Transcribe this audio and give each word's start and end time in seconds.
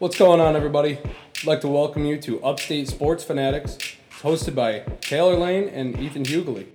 What's 0.00 0.16
going 0.16 0.40
on, 0.40 0.56
everybody? 0.56 0.96
I'd 0.96 1.44
like 1.44 1.60
to 1.60 1.68
welcome 1.68 2.06
you 2.06 2.16
to 2.22 2.42
Upstate 2.42 2.88
Sports 2.88 3.22
Fanatics, 3.22 3.74
It's 3.74 4.22
hosted 4.22 4.54
by 4.54 4.78
Taylor 5.02 5.36
Lane 5.36 5.68
and 5.68 6.00
Ethan 6.00 6.24
Hughley. 6.24 6.68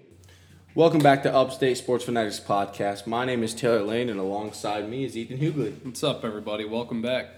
Welcome 0.76 1.00
back 1.00 1.24
to 1.24 1.34
Upstate 1.34 1.78
Sports 1.80 2.06
Fanatics 2.06 2.40
Podcast. 2.40 3.08
My 3.08 3.26
name 3.26 3.42
is 3.42 3.56
Taylor 3.56 3.82
Lane, 3.82 4.10
and 4.10 4.20
alongside 4.20 4.88
me 4.88 5.06
is 5.06 5.18
Ethan 5.18 5.40
Hughley. 5.40 5.74
What's 5.84 6.04
up, 6.04 6.24
everybody? 6.24 6.66
Welcome 6.66 7.02
back. 7.02 7.32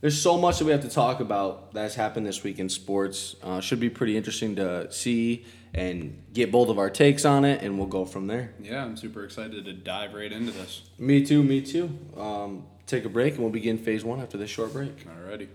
There's 0.00 0.18
so 0.18 0.38
much 0.38 0.60
that 0.60 0.64
we 0.64 0.72
have 0.72 0.80
to 0.80 0.88
talk 0.88 1.20
about 1.20 1.74
that's 1.74 1.94
happened 1.94 2.24
this 2.24 2.42
week 2.42 2.58
in 2.58 2.70
sports. 2.70 3.36
Uh, 3.42 3.60
should 3.60 3.80
be 3.80 3.90
pretty 3.90 4.16
interesting 4.16 4.56
to 4.56 4.90
see 4.90 5.44
and 5.74 6.22
get 6.32 6.52
both 6.52 6.70
of 6.70 6.78
our 6.78 6.88
takes 6.88 7.26
on 7.26 7.44
it, 7.44 7.60
and 7.60 7.76
we'll 7.76 7.86
go 7.86 8.06
from 8.06 8.28
there. 8.28 8.54
Yeah, 8.62 8.82
I'm 8.82 8.96
super 8.96 9.22
excited 9.24 9.66
to 9.66 9.74
dive 9.74 10.14
right 10.14 10.32
into 10.32 10.52
this. 10.52 10.88
Me 10.98 11.22
too, 11.22 11.42
me 11.42 11.60
too. 11.60 11.98
Um, 12.16 12.64
take 12.86 13.04
a 13.04 13.08
break, 13.08 13.34
and 13.34 13.42
we'll 13.42 13.52
begin 13.52 13.78
phase 13.78 14.04
one 14.04 14.20
after 14.20 14.36
this 14.36 14.50
short 14.50 14.72
break. 14.72 15.06
Alrighty. 15.06 15.48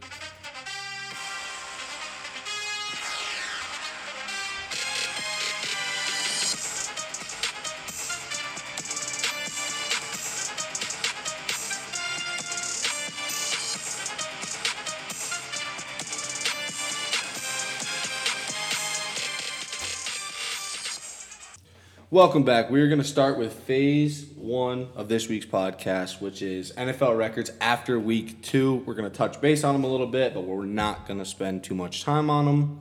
Welcome 22.12 22.42
back. 22.42 22.72
We 22.72 22.82
are 22.82 22.88
going 22.88 22.98
to 22.98 23.08
start 23.08 23.38
with 23.38 23.54
phase 23.54 24.26
one 24.36 24.88
of 24.96 25.10
this 25.10 25.30
week's 25.30 25.46
podcast, 25.46 26.20
which 26.20 26.42
is 26.42 26.72
NFL 26.72 27.16
records 27.16 27.52
after 27.62 28.00
week 28.00 28.42
two. 28.42 28.78
We're 28.88 28.96
going 28.96 29.08
to 29.08 29.16
touch 29.16 29.40
base 29.40 29.64
on 29.64 29.76
them 29.76 29.84
a 29.84 29.88
little 29.88 30.08
bit, 30.08 30.34
but 30.34 30.42
we're 30.42 30.66
not 30.66 31.06
going 31.08 31.20
to 31.20 31.26
spend 31.26 31.64
too 31.64 31.76
much 31.76 32.04
time 32.04 32.32
on 32.32 32.46
them. 32.46 32.80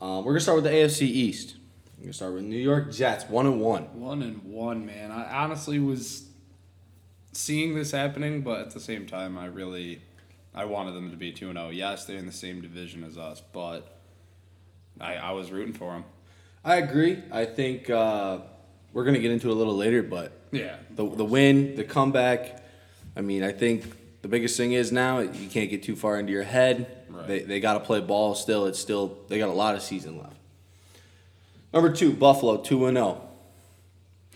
Uh, 0.00 0.18
we're 0.24 0.32
going 0.32 0.38
to 0.38 0.40
start 0.40 0.56
with 0.56 0.64
the 0.64 0.70
AFC 0.70 1.02
East. 1.02 1.54
We're 1.96 2.02
going 2.02 2.10
to 2.10 2.16
start 2.16 2.34
with 2.34 2.42
New 2.42 2.58
York 2.58 2.90
Jets, 2.90 3.26
one 3.28 3.46
and 3.46 3.60
one. 3.60 3.84
One 3.96 4.22
and 4.22 4.42
one, 4.42 4.86
man. 4.86 5.12
I 5.12 5.44
honestly 5.44 5.78
was 5.78 6.26
seeing 7.30 7.76
this 7.76 7.92
happening, 7.92 8.42
but 8.42 8.58
at 8.58 8.70
the 8.72 8.80
same 8.80 9.06
time, 9.06 9.38
I 9.38 9.46
really 9.46 10.02
I 10.52 10.64
wanted 10.64 10.96
them 10.96 11.12
to 11.12 11.16
be 11.16 11.30
two 11.30 11.48
and 11.48 11.56
zero. 11.56 11.70
Yes, 11.70 12.06
they're 12.06 12.16
in 12.18 12.26
the 12.26 12.32
same 12.32 12.60
division 12.60 13.04
as 13.04 13.16
us, 13.16 13.40
but 13.52 14.00
I 15.00 15.14
I 15.14 15.30
was 15.30 15.52
rooting 15.52 15.74
for 15.74 15.92
them. 15.92 16.04
I 16.64 16.76
agree. 16.76 17.22
I 17.30 17.44
think 17.44 17.90
uh, 17.90 18.38
we're 18.92 19.04
going 19.04 19.14
to 19.14 19.20
get 19.20 19.30
into 19.30 19.48
it 19.48 19.52
a 19.52 19.54
little 19.54 19.76
later, 19.76 20.02
but 20.02 20.32
Yeah, 20.52 20.76
the, 20.90 21.08
the 21.08 21.24
win, 21.24 21.74
the 21.76 21.84
comeback. 21.84 22.62
I 23.16 23.20
mean, 23.20 23.42
I 23.42 23.52
think 23.52 23.84
the 24.22 24.28
biggest 24.28 24.56
thing 24.56 24.72
is 24.72 24.92
now 24.92 25.18
you 25.18 25.48
can't 25.48 25.68
get 25.70 25.82
too 25.82 25.96
far 25.96 26.18
into 26.18 26.32
your 26.32 26.44
head. 26.44 27.04
Right. 27.08 27.26
They, 27.26 27.38
they 27.40 27.60
got 27.60 27.74
to 27.74 27.80
play 27.80 28.00
ball 28.00 28.34
still. 28.34 28.66
It's 28.66 28.78
still 28.78 29.18
they 29.28 29.38
got 29.38 29.48
a 29.48 29.52
lot 29.52 29.74
of 29.74 29.82
season 29.82 30.18
left. 30.18 30.36
Number 31.72 31.92
two, 31.92 32.12
Buffalo 32.12 32.58
two 32.58 32.86
and 32.86 32.96
zero. 32.96 33.28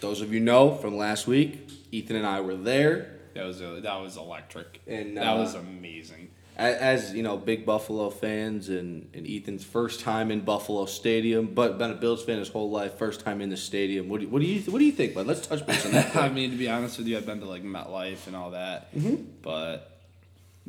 Those 0.01 0.21
of 0.21 0.33
you 0.33 0.41
know 0.41 0.75
from 0.75 0.97
last 0.97 1.27
week, 1.27 1.71
Ethan 1.91 2.17
and 2.17 2.27
I 2.27 2.41
were 2.41 2.57
there. 2.57 3.19
that 3.35 3.45
was 3.45 3.61
a, 3.63 3.81
that 3.83 4.01
was 4.01 4.17
electric, 4.17 4.81
And, 4.87 5.17
that 5.17 5.27
uh, 5.27 5.39
was 5.39 5.55
amazing. 5.55 6.31
As, 6.57 7.13
you 7.13 7.23
know, 7.23 7.37
big 7.37 7.67
Buffalo 7.67 8.09
fans 8.09 8.71
and, 8.71 9.11
and 9.13 9.27
Ethan's 9.27 9.63
first 9.63 10.01
time 10.01 10.31
in 10.31 10.41
Buffalo 10.41 10.87
Stadium, 10.87 11.49
but 11.49 11.77
been 11.77 11.91
a 11.91 11.95
Bills 11.95 12.25
fan 12.25 12.39
his 12.39 12.49
whole 12.49 12.71
life. 12.71 12.95
First 12.95 13.21
time 13.21 13.43
in 13.43 13.51
the 13.51 13.59
stadium. 13.59 14.09
What 14.09 14.23
do, 14.23 14.29
what 14.29 14.41
do 14.41 14.47
you 14.47 14.61
what 14.71 14.79
do 14.79 14.87
you 14.87 14.93
think? 14.93 15.15
Bud? 15.15 15.27
Let's 15.27 15.47
touch 15.47 15.67
base 15.67 15.85
on 15.85 15.93
that. 15.93 16.17
I 16.17 16.31
mean, 16.31 16.51
to 16.53 16.57
be 16.57 16.69
honest 16.69 16.97
with 16.97 17.09
you, 17.09 17.19
I've 17.19 17.27
been 17.27 17.41
to 17.41 17.47
like 17.47 17.63
MetLife 17.63 18.27
and 18.27 18.35
all 18.35 18.53
that, 18.53 18.95
mm-hmm. 18.95 19.23
but 19.43 20.01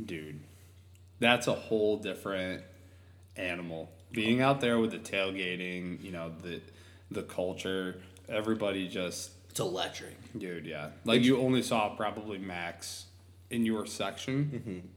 dude, 0.04 0.42
that's 1.20 1.48
a 1.48 1.54
whole 1.54 1.98
different 1.98 2.64
animal. 3.38 3.90
Being 4.12 4.42
out 4.42 4.60
there 4.60 4.80
with 4.80 4.92
the 4.92 5.00
tailgating, 5.00 6.04
you 6.04 6.12
know, 6.12 6.34
the 6.44 6.60
the 7.12 7.24
culture, 7.24 8.02
everybody 8.28 8.88
just, 8.88 9.32
it's 9.50 9.60
electric. 9.60 10.16
dude, 10.38 10.66
yeah. 10.66 10.90
Like 11.06 11.24
you 11.24 11.40
only 11.40 11.62
saw 11.62 11.90
probably 11.96 12.38
max 12.38 13.06
in 13.50 13.66
your 13.66 13.86
section, 13.86 14.52
mm-hmm. 14.54 14.88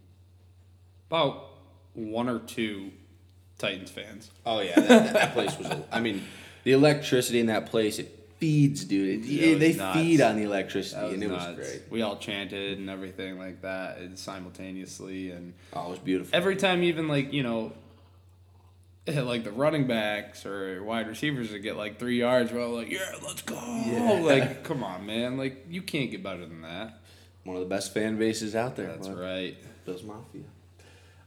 About 1.11 1.47
one 1.95 2.29
or 2.29 2.39
two 2.39 2.93
Titans 3.59 3.91
fans. 3.91 4.31
Oh 4.47 4.61
yeah, 4.61 4.75
that, 4.79 4.89
that, 4.89 5.13
that 5.13 5.33
place 5.35 5.59
was. 5.59 5.71
I 5.93 6.01
mean, 6.01 6.23
the 6.65 6.73
electricity 6.73 7.41
in 7.41 7.47
that 7.47 7.67
place 7.67 7.99
it 7.99 8.17
feeds, 8.39 8.85
dude. 8.85 9.27
It, 9.27 9.29
It 9.31 9.59
they 9.59 9.73
nuts. 9.75 9.99
feed 9.99 10.21
on 10.23 10.37
the 10.37 10.45
electricity, 10.45 11.15
and 11.15 11.23
it 11.23 11.29
nuts. 11.29 11.59
was 11.59 11.69
great. 11.69 11.83
We 11.91 12.01
all 12.03 12.17
chanted 12.17 12.79
and 12.79 12.89
everything 12.89 13.39
like 13.39 13.61
that 13.63 13.99
and 13.99 14.19
simultaneously 14.19 15.31
and. 15.33 15.53
Oh, 15.75 15.89
it 15.89 15.91
was 15.91 15.99
beautiful. 15.99 16.35
every 16.35 16.57
time 16.57 16.83
even 16.85 17.07
like 17.09 17.33
you 17.35 17.43
know 17.43 17.73
like 19.07 19.45
the 19.45 19.51
running 19.51 19.87
backs 19.87 20.47
or 20.47 20.83
wide 20.85 21.09
receivers 21.09 21.51
that 21.51 21.59
get 21.59 21.77
like 21.77 21.99
three 21.99 22.19
yards 22.19 22.53
we're 22.53 22.63
all 22.65 22.71
like 22.75 22.91
yeah 22.91 23.13
let's 23.25 23.43
go 23.43 23.57
Yeah. 23.87 24.21
like 24.23 24.63
come 24.65 24.85
on 24.85 25.05
man 25.07 25.37
like 25.37 25.67
you 25.69 25.83
can't 25.83 26.11
get 26.11 26.23
better 26.23 26.47
than 26.47 26.63
that 26.63 27.01
One 27.45 27.57
of 27.57 27.63
the 27.63 27.69
best 27.69 27.93
fan 27.93 28.19
bases 28.19 28.55
out 28.55 28.77
there. 28.77 28.87
that's 28.89 29.09
bud. 29.09 29.19
right 29.19 29.57
Bills 29.85 30.03
Mafia. 30.05 30.43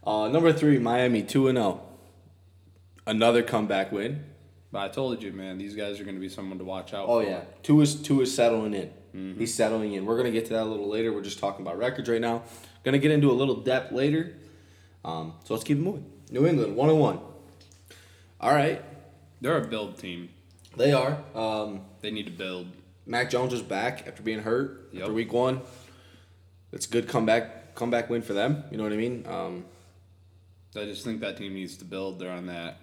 Uh, 0.06 0.28
number 0.28 0.52
three, 0.54 0.80
Miami 0.80 1.24
two 1.24 1.48
and 1.48 1.58
zero. 1.58 1.82
Another 3.06 3.44
comeback 3.44 3.92
win. 3.92 4.24
but 4.72 4.80
i 4.80 4.88
told 4.88 5.22
you 5.22 5.32
man 5.34 5.58
these 5.58 5.76
guys 5.76 6.00
are 6.00 6.04
going 6.04 6.16
to 6.16 6.22
be 6.22 6.30
someone 6.30 6.58
to 6.58 6.64
watch 6.64 6.94
out 6.94 7.06
Oh 7.10 7.22
for 7.22 7.30
yeah, 7.30 7.42
Tua 7.64 7.82
is 7.84 7.96
Tua 8.02 8.24
is 8.24 8.34
settling 8.34 8.74
in. 8.74 8.92
He's 9.38 9.54
settling 9.54 9.94
in. 9.94 10.06
We're 10.08 10.18
gonna 10.18 10.32
get 10.32 10.46
to 10.48 10.54
that 10.54 10.64
a 10.64 10.66
little 10.66 10.90
later. 10.90 11.14
We're 11.14 11.22
just 11.22 11.38
talking 11.40 11.64
about 11.66 11.78
records 11.78 12.10
right 12.10 12.22
now. 12.22 12.44
Gonna 12.84 12.98
get 12.98 13.12
into 13.12 13.30
a 13.30 13.34
little 13.34 13.58
depth 13.58 13.92
later. 13.92 14.34
Um, 15.06 15.34
so 15.44 15.54
let's 15.54 15.64
keep 15.64 15.78
it 15.78 15.82
moving. 15.82 16.06
New 16.32 16.48
England 16.48 16.76
one 16.76 16.90
and 16.90 17.00
one. 17.00 17.20
All 18.42 18.52
right, 18.54 18.82
they're 19.42 19.58
a 19.58 19.68
build 19.68 19.98
team 20.00 20.30
they 20.76 20.92
are. 20.94 21.18
Um, 21.36 21.82
they 22.02 22.10
need 22.10 22.26
to 22.26 22.32
build 22.32 22.68
Mac 23.06 23.30
Jones 23.30 23.54
is 23.54 23.62
back 23.62 24.08
after 24.08 24.24
being 24.24 24.40
hurt 24.40 24.90
Yep. 24.94 25.02
after 25.04 25.14
week 25.14 25.32
one. 25.32 25.62
It's 26.72 26.88
a 26.88 26.90
good 26.90 27.08
comeback 27.08 27.76
comeback 27.76 28.10
win 28.10 28.22
for 28.24 28.34
them. 28.34 28.64
You 28.72 28.78
know 28.78 28.84
what 28.84 28.94
I 28.94 28.98
mean? 28.98 29.26
Um, 29.30 29.66
i 30.82 30.86
just 30.86 31.04
think 31.04 31.20
that 31.22 31.38
team 31.38 31.54
needs 31.54 31.78
to 31.78 31.86
build 31.86 32.20
they're 32.20 32.32
on 32.32 32.48
that 32.48 32.78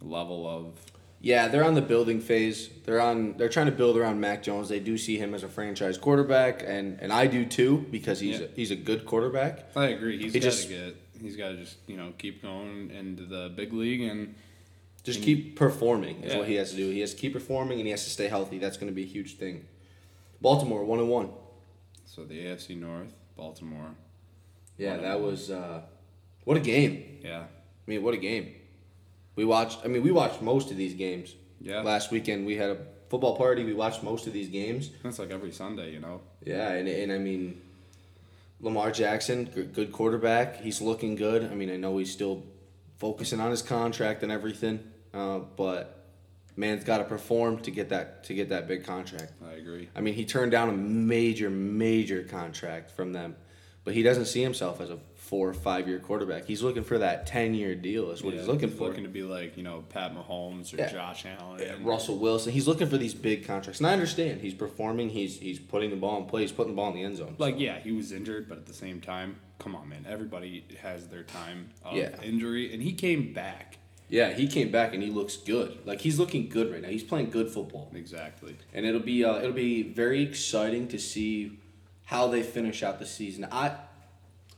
level 0.00 0.48
of 0.48 0.72
yeah, 1.18 1.48
they're 1.48 1.64
on 1.64 1.74
the 1.74 1.80
building 1.82 2.20
phase. 2.20 2.68
They're 2.84 3.00
on. 3.00 3.38
They're 3.38 3.48
trying 3.48 3.66
to 3.66 3.72
build 3.72 3.96
around 3.96 4.20
Mac 4.20 4.42
Jones. 4.42 4.68
They 4.68 4.78
do 4.80 4.98
see 4.98 5.16
him 5.16 5.32
as 5.34 5.42
a 5.42 5.48
franchise 5.48 5.96
quarterback, 5.96 6.62
and 6.64 7.00
and 7.00 7.10
I 7.10 7.26
do 7.26 7.46
too 7.46 7.86
because 7.90 8.20
he's 8.20 8.38
Yeah. 8.38 8.46
a, 8.46 8.48
he's 8.54 8.70
a 8.70 8.76
good 8.76 9.06
quarterback. 9.06 9.64
i 9.74 9.86
agree 9.86 10.18
He's 10.22 10.34
He 10.34 10.40
got 10.40 10.52
to 10.52 10.68
get 10.68 10.96
he's 11.20 11.34
got 11.36 11.48
to 11.48 11.56
just 11.56 11.78
you 11.86 11.96
know 11.96 12.12
keep 12.18 12.42
going 12.42 12.90
into 12.90 13.24
the 13.24 13.50
big 13.56 13.72
league 13.72 14.02
and 14.02 14.34
Just 15.04 15.22
keep 15.22 15.56
performing 15.56 16.22
is 16.22 16.32
Yeah. 16.32 16.38
what 16.40 16.48
he 16.48 16.56
has 16.56 16.70
to 16.72 16.76
do. 16.76 16.90
He 16.90 17.00
has 17.00 17.14
to 17.14 17.20
keep 17.20 17.32
performing, 17.32 17.78
and 17.78 17.86
he 17.86 17.92
has 17.92 18.04
to 18.04 18.10
stay 18.10 18.28
healthy. 18.28 18.58
That's 18.58 18.76
going 18.76 18.92
to 18.92 18.94
be 18.94 19.02
a 19.04 19.12
huge 19.16 19.36
thing. 19.38 19.64
Baltimore 20.42 20.84
one 20.84 20.98
and 21.00 21.08
one. 21.08 21.30
so 22.04 22.24
the 22.24 22.38
afc 22.44 22.78
north 22.78 23.12
baltimore 23.36 23.94
Yeah, 24.76 24.98
that 24.98 25.20
was 25.22 25.50
uh, 25.50 25.80
what 26.46 26.56
a 26.56 26.60
game. 26.60 27.18
yeah 27.22 27.40
I 27.86 27.90
mean, 27.90 28.02
what 28.02 28.14
a 28.14 28.16
game. 28.16 28.54
We 29.36 29.44
watched. 29.44 29.80
I 29.84 29.88
mean, 29.88 30.02
we 30.02 30.10
watched 30.10 30.40
most 30.42 30.70
of 30.70 30.76
these 30.76 30.94
games. 30.94 31.34
Yeah. 31.60 31.82
Last 31.82 32.10
weekend 32.10 32.46
we 32.46 32.56
had 32.56 32.70
a 32.70 32.78
football 33.08 33.36
party. 33.36 33.64
We 33.64 33.74
watched 33.74 34.02
most 34.02 34.26
of 34.26 34.32
these 34.32 34.48
games. 34.48 34.90
That's 35.02 35.18
like 35.18 35.30
every 35.30 35.52
Sunday, 35.52 35.92
you 35.92 36.00
know. 36.00 36.20
Yeah, 36.44 36.70
and, 36.70 36.88
and 36.88 37.12
I 37.12 37.18
mean, 37.18 37.60
Lamar 38.60 38.90
Jackson, 38.90 39.44
good, 39.74 39.92
quarterback. 39.92 40.60
He's 40.60 40.80
looking 40.80 41.14
good. 41.14 41.44
I 41.44 41.54
mean, 41.54 41.70
I 41.70 41.76
know 41.76 41.98
he's 41.98 42.10
still 42.10 42.42
focusing 42.98 43.40
on 43.40 43.50
his 43.50 43.62
contract 43.62 44.22
and 44.22 44.32
everything, 44.32 44.80
uh, 45.12 45.40
but 45.56 46.06
man's 46.56 46.84
got 46.84 46.98
to 46.98 47.04
perform 47.04 47.58
to 47.60 47.70
get 47.70 47.90
that 47.90 48.24
to 48.24 48.34
get 48.34 48.48
that 48.48 48.66
big 48.66 48.84
contract. 48.84 49.32
I 49.46 49.52
agree. 49.52 49.90
I 49.94 50.00
mean, 50.00 50.14
he 50.14 50.24
turned 50.24 50.52
down 50.52 50.68
a 50.70 50.72
major, 50.72 51.50
major 51.50 52.22
contract 52.24 52.90
from 52.90 53.12
them, 53.12 53.36
but 53.84 53.94
he 53.94 54.02
doesn't 54.02 54.26
see 54.26 54.42
himself 54.42 54.80
as 54.80 54.90
a 54.90 54.98
four 55.26 55.48
or 55.48 55.54
five 55.54 55.88
year 55.88 55.98
quarterback. 55.98 56.44
He's 56.46 56.62
looking 56.62 56.84
for 56.84 56.98
that 56.98 57.26
ten 57.26 57.52
year 57.54 57.74
deal. 57.74 58.10
Is 58.12 58.22
what 58.22 58.32
Yeah, 58.34 58.40
he's 58.40 58.48
looking 58.48 58.70
for. 58.70 58.88
Looking 58.88 59.02
to 59.02 59.10
be 59.10 59.22
like 59.22 59.56
you 59.56 59.62
know 59.62 59.84
Pat 59.88 60.14
Mahomes 60.14 60.72
or 60.72 60.76
Yeah. 60.78 60.92
Josh 60.92 61.26
Allen. 61.26 61.60
Yeah, 61.60 61.74
Russell 61.82 62.18
Wilson. 62.18 62.52
He's 62.52 62.68
looking 62.68 62.86
for 62.88 62.96
these 62.96 63.14
big 63.14 63.44
contracts, 63.46 63.80
and 63.80 63.86
I 63.86 63.92
understand 63.92 64.40
he's 64.40 64.54
performing. 64.54 65.10
He's 65.10 65.38
he's 65.38 65.58
putting 65.58 65.90
the 65.90 65.96
ball 65.96 66.18
in 66.20 66.26
play. 66.26 66.42
He's 66.42 66.52
putting 66.52 66.72
the 66.72 66.76
ball 66.76 66.88
in 66.90 66.94
the 66.94 67.02
end 67.02 67.16
zone. 67.16 67.34
Like 67.38 67.58
yeah, 67.58 67.78
he 67.80 67.92
was 67.92 68.12
injured, 68.12 68.48
but 68.48 68.58
at 68.58 68.66
the 68.66 68.74
same 68.74 69.00
time, 69.00 69.36
come 69.58 69.74
on, 69.74 69.88
man. 69.88 70.06
Everybody 70.08 70.64
has 70.82 71.08
their 71.08 71.24
time 71.24 71.70
of 71.84 71.96
Yeah. 71.96 72.10
injury, 72.22 72.72
and 72.72 72.82
he 72.82 72.92
came 72.92 73.32
back. 73.32 73.78
Yeah, 74.08 74.32
he 74.32 74.46
came 74.46 74.70
back 74.70 74.94
and 74.94 75.02
he 75.02 75.10
looks 75.10 75.36
good. 75.36 75.78
Like 75.84 76.00
he's 76.00 76.16
looking 76.20 76.48
good 76.48 76.70
right 76.72 76.80
now. 76.80 76.88
He's 76.88 77.02
playing 77.02 77.30
good 77.30 77.48
football, 77.50 77.90
Exactly. 77.92 78.54
and 78.72 78.86
it'll 78.86 79.00
be 79.00 79.24
uh, 79.24 79.38
it'll 79.38 79.50
be 79.50 79.82
very 79.82 80.22
exciting 80.22 80.86
to 80.88 80.98
see 81.00 81.58
how 82.04 82.28
they 82.28 82.44
finish 82.44 82.84
out 82.84 83.00
the 83.00 83.06
season. 83.06 83.48
I 83.50 83.72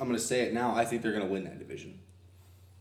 I'm 0.01 0.07
gonna 0.07 0.19
say 0.19 0.43
it 0.43 0.53
now. 0.55 0.75
I 0.75 0.85
think 0.85 1.03
they're 1.03 1.13
gonna 1.13 1.27
win 1.27 1.45
that 1.45 1.59
division. 1.59 1.99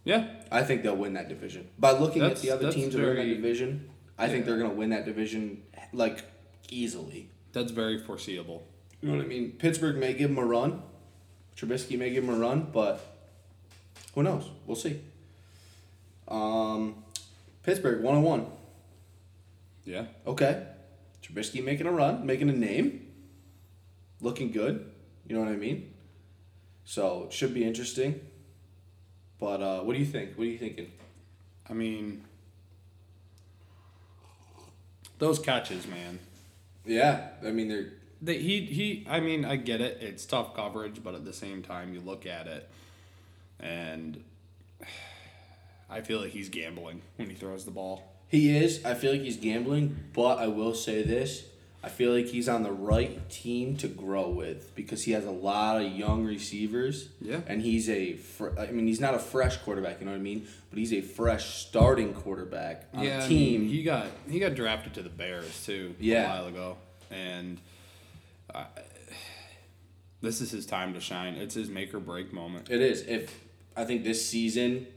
Yeah, 0.04 0.28
I 0.52 0.64
think 0.64 0.84
they'll 0.84 0.96
win 0.96 1.14
that 1.14 1.28
division. 1.30 1.68
By 1.78 1.92
looking 1.92 2.22
That's- 2.22 2.40
at 2.40 2.44
the 2.44 2.52
other 2.52 2.64
that's 2.66 2.76
teams 2.76 2.94
that 2.94 3.02
are 3.04 3.10
in 3.12 3.16
very- 3.16 3.30
that 3.30 3.36
division, 3.36 3.90
I 4.18 4.28
think 4.30 4.46
they're 4.46 4.58
gonna 4.58 4.74
win 4.74 4.90
that 4.92 5.06
division 5.06 5.64
like 5.94 6.24
easily. 6.70 7.30
that's 7.54 7.72
very 7.72 7.98
foreseeable. 7.98 8.64
You 9.02 9.10
know 9.10 9.18
what 9.18 9.26
I 9.26 9.28
mean? 9.28 9.54
Pittsburgh 9.54 9.98
may 9.98 10.14
give 10.14 10.30
him 10.30 10.38
a 10.38 10.46
run. 10.46 10.82
Trubisky 11.56 11.98
may 11.98 12.10
give 12.12 12.24
him 12.24 12.30
a 12.30 12.38
run, 12.38 12.68
but 12.72 13.00
Who 14.16 14.24
knows? 14.24 14.50
We'll 14.66 14.76
see. 14.76 15.00
Um, 16.28 17.04
Pittsburgh 17.64 18.02
one 18.04 18.16
on 18.16 18.24
one. 18.24 18.46
Yeah. 19.86 20.06
Okay. 20.26 20.66
Trubisky 21.22 21.64
making 21.64 21.86
a 21.88 21.92
run, 21.92 22.26
making 22.26 22.50
a 22.50 22.54
name, 22.54 23.08
looking 24.22 24.52
good. 24.52 24.90
You 25.28 25.36
know 25.36 25.42
what 25.44 25.52
I 25.52 25.56
mean? 25.56 25.94
So 26.90 27.26
it 27.28 27.34
should 27.34 27.54
be 27.54 27.66
interesting. 27.66 28.22
But 29.42 29.62
uh, 29.62 29.82
what 29.82 29.92
do 29.92 30.00
you 30.00 30.06
think? 30.06 30.36
What 30.38 30.46
are 30.46 30.50
you 30.50 30.58
thinking? 30.58 30.90
I 31.70 31.74
mean, 31.74 32.24
those 35.20 35.38
catches, 35.38 35.86
man. 35.86 36.20
Yeah, 36.86 37.28
I 37.46 37.52
mean 37.52 37.68
they're 37.68 37.90
They, 38.22 38.38
he 38.38 38.62
he. 38.62 39.06
I 39.10 39.20
mean, 39.20 39.44
I 39.44 39.58
get 39.58 39.82
it. 39.82 39.98
It's 40.00 40.26
tough 40.26 40.56
coverage, 40.56 41.04
but 41.04 41.14
at 41.14 41.26
the 41.26 41.34
same 41.34 41.62
time, 41.62 41.94
you 41.94 42.00
look 42.00 42.26
at 42.26 42.48
it, 42.48 42.70
and 43.60 44.24
I 45.90 46.00
feel 46.00 46.22
like 46.22 46.32
he's 46.32 46.48
gambling 46.48 47.02
when 47.18 47.30
he 47.30 47.36
throws 47.36 47.66
the 47.66 47.72
ball. 47.72 48.14
he 48.30 48.56
is. 48.56 48.84
I 48.86 48.94
feel 48.94 49.12
like 49.12 49.22
he's 49.22 49.38
gambling, 49.38 49.98
but 50.14 50.38
I 50.40 50.48
will 50.48 50.74
say 50.74 51.04
this: 51.04 51.44
I 51.84 51.90
feel 51.90 52.12
like 52.12 52.26
he's 52.26 52.50
on 52.50 52.64
the 52.64 52.72
right 52.72 53.30
team 53.30 53.78
to 53.78 53.88
grow 53.88 54.30
with 54.30 54.76
because 54.76 55.04
he 55.04 55.12
has 55.12 55.26
a 55.26 55.32
lot 55.32 55.80
of 55.82 55.92
young 55.92 56.26
receivers. 56.26 57.10
Yeah. 57.22 57.42
and 57.48 57.62
he's 57.62 57.88
a. 57.90 58.14
Fr- 58.14 58.58
I 58.60 58.68
mean, 58.72 58.88
he's 58.88 59.00
not 59.00 59.14
a 59.14 59.20
fresh 59.20 59.58
quarterback. 59.58 60.00
You 60.00 60.06
know 60.06 60.12
what 60.12 60.18
I 60.18 60.22
mean? 60.22 60.48
But 60.70 60.80
he's 60.80 60.92
a 60.92 61.02
fresh 61.02 61.66
starting 61.66 62.14
quarterback 62.14 62.88
on 62.94 63.04
yeah, 63.04 63.22
a 63.22 63.26
I 63.26 63.28
team. 63.28 63.62
mean, 63.62 63.70
he 63.70 63.84
got 63.84 64.08
he 64.30 64.40
got 64.40 64.56
drafted 64.56 64.96
to 64.96 65.02
the 65.04 65.10
Bears 65.10 65.66
too. 65.66 65.96
Yeah. 66.00 66.26
a 66.26 66.30
while 66.30 66.48
ago, 66.48 66.78
and 67.12 67.60
I, 68.54 68.66
this 70.22 70.42
is 70.42 70.52
his 70.52 70.66
time 70.66 70.94
to 70.94 71.00
shine. 71.00 71.36
It's 71.36 71.56
his 71.56 71.70
make 71.70 71.94
or 71.94 72.00
break 72.00 72.34
moment. 72.34 72.70
It 72.70 72.82
is. 72.82 73.02
If 73.04 73.34
I 73.76 73.86
think 73.86 74.04
this 74.04 74.28
season 74.28 74.88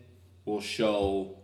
will 0.46 0.60
show, 0.62 1.36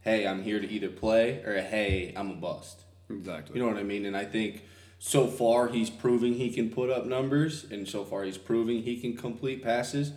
hey, 0.00 0.26
I'm 0.26 0.42
here 0.42 0.60
to 0.60 0.68
either 0.68 0.88
play 0.88 1.42
or 1.44 1.60
hey, 1.60 2.14
I'm 2.16 2.30
a 2.30 2.34
bust. 2.34 2.80
Exactly. 3.10 3.56
You 3.56 3.62
know 3.62 3.68
what 3.70 3.78
I 3.78 3.82
mean? 3.84 4.06
And 4.06 4.16
I 4.16 4.24
think 4.24 4.62
so 4.98 5.26
far 5.26 5.68
he's 5.68 5.90
proving 5.90 6.34
he 6.34 6.50
can 6.50 6.70
put 6.70 6.90
up 6.90 7.06
numbers, 7.06 7.64
and 7.70 7.86
so 7.88 8.04
far 8.04 8.24
he's 8.24 8.38
proving 8.38 8.82
he 8.82 9.00
can 9.00 9.16
complete 9.16 9.62
passes. 9.62 10.12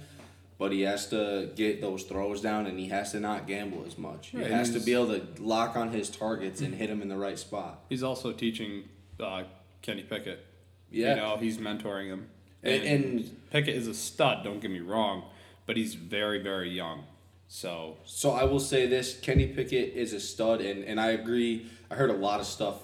But 0.57 0.71
he 0.71 0.81
has 0.81 1.07
to 1.09 1.49
get 1.55 1.81
those 1.81 2.03
throws 2.03 2.39
down, 2.39 2.67
and 2.67 2.77
he 2.77 2.89
has 2.89 3.13
to 3.13 3.19
not 3.19 3.47
gamble 3.47 3.83
as 3.87 3.97
much. 3.97 4.31
Right, 4.31 4.45
he 4.45 4.51
has 4.51 4.69
to 4.73 4.79
be 4.79 4.93
able 4.93 5.07
to 5.07 5.25
lock 5.39 5.75
on 5.75 5.89
his 5.91 6.07
targets 6.09 6.61
and 6.61 6.75
hit 6.75 6.87
him 6.87 7.01
in 7.01 7.09
the 7.09 7.17
right 7.17 7.39
spot. 7.39 7.79
He's 7.89 8.03
also 8.03 8.31
teaching 8.31 8.83
uh, 9.19 9.43
Kenny 9.81 10.03
Pickett. 10.03 10.45
Yeah. 10.91 11.11
You 11.11 11.15
know, 11.15 11.37
he's 11.37 11.57
mentoring 11.57 12.07
him. 12.09 12.27
And- 12.61 12.83
and- 12.83 13.37
Pickett 13.49 13.75
is 13.75 13.87
a 13.87 13.93
stud, 13.95 14.43
don't 14.43 14.59
get 14.61 14.69
me 14.69 14.81
wrong, 14.81 15.23
but 15.65 15.77
he's 15.77 15.95
very, 15.95 16.41
very 16.43 16.69
young. 16.69 17.05
So, 17.47 17.97
So 18.05 18.29
I 18.31 18.43
will 18.43 18.59
say 18.59 18.85
this: 18.87 19.19
Kenny 19.19 19.47
Pickett 19.47 19.93
is 19.95 20.13
a 20.13 20.19
stud, 20.19 20.61
and, 20.61 20.83
and 20.85 21.01
I 21.01 21.07
agree. 21.09 21.65
I 21.89 21.95
heard 21.95 22.11
a 22.11 22.13
lot 22.15 22.39
of 22.39 22.45
stuff 22.45 22.75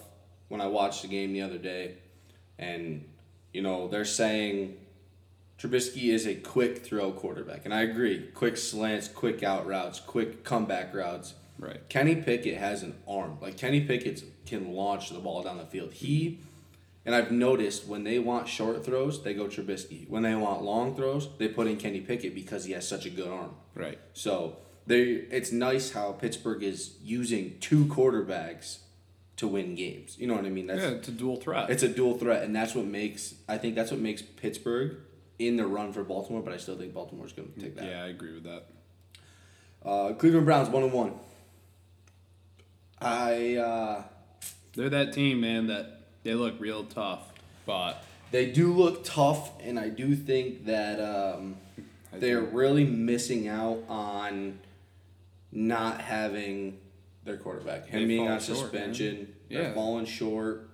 when 0.47 0.61
I 0.61 0.67
watched 0.67 1.01
the 1.01 1.07
game 1.07 1.33
the 1.33 1.41
other 1.41 1.57
day, 1.57 1.95
and 2.57 3.03
you 3.53 3.61
know 3.61 3.87
they're 3.87 4.05
saying 4.05 4.77
Trubisky 5.59 6.13
is 6.13 6.27
a 6.27 6.35
quick 6.35 6.85
throw 6.85 7.11
quarterback, 7.11 7.65
and 7.65 7.73
I 7.73 7.81
agree. 7.81 8.27
Quick 8.33 8.57
slants, 8.57 9.07
quick 9.07 9.43
out 9.43 9.65
routes, 9.65 9.99
quick 9.99 10.43
comeback 10.43 10.93
routes. 10.93 11.33
right. 11.57 11.87
Kenny 11.89 12.15
Pickett 12.15 12.57
has 12.57 12.83
an 12.83 12.95
arm. 13.07 13.37
Like 13.41 13.57
Kenny 13.57 13.81
Pickett 13.81 14.23
can 14.45 14.73
launch 14.73 15.09
the 15.09 15.19
ball 15.19 15.43
down 15.43 15.57
the 15.57 15.65
field. 15.65 15.93
He 15.93 16.39
and 17.07 17.15
I've 17.15 17.31
noticed 17.31 17.87
when 17.87 18.03
they 18.03 18.19
want 18.19 18.49
short 18.49 18.85
throws, 18.85 19.23
they 19.23 19.33
go 19.33 19.45
Trubisky. 19.45 20.09
When 20.09 20.23
they 20.23 20.35
want 20.35 20.61
long 20.61 20.93
throws, 20.93 21.29
they 21.37 21.47
put 21.47 21.67
in 21.67 21.77
Kenny 21.77 22.01
Pickett 22.01 22.35
because 22.35 22.65
he 22.65 22.73
has 22.73 22.85
such 22.85 23.05
a 23.05 23.09
good 23.09 23.29
arm. 23.29 23.51
Right. 23.73 23.97
So 24.13 24.57
they 24.85 25.03
it's 25.31 25.51
nice 25.51 25.91
how 25.91 26.11
Pittsburgh 26.11 26.61
is 26.61 26.95
using 27.01 27.57
two 27.59 27.85
quarterbacks 27.85 28.79
to 29.37 29.47
win 29.47 29.75
games. 29.75 30.15
You 30.19 30.27
know 30.27 30.35
what 30.35 30.45
I 30.45 30.49
mean? 30.49 30.67
That's 30.67 30.81
Yeah, 30.81 30.89
it's 30.89 31.07
a 31.07 31.11
dual 31.11 31.37
threat. 31.37 31.69
it's 31.69 31.83
a 31.83 31.87
dual 31.89 32.17
threat, 32.17 32.43
and 32.43 32.55
that's 32.55 32.75
what 32.75 32.85
makes 32.85 33.35
I 33.47 33.57
think 33.57 33.75
that's 33.75 33.91
what 33.91 33.99
makes 33.99 34.21
Pittsburgh 34.21 34.97
in 35.39 35.55
the 35.57 35.65
run 35.67 35.93
for 35.93 36.03
Baltimore. 36.03 36.41
But 36.41 36.53
I 36.53 36.57
still 36.57 36.77
think 36.77 36.93
Baltimore's 36.93 37.33
going 37.33 37.51
to 37.53 37.59
take 37.59 37.75
that. 37.75 37.85
yeah, 37.85 38.03
I 38.03 38.07
agree 38.07 38.33
with 38.33 38.43
that. 38.43 38.63
Uh, 39.85 40.13
Cleveland 40.13 40.45
Browns 40.45 40.69
one 40.69 40.83
and 40.83 40.91
one. 40.91 41.13
I 42.99 43.55
uh, 43.55 44.03
They're 44.75 44.89
that 44.89 45.13
team, 45.13 45.41
man, 45.41 45.67
that 45.67 46.01
they 46.23 46.33
look 46.33 46.55
real 46.59 46.83
tough, 46.83 47.31
but 47.65 48.03
they 48.31 48.51
do 48.51 48.73
look 48.73 49.03
tough, 49.03 49.51
and 49.61 49.79
I 49.79 49.89
do 49.89 50.15
think 50.15 50.65
that 50.65 50.99
um, 50.99 51.57
they're 52.11 52.41
think- 52.41 52.53
really 52.55 52.85
missing 52.85 53.47
out 53.47 53.83
on 53.87 54.59
not 55.51 56.01
having 56.01 56.79
their 57.27 57.37
quarterback. 57.37 57.85
Him 57.85 57.99
They've 57.99 58.07
being 58.07 58.27
on 58.27 58.39
fallen 58.39 58.41
short, 58.41 58.73
man. 58.73 58.93
suspension, 58.93 59.33
they're 59.49 59.73
falling 59.73 60.05
short. 60.05 60.69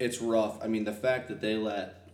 It's 0.00 0.20
rough. 0.20 0.62
I 0.62 0.66
mean, 0.66 0.84
the 0.84 0.92
fact 0.92 1.28
that 1.28 1.40
they 1.40 1.56
let, 1.56 2.08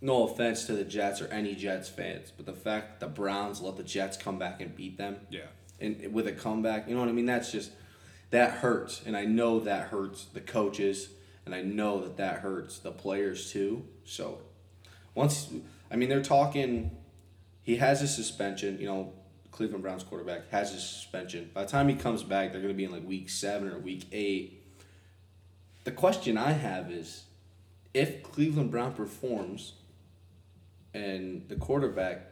no 0.00 0.26
offense 0.26 0.64
to 0.66 0.72
the 0.72 0.84
Jets 0.84 1.20
or 1.20 1.26
any 1.28 1.54
Jets 1.54 1.88
fans, 1.88 2.32
but 2.34 2.46
the 2.46 2.54
fact 2.54 3.00
that 3.00 3.06
the 3.06 3.12
Browns 3.12 3.60
let 3.60 3.76
the 3.76 3.82
Jets 3.82 4.16
come 4.16 4.38
back 4.38 4.60
and 4.60 4.74
beat 4.74 4.96
them, 4.96 5.18
yeah. 5.28 5.42
and 5.80 6.12
with 6.14 6.26
a 6.26 6.32
comeback, 6.32 6.88
you 6.88 6.94
know 6.94 7.00
what 7.00 7.10
I 7.10 7.12
mean? 7.12 7.26
That's 7.26 7.52
just 7.52 7.72
that 8.30 8.50
hurts, 8.50 9.02
and 9.04 9.16
I 9.16 9.24
know 9.24 9.60
that 9.60 9.88
hurts 9.88 10.24
the 10.24 10.40
coaches, 10.40 11.10
and 11.44 11.54
I 11.54 11.62
know 11.62 12.00
that 12.00 12.16
that 12.16 12.38
hurts 12.38 12.78
the 12.78 12.90
players 12.90 13.52
too. 13.52 13.84
So 14.04 14.40
once, 15.14 15.48
I 15.90 15.96
mean, 15.96 16.08
they're 16.08 16.22
talking. 16.22 16.96
He 17.62 17.76
has 17.76 18.02
a 18.02 18.08
suspension. 18.08 18.78
You 18.78 18.86
know, 18.86 19.12
Cleveland 19.54 19.84
Browns 19.84 20.02
quarterback 20.02 20.50
has 20.50 20.74
a 20.74 20.80
suspension. 20.80 21.48
By 21.54 21.62
the 21.62 21.70
time 21.70 21.88
he 21.88 21.94
comes 21.94 22.24
back, 22.24 22.50
they're 22.50 22.60
going 22.60 22.74
to 22.74 22.76
be 22.76 22.84
in 22.84 22.90
like 22.90 23.06
week 23.06 23.30
seven 23.30 23.68
or 23.68 23.78
week 23.78 24.06
eight. 24.10 24.66
The 25.84 25.92
question 25.92 26.36
I 26.36 26.50
have 26.50 26.90
is, 26.90 27.24
if 27.92 28.24
Cleveland 28.24 28.72
Brown 28.72 28.94
performs, 28.94 29.74
and 30.92 31.48
the 31.48 31.54
quarterback 31.54 32.22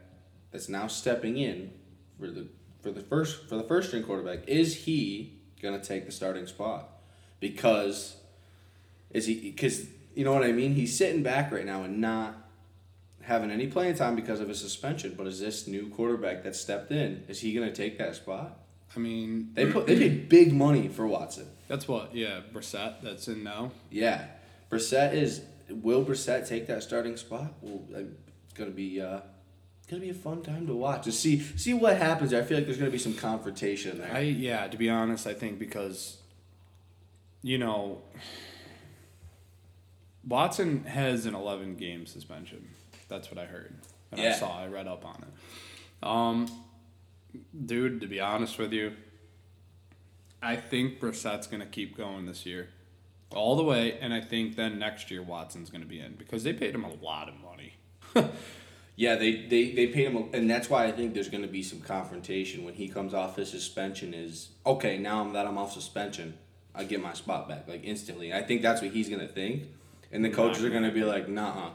that's 0.51 0.67
now 0.67 0.87
stepping 0.87 1.37
in 1.37 1.71
for 2.19 2.27
the 2.27 2.47
for 2.81 2.91
the 2.91 3.01
first 3.01 3.47
for 3.47 3.55
the 3.55 3.63
first 3.63 3.87
string 3.87 4.03
quarterback 4.03 4.47
is 4.47 4.75
he 4.75 5.39
gonna 5.61 5.81
take 5.81 6.05
the 6.05 6.11
starting 6.11 6.47
spot 6.47 6.89
because 7.39 8.17
is 9.11 9.25
he 9.25 9.39
because 9.39 9.85
you 10.15 10.23
know 10.23 10.33
what 10.33 10.43
I 10.43 10.51
mean 10.51 10.73
he's 10.73 10.97
sitting 10.97 11.23
back 11.23 11.51
right 11.51 11.65
now 11.65 11.83
and 11.83 11.99
not 11.99 12.42
having 13.23 13.49
any 13.51 13.67
playing 13.67 13.95
time 13.95 14.15
because 14.15 14.39
of 14.39 14.47
his 14.49 14.59
suspension 14.59 15.13
but 15.17 15.25
is 15.27 15.39
this 15.39 15.67
new 15.67 15.87
quarterback 15.89 16.43
that 16.43 16.55
stepped 16.55 16.91
in 16.91 17.23
is 17.27 17.39
he 17.41 17.53
gonna 17.53 17.71
take 17.71 17.97
that 17.97 18.15
spot 18.15 18.59
I 18.95 18.99
mean, 18.99 19.49
they 19.53 19.71
put 19.71 19.87
they 19.87 19.95
paid 19.97 20.29
big 20.29 20.53
money 20.53 20.87
for 20.87 21.07
Watson 21.07 21.47
that's 21.67 21.87
what, 21.87 22.13
yeah, 22.13 22.41
Brissett 22.53 23.01
that's 23.01 23.27
in 23.27 23.43
now. 23.43 23.71
yeah 23.89 24.25
Brissett 24.69 25.13
is 25.13 25.41
will 25.69 26.05
Brissett 26.05 26.47
take 26.47 26.67
that 26.67 26.83
starting 26.83 27.17
spot 27.17 27.53
well 27.61 27.83
uh, 27.95 28.03
it's 28.45 28.53
gonna 28.53 28.71
be 28.71 29.01
uh 29.01 29.21
gonna 29.89 30.01
be 30.01 30.09
a 30.09 30.13
fun 30.13 30.41
time 30.41 30.67
to 30.67 30.75
watch 30.75 31.03
to 31.05 31.11
see 31.11 31.39
see 31.41 31.73
what 31.73 31.97
happens 31.97 32.31
there. 32.31 32.41
I 32.41 32.45
feel 32.45 32.57
like 32.57 32.65
there's 32.65 32.77
gonna 32.77 32.91
be 32.91 32.97
some 32.97 33.13
confrontation 33.15 33.97
there 33.99 34.11
I 34.13 34.19
yeah, 34.19 34.67
to 34.67 34.77
be 34.77 34.89
honest, 34.89 35.25
I 35.27 35.33
think 35.33 35.59
because 35.59 36.17
you 37.41 37.57
know 37.57 38.01
Watson 40.25 40.85
has 40.85 41.25
an 41.25 41.35
11 41.35 41.75
game 41.75 42.05
suspension. 42.05 42.69
That's 43.07 43.29
what 43.29 43.39
I 43.39 43.45
heard. 43.45 43.75
And 44.11 44.21
I 44.21 44.33
saw, 44.33 44.59
I 44.59 44.67
read 44.67 44.87
up 44.87 45.05
on 45.05 45.23
it. 45.23 46.07
Um 46.07 46.47
dude, 47.65 48.01
to 48.01 48.07
be 48.07 48.19
honest 48.19 48.57
with 48.57 48.73
you, 48.73 48.93
I 50.41 50.55
think 50.55 50.99
Brissett's 50.99 51.47
going 51.47 51.61
to 51.61 51.67
keep 51.67 51.97
going 51.97 52.25
this 52.27 52.45
year. 52.45 52.69
All 53.33 53.55
the 53.55 53.63
way 53.63 53.97
and 53.99 54.13
I 54.13 54.21
think 54.21 54.55
then 54.55 54.77
next 54.77 55.09
year 55.09 55.21
Watson's 55.21 55.69
going 55.69 55.81
to 55.81 55.87
be 55.87 55.99
in 55.99 56.13
because 56.13 56.43
they 56.43 56.53
paid 56.53 56.75
him 56.75 56.83
a 56.83 56.93
lot 56.93 57.29
of 57.29 57.35
money. 57.41 57.73
Yeah, 58.95 59.15
they, 59.15 59.47
they, 59.47 59.71
they 59.71 59.87
paid 59.87 60.05
him, 60.05 60.17
a, 60.17 60.37
and 60.37 60.49
that's 60.49 60.69
why 60.69 60.85
I 60.85 60.91
think 60.91 61.13
there's 61.13 61.29
going 61.29 61.41
to 61.41 61.49
be 61.49 61.63
some 61.63 61.81
confrontation 61.81 62.63
when 62.63 62.75
he 62.75 62.87
comes 62.87 63.13
off 63.13 63.37
his 63.37 63.49
suspension. 63.49 64.13
Is 64.13 64.49
okay 64.65 64.97
now 64.97 65.27
that 65.31 65.47
I'm 65.47 65.57
off 65.57 65.73
suspension, 65.73 66.37
I 66.75 66.83
get 66.83 67.01
my 67.01 67.13
spot 67.13 67.49
back 67.49 67.67
like 67.67 67.83
instantly. 67.83 68.33
I 68.33 68.43
think 68.43 68.61
that's 68.61 68.81
what 68.81 68.91
he's 68.91 69.09
going 69.09 69.21
to 69.21 69.27
think, 69.27 69.63
and 70.11 70.23
the 70.23 70.29
coaches 70.29 70.63
are 70.63 70.69
going 70.69 70.83
to 70.83 70.91
be 70.91 71.03
like, 71.03 71.27
nah, 71.27 71.71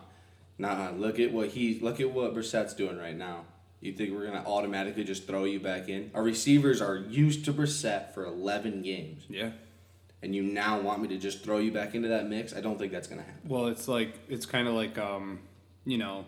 nah. 0.58 0.90
Look 0.90 1.18
at 1.20 1.32
what 1.32 1.48
he 1.50 1.78
look 1.80 2.00
at 2.00 2.10
what 2.12 2.34
Brissett's 2.34 2.74
doing 2.74 2.98
right 2.98 3.16
now. 3.16 3.44
You 3.80 3.92
think 3.92 4.12
we're 4.12 4.26
going 4.26 4.42
to 4.42 4.48
automatically 4.48 5.04
just 5.04 5.26
throw 5.28 5.44
you 5.44 5.60
back 5.60 5.88
in? 5.88 6.10
Our 6.12 6.22
receivers 6.24 6.80
are 6.82 6.96
used 6.96 7.44
to 7.44 7.52
Brissett 7.52 8.12
for 8.12 8.24
11 8.26 8.82
games, 8.82 9.22
Yeah. 9.28 9.52
and 10.20 10.34
you 10.34 10.42
now 10.42 10.80
want 10.80 11.00
me 11.00 11.06
to 11.08 11.16
just 11.16 11.44
throw 11.44 11.58
you 11.58 11.70
back 11.70 11.94
into 11.94 12.08
that 12.08 12.28
mix? 12.28 12.52
I 12.52 12.60
don't 12.60 12.76
think 12.76 12.90
that's 12.90 13.06
going 13.06 13.20
to 13.20 13.24
happen. 13.26 13.48
Well, 13.48 13.68
it's 13.68 13.86
like 13.86 14.18
it's 14.28 14.46
kind 14.46 14.66
of 14.66 14.74
like 14.74 14.98
um, 14.98 15.38
you 15.86 15.96
know, 15.96 16.24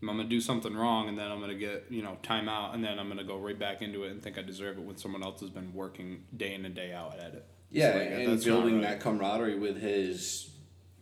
I'm 0.00 0.08
gonna 0.08 0.24
do 0.24 0.40
something 0.40 0.74
wrong, 0.74 1.08
and 1.10 1.16
then 1.18 1.30
I'm 1.30 1.40
gonna 1.40 1.54
get 1.54 1.84
you 1.90 2.02
know 2.02 2.16
timeout, 2.22 2.74
and 2.74 2.82
then 2.82 2.98
I'm 2.98 3.06
gonna 3.08 3.22
go 3.22 3.36
right 3.36 3.58
back 3.58 3.82
into 3.82 4.04
it 4.04 4.10
and 4.10 4.22
think 4.22 4.38
I 4.38 4.42
deserve 4.42 4.78
it 4.78 4.82
when 4.82 4.96
someone 4.96 5.22
else 5.22 5.40
has 5.40 5.50
been 5.50 5.72
working 5.74 6.24
day 6.36 6.54
in 6.54 6.64
and 6.64 6.74
day 6.74 6.92
out 6.92 7.18
at 7.20 7.34
it. 7.34 7.44
Yeah, 7.70 7.92
So, 7.92 7.98
like, 7.98 8.08
and 8.10 8.44
building 8.44 8.74
right. 8.80 8.82
that 8.82 9.00
camaraderie 9.00 9.58
with 9.58 9.80
His 9.80 10.50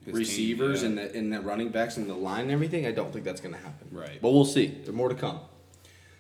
receivers 0.07 0.81
team, 0.81 0.91
and 0.91 0.99
the 0.99 1.17
and 1.17 1.33
the 1.33 1.41
running 1.41 1.69
backs 1.69 1.97
and 1.97 2.09
the 2.09 2.15
line 2.15 2.43
and 2.43 2.51
everything. 2.51 2.87
I 2.87 2.93
don't 2.93 3.13
think 3.13 3.25
that's 3.25 3.41
going 3.41 3.55
to 3.55 3.61
happen. 3.61 3.89
Right. 3.91 4.19
But 4.21 4.31
we'll 4.31 4.45
see. 4.45 4.67
There's 4.67 4.93
more 4.95 5.09
to 5.09 5.15
come. 5.15 5.41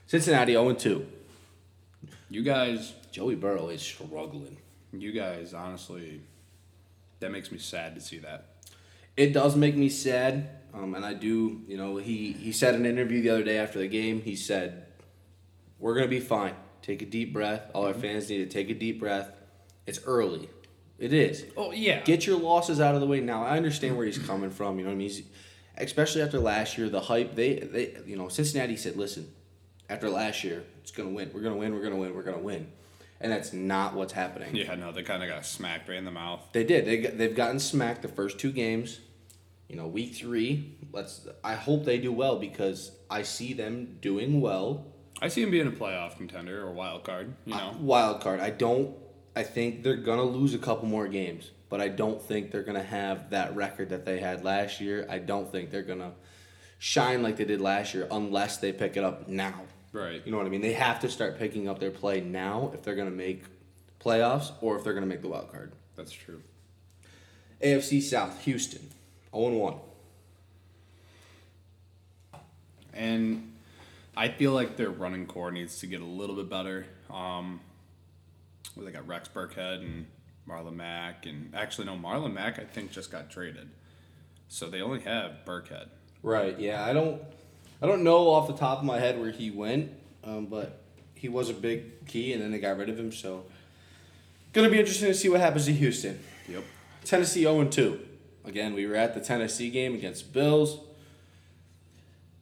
Cincinnati 0.06 0.52
0 0.52 0.72
2. 0.74 1.06
You 2.28 2.42
guys, 2.42 2.94
Joey 3.10 3.34
Burrow 3.34 3.68
is 3.68 3.82
struggling. 3.82 4.56
you 4.92 5.12
guys, 5.12 5.54
honestly, 5.54 6.20
that 7.20 7.30
makes 7.30 7.50
me 7.50 7.58
sad 7.58 7.94
to 7.94 8.00
see 8.00 8.18
that. 8.18 8.46
It 9.16 9.32
does 9.32 9.56
make 9.56 9.76
me 9.76 9.88
sad, 9.88 10.48
um, 10.72 10.94
and 10.94 11.04
I 11.04 11.14
do. 11.14 11.62
You 11.66 11.76
know, 11.76 11.96
he 11.96 12.32
he 12.32 12.52
said 12.52 12.74
in 12.74 12.86
an 12.86 12.90
interview 12.90 13.22
the 13.22 13.30
other 13.30 13.44
day 13.44 13.58
after 13.58 13.78
the 13.78 13.88
game. 13.88 14.22
He 14.22 14.36
said, 14.36 14.86
"We're 15.78 15.94
gonna 15.94 16.08
be 16.08 16.20
fine. 16.20 16.54
Take 16.82 17.02
a 17.02 17.06
deep 17.06 17.32
breath. 17.32 17.70
All 17.74 17.86
our 17.86 17.94
fans 17.94 18.30
need 18.30 18.38
to 18.38 18.46
take 18.46 18.70
a 18.70 18.74
deep 18.74 19.00
breath. 19.00 19.32
It's 19.86 20.00
early. 20.06 20.48
It 21.00 21.12
is. 21.12 21.46
Oh 21.56 21.72
yeah. 21.72 22.02
Get 22.02 22.26
your 22.26 22.38
losses 22.38 22.78
out 22.80 22.94
of 22.94 23.00
the 23.00 23.06
way 23.06 23.20
now. 23.20 23.42
I 23.42 23.56
understand 23.56 23.96
where 23.96 24.06
he's 24.06 24.18
coming 24.18 24.50
from. 24.50 24.78
You 24.78 24.84
know 24.84 24.90
what 24.90 24.94
I 24.94 24.98
mean? 24.98 25.08
He's, 25.08 25.22
especially 25.78 26.20
after 26.22 26.38
last 26.38 26.76
year, 26.78 26.88
the 26.90 27.00
hype. 27.00 27.34
They 27.34 27.54
they 27.54 27.96
you 28.06 28.16
know 28.16 28.28
Cincinnati 28.28 28.76
said, 28.76 28.96
listen, 28.96 29.32
after 29.88 30.10
last 30.10 30.44
year, 30.44 30.62
it's 30.82 30.90
gonna 30.92 31.08
win. 31.08 31.30
We're 31.32 31.40
gonna 31.40 31.56
win. 31.56 31.74
We're 31.74 31.82
gonna 31.82 31.96
win. 31.96 32.14
We're 32.14 32.22
gonna 32.22 32.38
win, 32.38 32.70
and 33.20 33.32
that's 33.32 33.54
not 33.54 33.94
what's 33.94 34.12
happening. 34.12 34.54
yeah, 34.54 34.74
no, 34.74 34.92
they 34.92 35.02
kind 35.02 35.22
of 35.22 35.28
got 35.30 35.46
smacked 35.46 35.88
right 35.88 35.96
in 35.96 36.04
the 36.04 36.10
mouth. 36.10 36.40
They 36.52 36.64
did. 36.64 36.84
They 36.84 36.98
they've 36.98 37.34
gotten 37.34 37.58
smacked 37.58 38.02
the 38.02 38.08
first 38.08 38.38
two 38.38 38.52
games. 38.52 39.00
You 39.68 39.76
know, 39.76 39.86
week 39.86 40.14
three. 40.16 40.76
Let's. 40.92 41.26
I 41.42 41.54
hope 41.54 41.84
they 41.86 41.98
do 41.98 42.12
well 42.12 42.38
because 42.38 42.92
I 43.08 43.22
see 43.22 43.54
them 43.54 43.96
doing 44.02 44.40
well. 44.42 44.84
I 45.22 45.28
see 45.28 45.42
him 45.42 45.50
being 45.50 45.66
a 45.66 45.70
playoff 45.70 46.16
contender 46.16 46.62
or 46.62 46.72
wild 46.72 47.04
card. 47.04 47.34
You 47.46 47.54
know, 47.54 47.74
Wild 47.80 48.20
card. 48.20 48.40
I 48.40 48.50
don't. 48.50 48.94
I 49.36 49.42
think 49.42 49.82
they're 49.82 49.96
gonna 49.96 50.24
lose 50.24 50.54
a 50.54 50.58
couple 50.58 50.88
more 50.88 51.08
games, 51.08 51.50
but 51.68 51.80
I 51.80 51.88
don't 51.88 52.20
think 52.20 52.50
they're 52.50 52.62
gonna 52.62 52.82
have 52.82 53.30
that 53.30 53.54
record 53.54 53.90
that 53.90 54.04
they 54.04 54.18
had 54.18 54.44
last 54.44 54.80
year. 54.80 55.06
I 55.08 55.18
don't 55.18 55.50
think 55.50 55.70
they're 55.70 55.82
gonna 55.82 56.12
shine 56.78 57.22
like 57.22 57.36
they 57.36 57.44
did 57.44 57.60
last 57.60 57.94
year 57.94 58.08
unless 58.10 58.58
they 58.58 58.72
pick 58.72 58.96
it 58.96 59.04
up 59.04 59.28
now. 59.28 59.54
right? 59.92 60.22
You 60.24 60.32
know 60.32 60.38
what 60.38 60.46
I 60.46 60.50
mean? 60.50 60.60
They 60.60 60.72
have 60.72 61.00
to 61.00 61.08
start 61.08 61.38
picking 61.38 61.68
up 61.68 61.78
their 61.80 61.90
play 61.90 62.20
now 62.20 62.70
if 62.74 62.82
they're 62.82 62.94
gonna 62.96 63.10
make 63.10 63.44
playoffs 64.00 64.52
or 64.60 64.76
if 64.76 64.84
they're 64.84 64.94
gonna 64.94 65.06
make 65.06 65.22
the 65.22 65.28
wild 65.28 65.50
card. 65.50 65.72
That's 65.96 66.12
true. 66.12 66.42
AFC 67.60 68.00
South, 68.00 68.40
Houston, 68.44 68.88
0 69.34 69.50
1. 69.50 69.74
And 72.94 73.52
I 74.16 74.28
feel 74.28 74.52
like 74.52 74.76
their 74.76 74.90
running 74.90 75.26
core 75.26 75.50
needs 75.50 75.78
to 75.80 75.86
get 75.86 76.00
a 76.00 76.04
little 76.06 76.36
bit 76.36 76.48
better. 76.48 76.86
Um, 77.10 77.60
well, 78.76 78.86
they 78.86 78.92
got 78.92 79.06
Rex 79.06 79.28
Burkhead 79.28 79.80
and 79.80 80.06
Marlon 80.48 80.74
Mack, 80.74 81.26
and 81.26 81.54
actually 81.54 81.86
no, 81.86 81.96
Marlon 81.96 82.32
Mack 82.32 82.58
I 82.58 82.64
think 82.64 82.90
just 82.90 83.10
got 83.10 83.30
traded, 83.30 83.68
so 84.48 84.68
they 84.68 84.80
only 84.80 85.00
have 85.00 85.38
Burkhead. 85.44 85.88
Right. 86.22 86.58
Yeah. 86.58 86.84
I 86.84 86.92
don't. 86.92 87.22
I 87.82 87.86
don't 87.86 88.04
know 88.04 88.28
off 88.28 88.46
the 88.46 88.56
top 88.56 88.80
of 88.80 88.84
my 88.84 88.98
head 88.98 89.18
where 89.18 89.30
he 89.30 89.50
went, 89.50 89.90
um, 90.22 90.46
but 90.46 90.82
he 91.14 91.30
was 91.30 91.48
a 91.48 91.54
big 91.54 92.06
key, 92.06 92.32
and 92.34 92.42
then 92.42 92.50
they 92.50 92.58
got 92.58 92.76
rid 92.76 92.90
of 92.90 92.98
him. 92.98 93.10
So, 93.10 93.46
gonna 94.52 94.68
be 94.68 94.78
interesting 94.78 95.08
to 95.08 95.14
see 95.14 95.30
what 95.30 95.40
happens 95.40 95.64
to 95.66 95.72
Houston. 95.72 96.20
Yep. 96.48 96.64
Tennessee 97.04 97.42
zero 97.42 97.60
and 97.60 97.72
two. 97.72 98.00
Again, 98.44 98.74
we 98.74 98.86
were 98.86 98.96
at 98.96 99.14
the 99.14 99.20
Tennessee 99.20 99.70
game 99.70 99.94
against 99.94 100.32
Bills. 100.32 100.80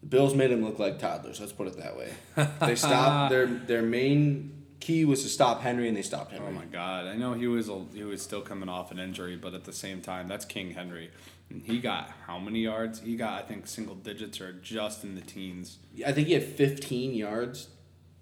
The 0.01 0.07
Bills 0.07 0.35
made 0.35 0.51
them 0.51 0.65
look 0.65 0.79
like 0.79 0.99
toddlers. 0.99 1.41
Let's 1.41 1.53
put 1.53 1.69
it 1.69 1.77
that 1.77 1.97
way. 1.97 2.13
They 2.61 2.75
stopped 2.75 3.31
their 3.33 3.47
their 3.47 3.83
main 3.83 4.58
key 4.81 5.05
was 5.05 5.23
to 5.23 5.29
stop 5.29 5.61
Henry, 5.61 5.89
and 5.89 5.97
they 5.97 6.03
stopped 6.03 6.33
Henry. 6.33 6.49
Oh 6.49 6.53
my 6.53 6.65
God! 6.65 7.07
I 7.07 7.17
know 7.17 7.35
he 7.35 7.47
was 7.47 7.69
a, 7.69 7.85
he 7.93 8.05
was 8.05 8.23
still 8.23 8.43
coming 8.43 8.69
off 8.69 8.91
an 8.91 8.99
injury, 8.99 9.37
but 9.37 9.55
at 9.55 9.65
the 9.65 9.73
same 9.73 10.01
time, 10.01 10.29
that's 10.29 10.45
King 10.45 10.73
Henry. 10.73 11.11
And 11.51 11.63
he 11.63 11.79
got 11.79 12.11
how 12.27 12.39
many 12.39 12.61
yards? 12.61 13.01
He 13.01 13.17
got 13.17 13.43
I 13.43 13.47
think 13.47 13.67
single 13.67 13.95
digits 13.95 14.41
or 14.41 14.53
just 14.53 15.05
in 15.05 15.15
the 15.15 15.21
teens, 15.21 15.79
I 16.07 16.13
think 16.13 16.29
he 16.29 16.35
had 16.35 16.45
15 16.45 17.15
yards 17.15 17.69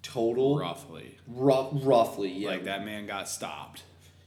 total. 0.02 0.58
roughly. 0.58 1.18
Roughly, 1.26 2.30
yeah. 2.32 2.50
Like 2.50 2.64
that 2.64 2.84
man 2.84 3.06
got 3.06 3.28
stopped. 3.28 3.82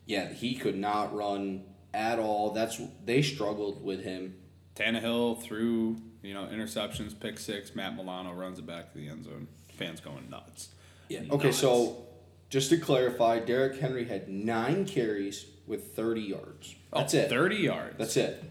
Yeah, 0.06 0.32
he 0.32 0.56
could 0.56 0.76
not 0.76 1.16
run 1.16 1.64
at 1.94 2.20
all. 2.20 2.52
That's 2.52 2.82
they 3.06 3.22
struggled 3.22 3.84
with 3.84 4.04
him. 4.04 4.36
Tannehill 4.76 5.42
threw, 5.42 5.98
you 6.22 6.34
know, 6.34 6.48
interceptions, 6.52 7.18
pick 7.20 7.38
six. 7.40 7.76
Matt 7.76 7.96
Milano 7.96 8.34
runs 8.34 8.60
it 8.60 8.66
back 8.66 8.92
to 8.92 8.98
the 8.98 9.08
end 9.08 9.26
zone. 9.26 9.48
Fans 9.78 10.00
going 10.00 10.30
nuts. 10.30 10.70
Yeah. 11.10 11.22
Okay, 11.32 11.52
so 11.52 12.06
just 12.50 12.70
to 12.72 12.78
clarify, 12.78 13.40
Derrick 13.40 13.80
Henry 13.80 14.06
had 14.06 14.28
nine 14.28 14.86
carries 14.86 15.46
with 15.68 15.96
30 15.96 16.22
yards. 16.22 16.76
That's 16.92 17.14
oh, 17.14 17.18
it. 17.20 17.30
30 17.30 17.56
yards. 17.58 17.96
That's 17.98 18.18
it. 18.18 18.44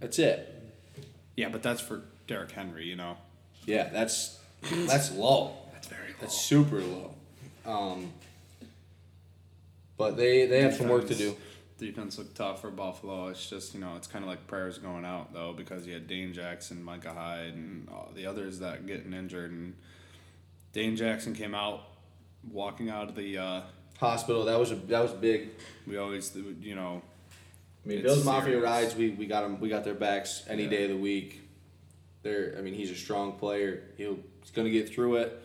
That's 0.00 0.18
it. 0.18 0.54
yeah, 1.36 1.48
but 1.48 1.62
that's 1.62 1.80
for 1.80 2.02
Derrick 2.26 2.52
Henry, 2.52 2.86
you 2.86 2.96
know. 2.96 3.16
Yeah, 3.66 3.88
that's 3.88 4.38
that's 4.86 5.12
low. 5.12 5.54
That's 5.72 5.88
very 5.88 6.08
low. 6.08 6.16
That's 6.20 6.40
super 6.40 6.80
low. 6.80 7.14
Um, 7.66 8.12
but 9.96 10.16
they 10.16 10.46
they 10.46 10.62
have 10.62 10.74
some 10.74 10.88
work 10.88 11.06
to 11.08 11.14
do. 11.14 11.36
Defense 11.78 12.18
looked 12.18 12.36
tough 12.36 12.60
for 12.60 12.70
Buffalo. 12.70 13.28
It's 13.28 13.48
just, 13.48 13.72
you 13.72 13.78
know, 13.78 13.94
it's 13.96 14.08
kind 14.08 14.24
of 14.24 14.28
like 14.28 14.48
prayers 14.48 14.78
going 14.78 15.04
out, 15.04 15.32
though, 15.32 15.52
because 15.52 15.86
you 15.86 15.94
had 15.94 16.08
Dane 16.08 16.32
Jackson, 16.32 16.82
Micah 16.82 17.12
Hyde, 17.14 17.54
and 17.54 17.88
all 17.88 18.10
the 18.16 18.26
others 18.26 18.58
that 18.58 18.84
getting 18.88 19.12
injured. 19.12 19.52
And 19.52 19.74
Dane 20.72 20.96
Jackson 20.96 21.34
came 21.34 21.54
out, 21.54 21.82
walking 22.50 22.90
out 22.90 23.08
of 23.08 23.14
the, 23.16 23.38
uh, 23.38 23.60
Hospital. 23.98 24.44
That 24.44 24.60
was 24.60 24.70
a 24.70 24.76
that 24.76 25.00
was 25.02 25.10
big. 25.10 25.48
we 25.84 25.96
always, 25.96 26.32
you 26.60 26.76
know, 26.76 27.02
I 27.84 27.88
mean, 27.88 28.02
Bills 28.02 28.24
Mafia 28.24 28.60
rides. 28.60 28.94
We 28.94 29.10
we 29.10 29.26
got 29.26 29.42
them. 29.42 29.58
We 29.58 29.68
got 29.68 29.82
their 29.82 29.94
backs 29.94 30.44
any 30.48 30.64
Yeah. 30.64 30.70
day 30.70 30.82
of 30.84 30.90
the 30.90 30.96
week. 30.96 31.40
They're. 32.22 32.54
I 32.56 32.60
mean, 32.60 32.74
he's 32.74 32.92
a 32.92 32.94
strong 32.94 33.32
player. 33.32 33.82
He'll, 33.96 34.18
he's 34.40 34.52
gonna 34.52 34.70
get 34.70 34.88
through 34.88 35.16
it. 35.16 35.42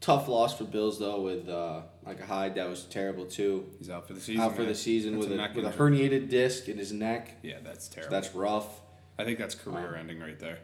Tough 0.00 0.26
loss 0.26 0.56
for 0.56 0.64
Bills 0.64 0.98
though 0.98 1.20
with 1.20 1.50
uh, 1.50 1.82
a 2.06 2.24
Hyde. 2.26 2.54
That 2.54 2.70
was 2.70 2.84
terrible 2.84 3.26
too. 3.26 3.66
he's 3.78 3.90
out 3.90 4.06
for 4.08 4.14
the 4.14 4.20
season. 4.22 4.40
Out 4.42 4.52
for 4.54 4.62
man. 4.62 4.68
the 4.68 4.74
season 4.74 5.12
That's 5.16 5.26
with 5.26 5.32
a, 5.34 5.36
neck 5.36 5.54
with 5.54 5.66
a 5.66 5.70
herniated 5.70 6.30
disc 6.30 6.68
in 6.70 6.78
his 6.78 6.92
neck. 6.92 7.36
Yeah, 7.42 7.58
that's 7.62 7.88
So 7.88 7.96
terrible. 7.96 8.10
that's 8.10 8.34
rough. 8.34 8.80
I 9.18 9.24
think 9.24 9.38
that's 9.38 9.54
career 9.54 9.94
ending 9.96 10.18
right 10.18 10.38
there. 10.38 10.60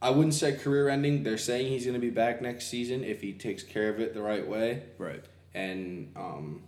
I 0.00 0.10
wouldn't 0.10 0.34
say 0.34 0.52
career 0.52 0.88
ending. 0.88 1.22
They're 1.24 1.38
saying 1.38 1.68
he's 1.68 1.84
gonna 1.86 1.98
be 1.98 2.10
back 2.10 2.40
next 2.40 2.68
season 2.68 3.02
if 3.04 3.20
he 3.20 3.32
takes 3.32 3.62
care 3.62 3.88
of 3.88 3.98
it 4.00 4.14
the 4.14 4.22
right 4.22 4.46
way, 4.46 4.82
Right. 4.98 5.24
and 5.54 6.12
um, 6.16 6.62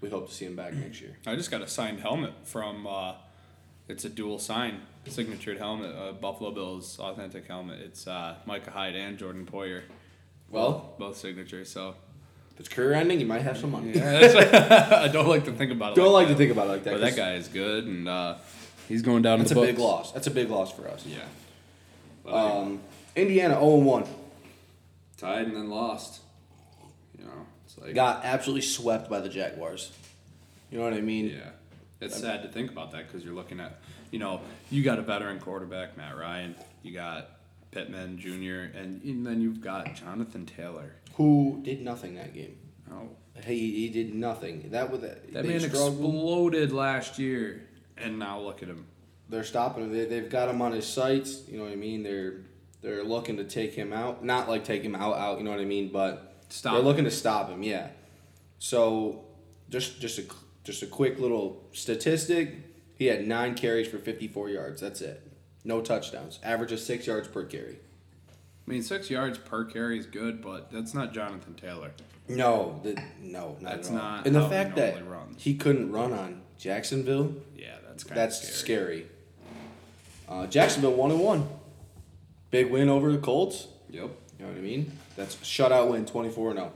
we 0.00 0.10
hope 0.10 0.28
to 0.28 0.34
see 0.34 0.44
him 0.44 0.54
back 0.56 0.74
next 0.74 1.00
year. 1.00 1.16
I 1.26 1.36
just 1.36 1.50
got 1.50 1.62
a 1.62 1.66
signed 1.68 2.00
helmet 2.00 2.32
from. 2.44 2.86
Uh, 2.86 3.14
it's 3.88 4.04
a 4.04 4.08
dual 4.08 4.38
sign, 4.38 4.80
signatured 5.06 5.58
helmet, 5.58 5.94
uh, 5.94 6.12
Buffalo 6.12 6.50
Bills 6.50 6.98
authentic 6.98 7.46
helmet. 7.46 7.80
It's 7.80 8.06
uh, 8.06 8.36
Micah 8.46 8.70
Hyde 8.70 8.94
and 8.94 9.18
Jordan 9.18 9.46
Poyer. 9.50 9.82
Well, 10.50 10.94
both 10.98 11.16
signatures. 11.18 11.70
So 11.70 11.94
if 12.54 12.60
it's 12.60 12.68
career 12.68 12.92
ending, 12.94 13.20
you 13.20 13.26
might 13.26 13.42
have 13.42 13.58
some 13.58 13.70
money. 13.72 13.92
yeah, 13.94 15.00
I 15.02 15.08
don't 15.08 15.28
like 15.28 15.44
to 15.46 15.52
think 15.52 15.72
about 15.72 15.92
it. 15.92 15.96
Don't 15.96 16.12
like 16.12 16.28
that. 16.28 16.34
to 16.34 16.38
think 16.38 16.50
about 16.52 16.66
it 16.66 16.70
like 16.70 16.84
that. 16.84 16.92
But 16.92 17.00
that 17.02 17.16
guy 17.16 17.34
is 17.34 17.48
good, 17.48 17.84
and 17.84 18.08
uh, 18.08 18.36
he's 18.88 19.02
going 19.02 19.22
down. 19.22 19.38
That's 19.38 19.50
a 19.50 19.54
the 19.54 19.60
big 19.62 19.78
loss. 19.78 20.12
That's 20.12 20.26
a 20.28 20.30
big 20.30 20.48
loss 20.50 20.72
for 20.72 20.88
us. 20.88 21.04
Yeah. 21.06 21.18
Um, 22.26 22.80
Indiana 23.16 23.54
0 23.54 23.76
1. 23.76 24.04
tied 25.16 25.46
and 25.46 25.56
then 25.56 25.68
lost. 25.70 26.20
You 27.18 27.24
know, 27.24 27.46
it's 27.64 27.78
like 27.78 27.94
Got 27.94 28.24
absolutely 28.24 28.62
swept 28.62 29.08
by 29.10 29.20
the 29.20 29.28
Jaguars. 29.28 29.92
You 30.70 30.78
know 30.78 30.84
what 30.84 30.94
I 30.94 31.00
mean? 31.00 31.26
Yeah, 31.26 31.50
it's 32.00 32.18
sad 32.18 32.42
to 32.42 32.48
think 32.48 32.70
about 32.70 32.90
that 32.92 33.06
because 33.06 33.24
you're 33.24 33.34
looking 33.34 33.60
at, 33.60 33.78
you 34.10 34.18
know, 34.18 34.40
you 34.70 34.82
got 34.82 34.98
a 34.98 35.02
veteran 35.02 35.38
quarterback, 35.38 35.96
Matt 35.96 36.16
Ryan. 36.16 36.56
You 36.82 36.92
got 36.92 37.30
Pittman 37.70 38.18
Jr. 38.18 38.76
and, 38.76 39.02
and 39.02 39.26
then 39.26 39.40
you've 39.40 39.60
got 39.60 39.94
Jonathan 39.94 40.46
Taylor. 40.46 40.94
Who 41.14 41.60
did 41.62 41.82
nothing 41.82 42.16
that 42.16 42.34
game? 42.34 42.56
Oh, 42.92 43.08
He, 43.46 43.72
he 43.72 43.88
did 43.88 44.14
nothing. 44.14 44.70
That 44.70 44.90
was 44.90 45.00
that 45.02 45.44
man 45.44 45.60
struggled. 45.60 45.92
exploded 45.92 46.72
last 46.72 47.18
year, 47.18 47.62
and 47.96 48.18
now 48.18 48.40
look 48.40 48.62
at 48.62 48.68
him. 48.68 48.86
They're 49.34 49.44
stopping 49.44 49.84
him. 49.84 49.92
They, 49.92 50.04
they've 50.06 50.28
got 50.30 50.48
him 50.48 50.62
on 50.62 50.72
his 50.72 50.86
sights. 50.86 51.42
You 51.48 51.58
know 51.58 51.64
what 51.64 51.72
I 51.72 51.76
mean? 51.76 52.02
They're 52.02 52.40
they're 52.82 53.02
looking 53.04 53.36
to 53.38 53.44
take 53.44 53.74
him 53.74 53.92
out. 53.92 54.24
Not 54.24 54.48
like 54.48 54.64
take 54.64 54.82
him 54.82 54.94
out 54.94 55.16
out. 55.16 55.38
You 55.38 55.44
know 55.44 55.50
what 55.50 55.60
I 55.60 55.64
mean? 55.64 55.90
But 55.92 56.34
Stop 56.48 56.72
they're 56.74 56.80
him. 56.80 56.86
looking 56.86 57.04
to 57.04 57.10
stop 57.10 57.48
him. 57.48 57.62
Yeah. 57.62 57.88
So 58.58 59.24
just 59.70 60.00
just 60.00 60.18
a 60.18 60.24
just 60.64 60.82
a 60.82 60.86
quick 60.86 61.18
little 61.18 61.62
statistic. 61.72 62.54
He 62.96 63.06
had 63.06 63.26
nine 63.26 63.54
carries 63.54 63.88
for 63.88 63.98
54 63.98 64.50
yards. 64.50 64.80
That's 64.80 65.00
it. 65.00 65.20
No 65.64 65.80
touchdowns. 65.80 66.38
Average 66.42 66.72
of 66.72 66.78
six 66.80 67.06
yards 67.06 67.26
per 67.28 67.44
carry. 67.44 67.78
I 68.66 68.70
mean, 68.70 68.82
six 68.82 69.10
yards 69.10 69.36
per 69.36 69.64
carry 69.64 69.98
is 69.98 70.06
good, 70.06 70.40
but 70.40 70.70
that's 70.70 70.94
not 70.94 71.12
Jonathan 71.12 71.54
Taylor. 71.54 71.90
No, 72.28 72.80
the, 72.82 72.96
no, 73.20 73.56
not 73.60 73.72
That's 73.76 73.88
at 73.88 73.92
all. 73.94 73.98
not 73.98 74.26
And 74.26 74.34
the 74.34 74.48
fact 74.48 74.76
that 74.76 75.06
runs. 75.06 75.42
he 75.42 75.54
couldn't 75.56 75.92
run 75.92 76.12
on 76.14 76.40
Jacksonville, 76.56 77.34
Yeah, 77.54 77.76
that's 77.86 78.04
that's 78.04 78.42
of 78.42 78.54
scary. 78.54 79.06
Uh, 80.28 80.46
Jacksonville 80.46 80.94
one 80.94 81.10
and 81.10 81.20
one, 81.20 81.48
big 82.50 82.70
win 82.70 82.88
over 82.88 83.12
the 83.12 83.18
Colts. 83.18 83.68
Yep. 83.90 84.10
You 84.38 84.44
know 84.44 84.50
what 84.50 84.58
I 84.58 84.62
mean? 84.62 84.92
That's 85.16 85.36
shutout 85.36 85.90
win, 85.90 86.06
twenty 86.06 86.30
four 86.30 86.52
zero. 86.52 86.72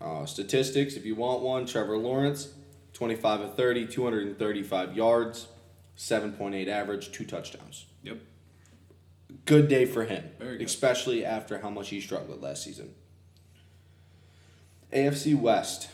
Uh, 0.00 0.26
statistics, 0.26 0.94
if 0.94 1.04
you 1.04 1.14
want 1.14 1.42
one, 1.42 1.66
Trevor 1.66 1.98
Lawrence, 1.98 2.52
twenty 2.92 3.14
five 3.14 3.40
of 3.40 3.54
30, 3.56 3.86
235 3.86 4.96
yards, 4.96 5.48
seven 5.96 6.32
point 6.32 6.54
eight 6.54 6.68
average, 6.68 7.12
two 7.12 7.24
touchdowns. 7.24 7.86
Yep. 8.02 8.18
Good 9.44 9.68
day 9.68 9.84
for 9.84 10.04
him, 10.04 10.24
especially 10.60 11.24
after 11.24 11.58
how 11.60 11.70
much 11.70 11.90
he 11.90 12.00
struggled 12.00 12.42
last 12.42 12.64
season. 12.64 12.94
AFC 14.92 15.38
West. 15.38 15.90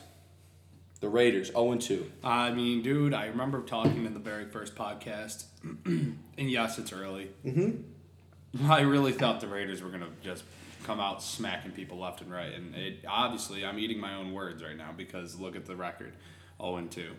The 1.04 1.10
Raiders 1.10 1.48
0 1.48 1.76
2. 1.76 2.10
I 2.24 2.50
mean, 2.52 2.80
dude, 2.80 3.12
I 3.12 3.26
remember 3.26 3.60
talking 3.60 4.06
in 4.06 4.14
the 4.14 4.20
very 4.20 4.46
first 4.46 4.74
podcast, 4.74 5.44
and 5.84 6.16
yes, 6.38 6.78
it's 6.78 6.94
early. 6.94 7.28
Mm-hmm. 7.44 8.72
I 8.72 8.80
really 8.80 9.12
thought 9.12 9.42
the 9.42 9.46
Raiders 9.46 9.82
were 9.82 9.90
gonna 9.90 10.08
just 10.22 10.44
come 10.82 11.00
out 11.00 11.22
smacking 11.22 11.72
people 11.72 11.98
left 11.98 12.22
and 12.22 12.32
right, 12.32 12.54
and 12.54 12.74
it 12.74 13.04
obviously 13.06 13.66
I'm 13.66 13.78
eating 13.78 14.00
my 14.00 14.14
own 14.14 14.32
words 14.32 14.62
right 14.62 14.78
now 14.78 14.92
because 14.96 15.38
look 15.38 15.56
at 15.56 15.66
the 15.66 15.76
record, 15.76 16.14
zero 16.58 16.76
and 16.76 16.90
two. 16.90 17.10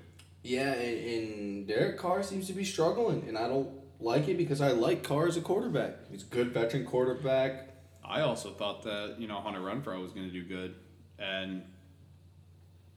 Yeah, 0.42 0.74
and, 0.74 1.68
Derek 1.68 2.00
Carr 2.00 2.24
seems 2.24 2.48
to 2.48 2.54
be 2.54 2.66
struggling, 2.66 3.26
and 3.28 3.38
I 3.38 3.48
don't 3.48 3.70
like 4.00 4.28
it 4.28 4.38
because 4.40 4.62
I 4.62 4.72
like 4.72 5.04
Carr 5.04 5.28
as 5.28 5.38
a 5.38 5.42
quarterback. 5.42 6.10
He's 6.10 6.24
a 6.24 6.26
good 6.26 6.52
veteran 6.52 6.88
quarterback. 6.88 7.70
I 8.04 8.22
also 8.22 8.50
thought 8.50 8.82
that 8.86 9.18
you 9.20 9.28
know 9.28 9.42
Hunter 9.42 9.60
Renfrow 9.60 10.02
was 10.02 10.12
going 10.12 10.26
to 10.26 10.34
do 10.34 10.44
good, 10.44 10.74
and 11.20 11.62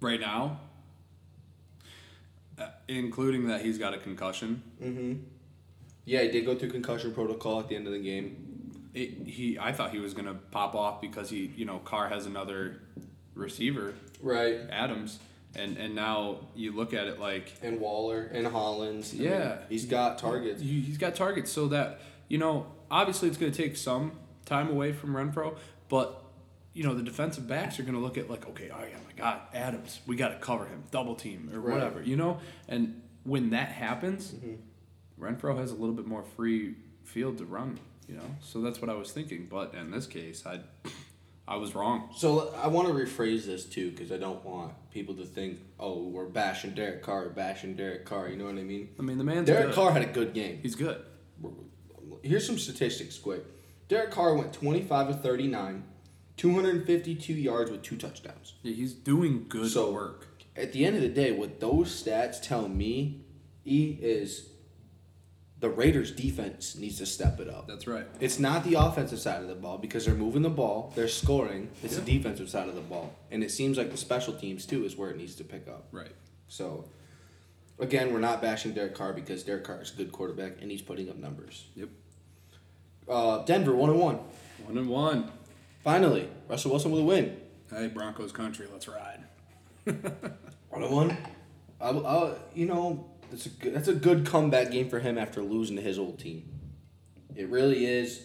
right 0.00 0.21
now, 0.21 0.61
including 2.88 3.48
that 3.48 3.62
he's 3.62 3.78
got 3.78 3.94
a 3.94 3.98
concussion, 3.98 4.62
Mm-hmm. 4.82 5.12
Yeah, 6.04 6.22
he 6.22 6.28
did 6.30 6.46
go 6.46 6.54
through 6.54 6.70
concussion 6.70 7.12
protocol 7.12 7.60
at 7.60 7.68
the 7.68 7.76
end 7.76 7.86
of 7.86 7.92
the 7.92 7.98
game. 7.98 8.80
it, 8.94 9.26
he 9.26 9.58
I 9.58 9.72
thought 9.72 9.90
he 9.90 9.98
was 9.98 10.14
going 10.14 10.24
to 10.26 10.34
pop 10.34 10.74
off 10.74 11.00
because 11.02 11.28
he 11.28 11.52
you 11.56 11.66
know 11.66 11.78
Carr 11.80 12.08
has 12.08 12.24
another 12.26 12.80
receiver 13.34 13.94
Right. 14.22 14.58
Adams, 14.70 15.18
and 15.54 15.76
and 15.76 15.94
now 15.94 16.48
you 16.56 16.72
look 16.72 16.94
at 16.94 17.06
it 17.08 17.20
like 17.20 17.52
And 17.62 17.78
Waller 17.80 18.22
and 18.32 18.46
Hollins. 18.46 19.12
I 19.12 19.16
mean, 19.18 19.28
Yeah. 19.28 19.58
he's 19.68 19.84
got 19.84 20.18
targets. 20.18 20.60
he's 20.62 20.96
got 20.98 21.14
targets, 21.14 21.52
so 21.52 21.68
that 21.68 22.00
you 22.28 22.38
know 22.38 22.66
obviously 22.90 23.28
it's 23.28 23.36
going 23.38 23.52
to 23.52 23.62
take 23.62 23.76
some 23.76 24.12
time 24.46 24.70
away 24.70 24.92
from 24.92 25.12
Renfrow, 25.14 25.56
but 25.90 26.24
you 26.75 26.84
know 26.84 26.94
the 26.94 27.02
defensive 27.02 27.46
backs 27.48 27.78
are 27.78 27.82
going 27.82 27.94
to 27.94 28.00
look 28.00 28.16
at 28.18 28.28
like 28.30 28.46
okay, 28.48 28.70
oh 28.72 28.84
yeah, 28.84 28.96
my 29.06 29.12
God, 29.16 29.40
Adams, 29.54 30.00
we 30.06 30.16
got 30.16 30.28
to 30.28 30.37
cover 30.37 30.64
him, 30.66 30.84
double 30.90 31.14
team 31.14 31.50
or 31.52 31.60
Right. 31.60 31.75
whatever, 31.75 32.02
you 32.02 32.16
know, 32.16 32.38
and 32.68 33.02
when 33.25 33.50
that 33.50 33.68
happens, 33.70 34.32
Mm-hmm. 34.32 34.54
Renfrow 35.25 35.58
has 35.58 35.72
a 35.72 35.75
little 35.75 35.94
bit 35.96 36.06
more 36.06 36.22
free 36.37 36.76
field 37.02 37.38
to 37.38 37.44
run, 37.44 37.80
you 38.08 38.14
know, 38.14 38.37
so 38.40 38.60
that's 38.60 38.80
what 38.80 38.88
I 38.88 38.94
was 38.94 39.10
thinking, 39.10 39.48
but 39.50 39.75
in 39.75 39.90
this 39.90 40.06
case, 40.06 40.44
I 40.46 40.60
I 41.48 41.56
was 41.56 41.75
wrong. 41.75 42.10
So 42.14 42.52
I 42.62 42.66
want 42.68 42.88
to 42.88 42.94
rephrase 42.94 43.46
this 43.46 43.64
too 43.64 43.90
because 43.90 44.12
I 44.12 44.18
don't 44.18 44.44
want 44.44 44.72
people 44.90 45.14
to 45.14 45.25
think, 45.25 45.58
oh, 45.80 46.02
we're 46.08 46.26
bashing 46.26 46.72
Derek 46.75 47.02
Carr, 47.02 47.30
bashing 47.30 47.75
Derek 47.75 48.04
Carr. 48.04 48.28
You 48.28 48.37
know 48.37 48.44
what 48.44 48.56
I 48.58 48.62
mean? 48.64 48.90
I 48.98 49.02
mean, 49.02 49.16
the 49.16 49.25
man. 49.25 49.44
Derek 49.46 49.66
good. 49.68 49.75
Carr 49.75 49.92
had 49.92 50.02
a 50.02 50.12
good 50.12 50.34
game. 50.34 50.58
He's 50.62 50.75
good. 50.75 51.00
Here's 52.22 52.46
some 52.46 52.58
statistics 52.58 53.16
quick. 53.18 53.44
Derek 53.88 54.10
Carr 54.10 54.34
went 54.34 54.52
25 54.52 55.08
of 55.08 55.22
39, 55.22 55.84
252 56.38 57.35
yards 57.35 57.71
with 57.71 57.83
two 57.83 57.97
touchdowns. 57.97 58.54
Yeah, 58.62 58.73
he's 58.75 58.95
doing 58.95 59.45
good 59.49 59.71
So- 59.71 59.92
work. 59.92 60.26
At 60.57 60.73
the 60.73 60.85
end 60.85 60.97
of 60.97 61.02
the 61.02 61.09
day, 61.09 61.30
what 61.33 61.61
those 61.61 62.02
stats 62.02 62.40
tell 62.40 62.68
me, 62.68 63.21
E, 63.64 63.97
is 64.00 64.49
the 65.61 65.68
Raiders' 65.68 66.11
defense 66.12 66.75
needs 66.76 66.99
to 66.99 67.07
step 67.07 67.38
it 67.40 67.49
up. 67.49 67.66
That's 67.68 67.87
right. 67.87 68.07
It's 68.21 68.38
not 68.38 68.64
the 68.64 68.75
offensive 68.75 69.18
side 69.21 69.42
of 69.42 69.49
the 69.49 69.54
ball 69.54 69.78
because 69.78 70.04
they're 70.07 70.14
moving 70.14 70.42
the 70.42 70.50
ball, 70.50 70.92
they're 70.97 71.07
scoring. 71.09 71.68
It's 71.83 71.95
Yeah. 71.95 72.00
the 72.00 72.18
defensive 72.18 72.49
side 72.49 72.68
of 72.68 72.75
the 72.76 72.80
ball. 72.80 73.14
And 73.30 73.45
it 73.45 73.50
seems 73.50 73.76
like 73.76 73.90
the 73.90 73.97
special 73.97 74.35
teams, 74.35 74.64
too, 74.66 74.85
is 74.85 74.97
where 74.97 75.11
it 75.11 75.16
needs 75.16 75.35
to 75.37 75.45
pick 75.45 75.68
up. 75.68 75.88
Right. 75.92 76.12
So, 76.49 76.88
again, 77.78 78.12
we're 78.12 78.21
not 78.21 78.40
bashing 78.40 78.73
Derek 78.73 78.95
Carr 78.95 79.12
because 79.12 79.42
Derek 79.42 79.64
Carr 79.64 79.83
is 79.83 79.92
a 79.92 79.97
good 79.97 80.12
quarterback 80.12 80.61
and 80.62 80.71
he's 80.71 80.83
putting 80.83 81.09
up 81.11 81.16
numbers. 81.16 81.66
Yep. 81.76 81.88
Uh, 83.09 83.45
Denver, 83.45 83.75
1 83.75 83.90
and 83.90 83.99
1. 84.00 84.16
One 84.66 84.78
and 84.78 84.88
one. 84.88 85.30
Finally, 85.88 86.28
Russell 86.49 86.73
Wilson 86.73 86.90
with 86.90 87.00
a 87.00 87.04
win. 87.04 87.35
Hey, 87.71 87.88
Broncos 87.88 88.30
country, 88.30 88.66
let's 88.71 88.87
ride. 88.87 89.25
1 89.85 90.02
and 90.75 90.90
1. 90.90 91.16
I, 91.80 91.88
I, 91.88 92.35
you 92.54 92.66
know, 92.66 93.09
that's 93.31 93.46
a, 93.46 93.48
good, 93.48 93.74
that's 93.74 93.88
a 93.88 93.94
good 93.94 94.27
comeback 94.27 94.70
game 94.70 94.90
for 94.90 94.98
him 94.98 95.16
after 95.16 95.40
losing 95.40 95.77
to 95.77 95.83
his 95.83 95.98
old 95.98 96.18
team. 96.18 96.46
It 97.35 97.48
really 97.48 97.87
is. 97.87 98.22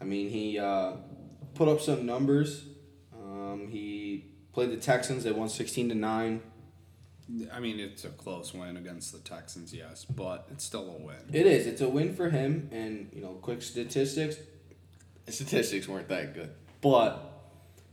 I 0.00 0.04
mean, 0.04 0.30
he 0.30 0.56
uh, 0.60 0.92
put 1.54 1.66
up 1.66 1.80
some 1.80 2.06
numbers. 2.06 2.66
Um, 3.12 3.66
he 3.68 4.26
played 4.52 4.70
the 4.70 4.76
Texans. 4.76 5.24
They 5.24 5.32
won 5.32 5.48
16 5.48 5.88
to 5.88 5.96
9. 5.96 6.42
I 7.52 7.58
mean, 7.58 7.80
it's 7.80 8.04
a 8.04 8.10
close 8.10 8.54
win 8.54 8.76
against 8.76 9.10
the 9.10 9.18
Texans, 9.18 9.74
yes, 9.74 10.04
but 10.04 10.46
it's 10.52 10.62
still 10.62 10.88
a 10.96 11.04
win. 11.04 11.16
It 11.32 11.44
is. 11.44 11.66
It's 11.66 11.80
a 11.80 11.88
win 11.88 12.14
for 12.14 12.30
him. 12.30 12.68
And, 12.70 13.10
you 13.12 13.20
know, 13.20 13.32
quick 13.42 13.62
statistics. 13.62 14.36
Statistics 15.26 15.88
weren't 15.88 16.06
that 16.06 16.34
good. 16.34 16.54
But 16.80 17.28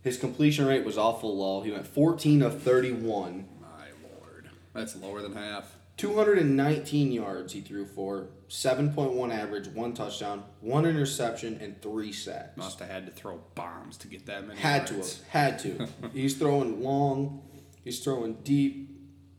his 0.02 0.18
completion 0.18 0.66
rate 0.66 0.86
was 0.86 0.98
awful 0.98 1.36
low. 1.36 1.62
He 1.62 1.72
went 1.72 1.88
14 1.88 2.42
of 2.42 2.62
31. 2.62 3.48
My 3.62 3.68
lord. 4.04 4.50
That's 4.74 4.96
lower 4.96 5.22
than 5.22 5.34
half. 5.34 5.76
219 5.98 7.12
yards 7.12 7.54
he 7.54 7.62
threw 7.62 7.86
for, 7.86 8.28
7.1 8.50 9.34
average, 9.34 9.68
one 9.70 9.94
touchdown, 9.94 10.44
one 10.60 10.86
interception, 10.86 11.58
and 11.62 11.82
three 11.82 12.12
sacks. 12.12 12.58
Must 12.58 12.80
have 12.80 12.90
had 12.90 13.06
to 13.06 13.12
throw 13.14 13.42
bombs 13.56 13.98
to 13.98 14.08
get 14.08 14.26
that 14.26 14.46
many 14.46 14.60
Had 14.60 14.88
to 14.88 14.96
have. 14.96 15.22
Had 15.30 15.60
to. 15.60 15.88
he's 16.14 16.36
throwing 16.36 16.84
long. 16.84 17.42
He's 17.84 18.04
throwing 18.04 18.34
deep. 18.44 18.92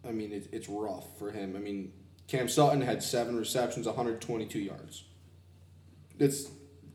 I 0.07 0.13
mean, 0.13 0.33
it, 0.33 0.49
it's 0.51 0.69
rough 0.69 1.19
for 1.19 1.31
him. 1.31 1.55
I 1.57 1.59
mean, 1.59 1.93
Cam 2.27 2.49
Sutton 2.49 2.81
had 2.81 3.03
seven 3.03 3.37
receptions, 3.37 3.87
122 3.87 4.59
yards. 4.59 5.05
It's 6.19 6.49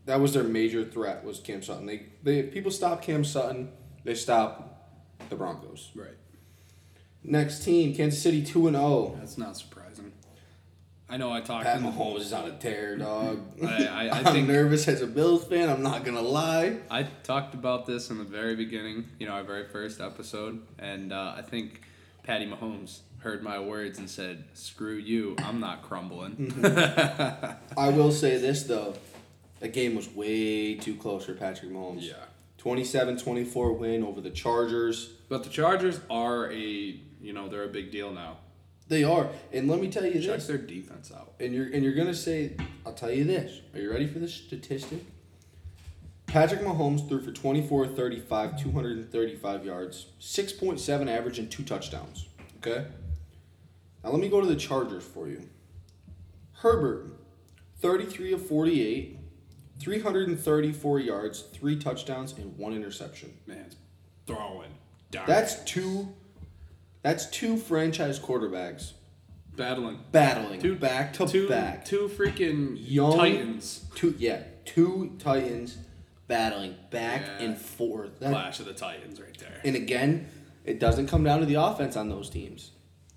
that 0.06 0.20
was 0.20 0.34
their 0.34 0.44
major 0.44 0.84
threat 0.84 1.24
was 1.24 1.40
Cam 1.40 1.62
Sutton. 1.62 1.86
They 1.86 2.08
they 2.24 2.44
people 2.44 2.72
stop 2.72 3.02
Cam 3.02 3.24
Sutton, 3.24 3.72
they 4.04 4.16
stop 4.16 4.90
the 5.30 5.36
Broncos. 5.36 5.92
Right. 5.96 6.18
Next 7.24 7.64
team, 7.64 7.94
Kansas 7.96 8.22
City 8.22 8.44
two 8.44 8.68
and 8.68 8.76
oh. 8.76 8.80
zero. 8.80 9.16
That's 9.20 9.38
not 9.38 9.58
surprising. 9.58 10.12
I 11.12 11.18
know 11.18 11.30
I 11.30 11.42
talked 11.42 11.66
Pat 11.66 11.82
the 11.82 11.88
Mahomes 11.90 12.22
is 12.22 12.32
on 12.32 12.50
a 12.50 12.58
tear, 12.58 12.96
dog. 12.96 13.42
I, 13.64 13.86
I, 13.86 14.06
I 14.06 14.10
I'm 14.20 14.24
think 14.24 14.48
nervous 14.48 14.88
as 14.88 15.02
a 15.02 15.08
Bills 15.08 15.44
fan. 15.44 15.70
I'm 15.70 15.84
not 15.84 16.06
gonna 16.06 16.22
lie. 16.22 16.78
I 16.90 17.04
talked 17.04 17.54
about 17.54 17.86
this 17.86 18.10
in 18.10 18.18
the 18.18 18.24
very 18.24 18.56
beginning, 18.56 19.10
you 19.20 19.28
know, 19.28 19.34
our 19.34 19.44
very 19.44 19.68
first 19.68 20.00
episode, 20.00 20.62
and 20.80 21.12
uh, 21.12 21.36
I 21.38 21.42
think 21.42 21.82
Patty 22.24 22.50
Mahomes 22.50 23.00
heard 23.20 23.44
my 23.44 23.60
words 23.60 24.00
and 24.00 24.10
said, 24.10 24.46
"Screw 24.54 24.96
you, 24.96 25.36
I'm 25.40 25.60
not 25.60 25.82
crumbling." 25.82 26.54
I 27.78 27.90
will 27.90 28.14
say 28.14 28.38
this 28.38 28.64
though, 28.64 28.94
the 29.62 29.70
game 29.70 29.96
was 29.96 30.10
way 30.10 30.76
too 30.76 30.96
close 30.96 31.26
for 31.26 31.34
Patrick 31.34 31.72
Mahomes. 31.72 32.02
yeah, 32.02 32.16
27-24 32.60 33.78
win 33.78 34.04
over 34.04 34.20
the 34.20 34.30
Chargers. 34.32 35.12
but 35.30 35.44
the 35.44 35.50
Chargers 35.50 36.02
are 36.10 36.52
a, 36.52 37.00
you 37.22 37.32
know, 37.34 37.48
they're 37.48 37.64
a 37.64 37.70
big 37.70 37.92
deal 37.92 38.12
now. 38.12 38.38
They 38.90 39.06
are, 39.06 39.30
and 39.54 39.70
let 39.70 39.80
me 39.80 39.90
tell 39.90 40.06
you 40.06 40.20
Check 40.22 40.36
this. 40.38 40.48
their 40.48 40.58
defense 40.58 41.14
out. 41.16 41.34
And 41.40 41.54
you're 41.54 41.68
and 41.68 41.82
you're 41.82 41.94
gonna 41.94 42.14
say, 42.14 42.58
I'll 42.86 42.92
tell 42.94 43.10
you 43.12 43.24
this. 43.24 43.62
Are 43.74 43.80
you 43.80 43.90
ready 43.90 44.06
for 44.06 44.20
this 44.20 44.34
statistic? 44.34 45.00
Patrick 46.26 46.62
Mahomes 46.62 47.08
threw 47.08 47.22
for 47.22 47.32
24 47.32 47.88
35, 47.88 48.62
235 48.62 49.66
yards, 49.66 50.08
6.7 50.20 51.08
average, 51.10 51.40
and 51.40 51.50
two 51.50 51.64
touchdowns. 51.64 52.28
Okay? 52.58 52.86
Now 54.04 54.10
let 54.12 54.20
me 54.20 54.28
go 54.30 54.42
to 54.42 54.48
the 54.48 54.56
Chargers 54.58 55.04
for 55.06 55.28
you. 55.30 55.48
Herbert, 56.54 57.14
33 57.80 58.34
of 58.34 58.46
48, 58.46 59.18
334 59.82 61.00
yards, 61.00 61.42
three 61.54 61.76
touchdowns, 61.78 62.34
and 62.38 62.58
one 62.58 62.74
interception. 62.74 63.34
Man's 63.48 63.76
throwing. 64.28 64.72
That's 65.12 65.64
two 65.66 66.14
that's 67.04 67.26
two 67.32 67.58
franchise 67.58 68.20
quarterbacks 68.20 68.92
battling. 69.56 70.00
battling 70.12 70.62
Two 70.62 70.76
back 70.76 71.14
to 71.14 71.26
two, 71.28 71.50
back. 71.50 71.84
Two 71.84 72.08
freaking 72.08 72.78
Young- 72.80 73.18
Titans. 73.18 73.86
Two 73.96 74.16
yeah, 74.18 74.44
two 74.66 75.16
Titans 75.20 75.78
battling 76.28 76.76
back 76.92 77.24
Yeah. 77.26 77.46
and 77.46 77.58
forth. 77.58 78.20
That- 78.20 78.32
Clash 78.32 78.60
of 78.60 78.68
the 78.68 78.74
Titans 78.74 79.20
right 79.20 79.36
there. 79.40 79.60
and 79.66 79.76
again, 79.76 80.28
it 80.64 80.80
doesn't 80.80 81.08
come 81.08 81.24
down 81.24 81.40
to 81.40 81.46
the 81.46 81.56
offense 81.56 81.98
on 81.98 82.08
those 82.10 82.30
teams. 82.30 82.72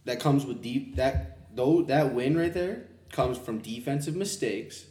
That 0.06 0.18
comes 0.18 0.44
with 0.46 0.62
deep 0.62 0.96
that 0.96 1.54
though 1.54 1.82
that 1.82 2.12
win 2.14 2.36
right 2.36 2.52
there 2.52 2.88
comes 3.12 3.38
from 3.38 3.58
defensive 3.58 4.16
mistakes 4.16 4.86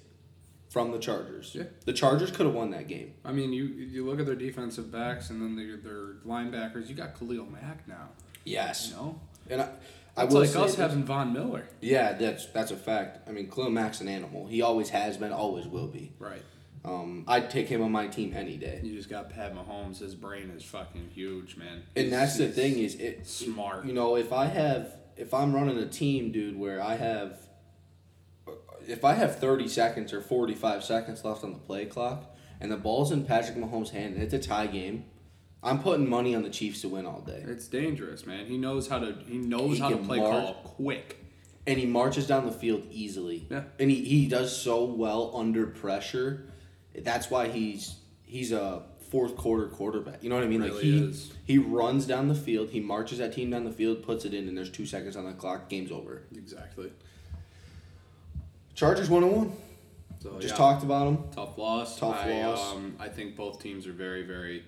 from 0.73 0.91
the 0.91 0.97
Chargers. 0.97 1.51
Yeah. 1.53 1.65
The 1.86 1.93
Chargers 1.93 2.31
could 2.31 2.47
have 2.47 2.55
won 2.55 2.71
that 2.71 2.88
game. 2.88 3.13
I 3.23 3.31
mean, 3.31 3.53
you 3.53 3.65
you 3.65 4.03
look 4.05 4.19
at 4.19 4.25
their 4.25 4.36
defensive 4.36 4.91
backs 4.91 5.29
and 5.29 5.39
then 5.39 5.55
their 5.55 5.77
their 5.77 6.15
linebackers. 6.25 6.89
You 6.89 6.95
got 6.95 7.17
Khalil 7.17 7.45
Mack 7.45 7.88
now. 7.88 8.09
Yes. 8.43 8.89
You 8.89 8.95
know, 8.95 9.19
And 9.51 9.62
I, 9.62 9.69
I 10.17 10.23
it's 10.23 10.33
will 10.33 10.41
like 10.41 10.55
us 10.55 10.75
having 10.75 11.03
Von 11.03 11.31
Miller. 11.31 11.65
Yeah, 11.79 12.13
that's 12.13 12.47
that's 12.47 12.71
a 12.71 12.75
fact. 12.75 13.29
I 13.29 13.31
mean, 13.31 13.49
Khalil 13.51 13.69
Mack's 13.69 14.01
an 14.01 14.07
animal. 14.07 14.47
He 14.47 14.63
always 14.63 14.89
has 14.89 15.15
been, 15.17 15.31
always 15.31 15.67
will 15.67 15.88
be. 15.88 16.12
Right. 16.17 16.41
Um, 16.83 17.23
I'd 17.27 17.49
take 17.51 17.67
him 17.67 17.81
on 17.83 17.91
my 17.91 18.07
team 18.07 18.33
any 18.36 18.57
day. 18.57 18.81
You 18.83 18.93
just 18.97 19.09
got 19.09 19.29
Pat 19.29 19.55
Mahomes. 19.55 19.99
His 19.99 20.15
brain 20.15 20.51
is 20.57 20.63
fucking 20.65 21.12
huge, 21.13 21.55
man. 21.55 21.83
And 21.95 22.07
He's- 22.07 22.12
that's 22.12 22.38
the 22.38 22.49
thing 22.49 22.79
is 22.79 22.95
it 22.95 23.25
smart. 23.27 23.86
You 23.86 23.93
know, 23.93 24.17
if 24.17 24.33
I 24.33 24.47
have 24.47 24.95
if 25.15 25.33
I'm 25.36 25.53
running 25.53 25.77
a 25.77 25.86
team, 25.88 26.31
dude, 26.31 26.57
where 26.59 26.81
I 26.81 26.95
have 26.95 27.38
if 28.87 29.03
I 29.05 29.13
have 29.13 29.39
30 29.39 29.67
seconds 29.67 30.13
or 30.13 30.21
45 30.21 30.83
seconds 30.83 31.23
left 31.25 31.43
on 31.43 31.53
the 31.53 31.59
play 31.59 31.85
clock 31.85 32.35
and 32.59 32.71
the 32.71 32.77
ball's 32.77 33.11
in 33.11 33.25
Patrick 33.25 33.57
Mahomes' 33.57 33.89
hand 33.89 34.15
and 34.15 34.23
it's 34.23 34.33
a 34.33 34.39
tie 34.39 34.67
game, 34.67 35.05
I'm 35.61 35.79
putting 35.79 36.09
money 36.09 36.35
on 36.35 36.43
the 36.43 36.49
Chiefs 36.49 36.81
to 36.81 36.89
win 36.89 37.05
all 37.05 37.21
day. 37.21 37.43
It's 37.47 37.67
dangerous, 37.67 38.25
man. 38.25 38.45
He 38.45 38.57
knows 38.57 38.87
how 38.87 38.99
to. 38.99 39.15
He 39.25 39.37
knows 39.37 39.77
He 39.77 39.79
how 39.79 39.89
to 39.89 39.97
play 39.97 40.19
mark. 40.19 40.31
call 40.31 40.53
quick. 40.63 41.19
And 41.65 41.79
he 41.79 41.85
marches 41.85 42.27
down 42.27 42.45
the 42.45 42.51
field 42.51 42.83
easily. 42.91 43.47
Yeah. 43.49 43.63
And 43.79 43.89
he, 43.89 44.03
he 44.03 44.27
does 44.27 44.55
so 44.55 44.83
well 44.83 45.31
under 45.35 45.65
pressure. 45.67 46.45
That's 46.93 47.29
why 47.31 47.47
he's 47.47 47.95
he's 48.25 48.51
a 48.51 48.83
fourth 49.09 49.37
quarter 49.37 49.67
quarterback. 49.67 50.21
You 50.23 50.29
know 50.29 50.35
what 50.35 50.43
I 50.43 50.47
mean? 50.47 50.61
like 50.61 50.81
he 50.81 50.97
is. 51.01 51.31
he 51.45 51.57
runs 51.59 52.05
down 52.05 52.27
the 52.27 52.35
field, 52.35 52.69
he 52.71 52.79
marches 52.81 53.19
that 53.19 53.31
team 53.31 53.51
down 53.51 53.63
the 53.63 53.71
field, 53.71 54.03
puts 54.03 54.25
it 54.25 54.33
in, 54.33 54.47
and 54.49 54.57
there's 54.57 54.71
two 54.71 54.85
seconds 54.85 55.15
on 55.15 55.25
the 55.25 55.33
clock, 55.33 55.69
game's 55.69 55.91
over. 55.91 56.23
Exactly. 56.35 56.91
Chargers 58.75 59.09
one 59.09 59.23
and 59.23 59.31
one. 59.31 59.51
So 60.19 60.39
Just 60.39 60.53
yeah, 60.53 60.57
talked 60.57 60.83
about 60.83 61.05
them. 61.05 61.23
tough 61.36 61.57
loss. 61.57 61.99
Tough 61.99 62.15
I, 62.23 62.43
loss. 62.43 62.73
Um, 62.73 62.95
I 62.99 63.09
think 63.09 63.36
both 63.36 63.62
teams 63.62 63.86
are 63.88 63.91
very, 63.91 64.23
very, 64.23 64.63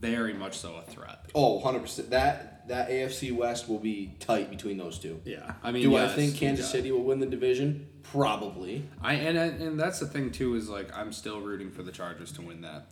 very 0.00 0.32
much 0.32 0.56
so 0.56 0.76
a 0.76 0.82
threat. 0.90 1.26
Oh, 1.34 1.54
100 1.56 1.80
percent. 1.80 2.10
That 2.10 2.66
that 2.68 2.88
AFC 2.90 3.34
West 3.34 3.68
will 3.68 3.78
be 3.78 4.14
tight 4.20 4.50
between 4.50 4.76
those 4.78 4.98
two. 4.98 5.20
Yeah. 5.24 5.52
I 5.62 5.72
mean, 5.72 5.82
Do 5.82 5.90
yes, 5.90 6.12
I 6.12 6.14
think 6.14 6.36
Kansas 6.36 6.70
City 6.70 6.90
will 6.92 7.02
win 7.04 7.18
the 7.18 7.26
division? 7.26 7.86
Probably. 8.02 8.88
I 9.02 9.14
and 9.14 9.36
and 9.36 9.78
that's 9.78 10.00
the 10.00 10.06
thing 10.06 10.30
too 10.30 10.54
is 10.54 10.68
like 10.68 10.94
I'm 10.96 11.12
still 11.12 11.40
rooting 11.40 11.70
for 11.70 11.82
the 11.82 11.92
Chargers 11.92 12.32
to 12.32 12.42
win 12.42 12.62
that. 12.62 12.90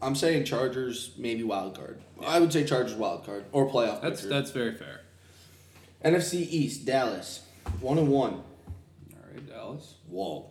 I'm 0.00 0.14
saying 0.14 0.44
Chargers, 0.44 1.12
maybe 1.16 1.42
wild 1.42 1.76
card. 1.76 2.02
I 2.26 2.38
would 2.40 2.52
say 2.52 2.64
Chargers 2.64 2.94
wild 2.94 3.24
card 3.24 3.44
or 3.52 3.68
playoff. 3.70 4.00
That's 4.02 4.22
picture. 4.22 4.28
that's 4.28 4.50
very 4.50 4.74
fair. 4.74 5.00
NFC 6.04 6.34
East, 6.34 6.84
Dallas, 6.84 7.46
one 7.80 7.98
and 7.98 8.08
one. 8.08 8.42
Dallas. 9.64 9.94
Whoa. 10.08 10.50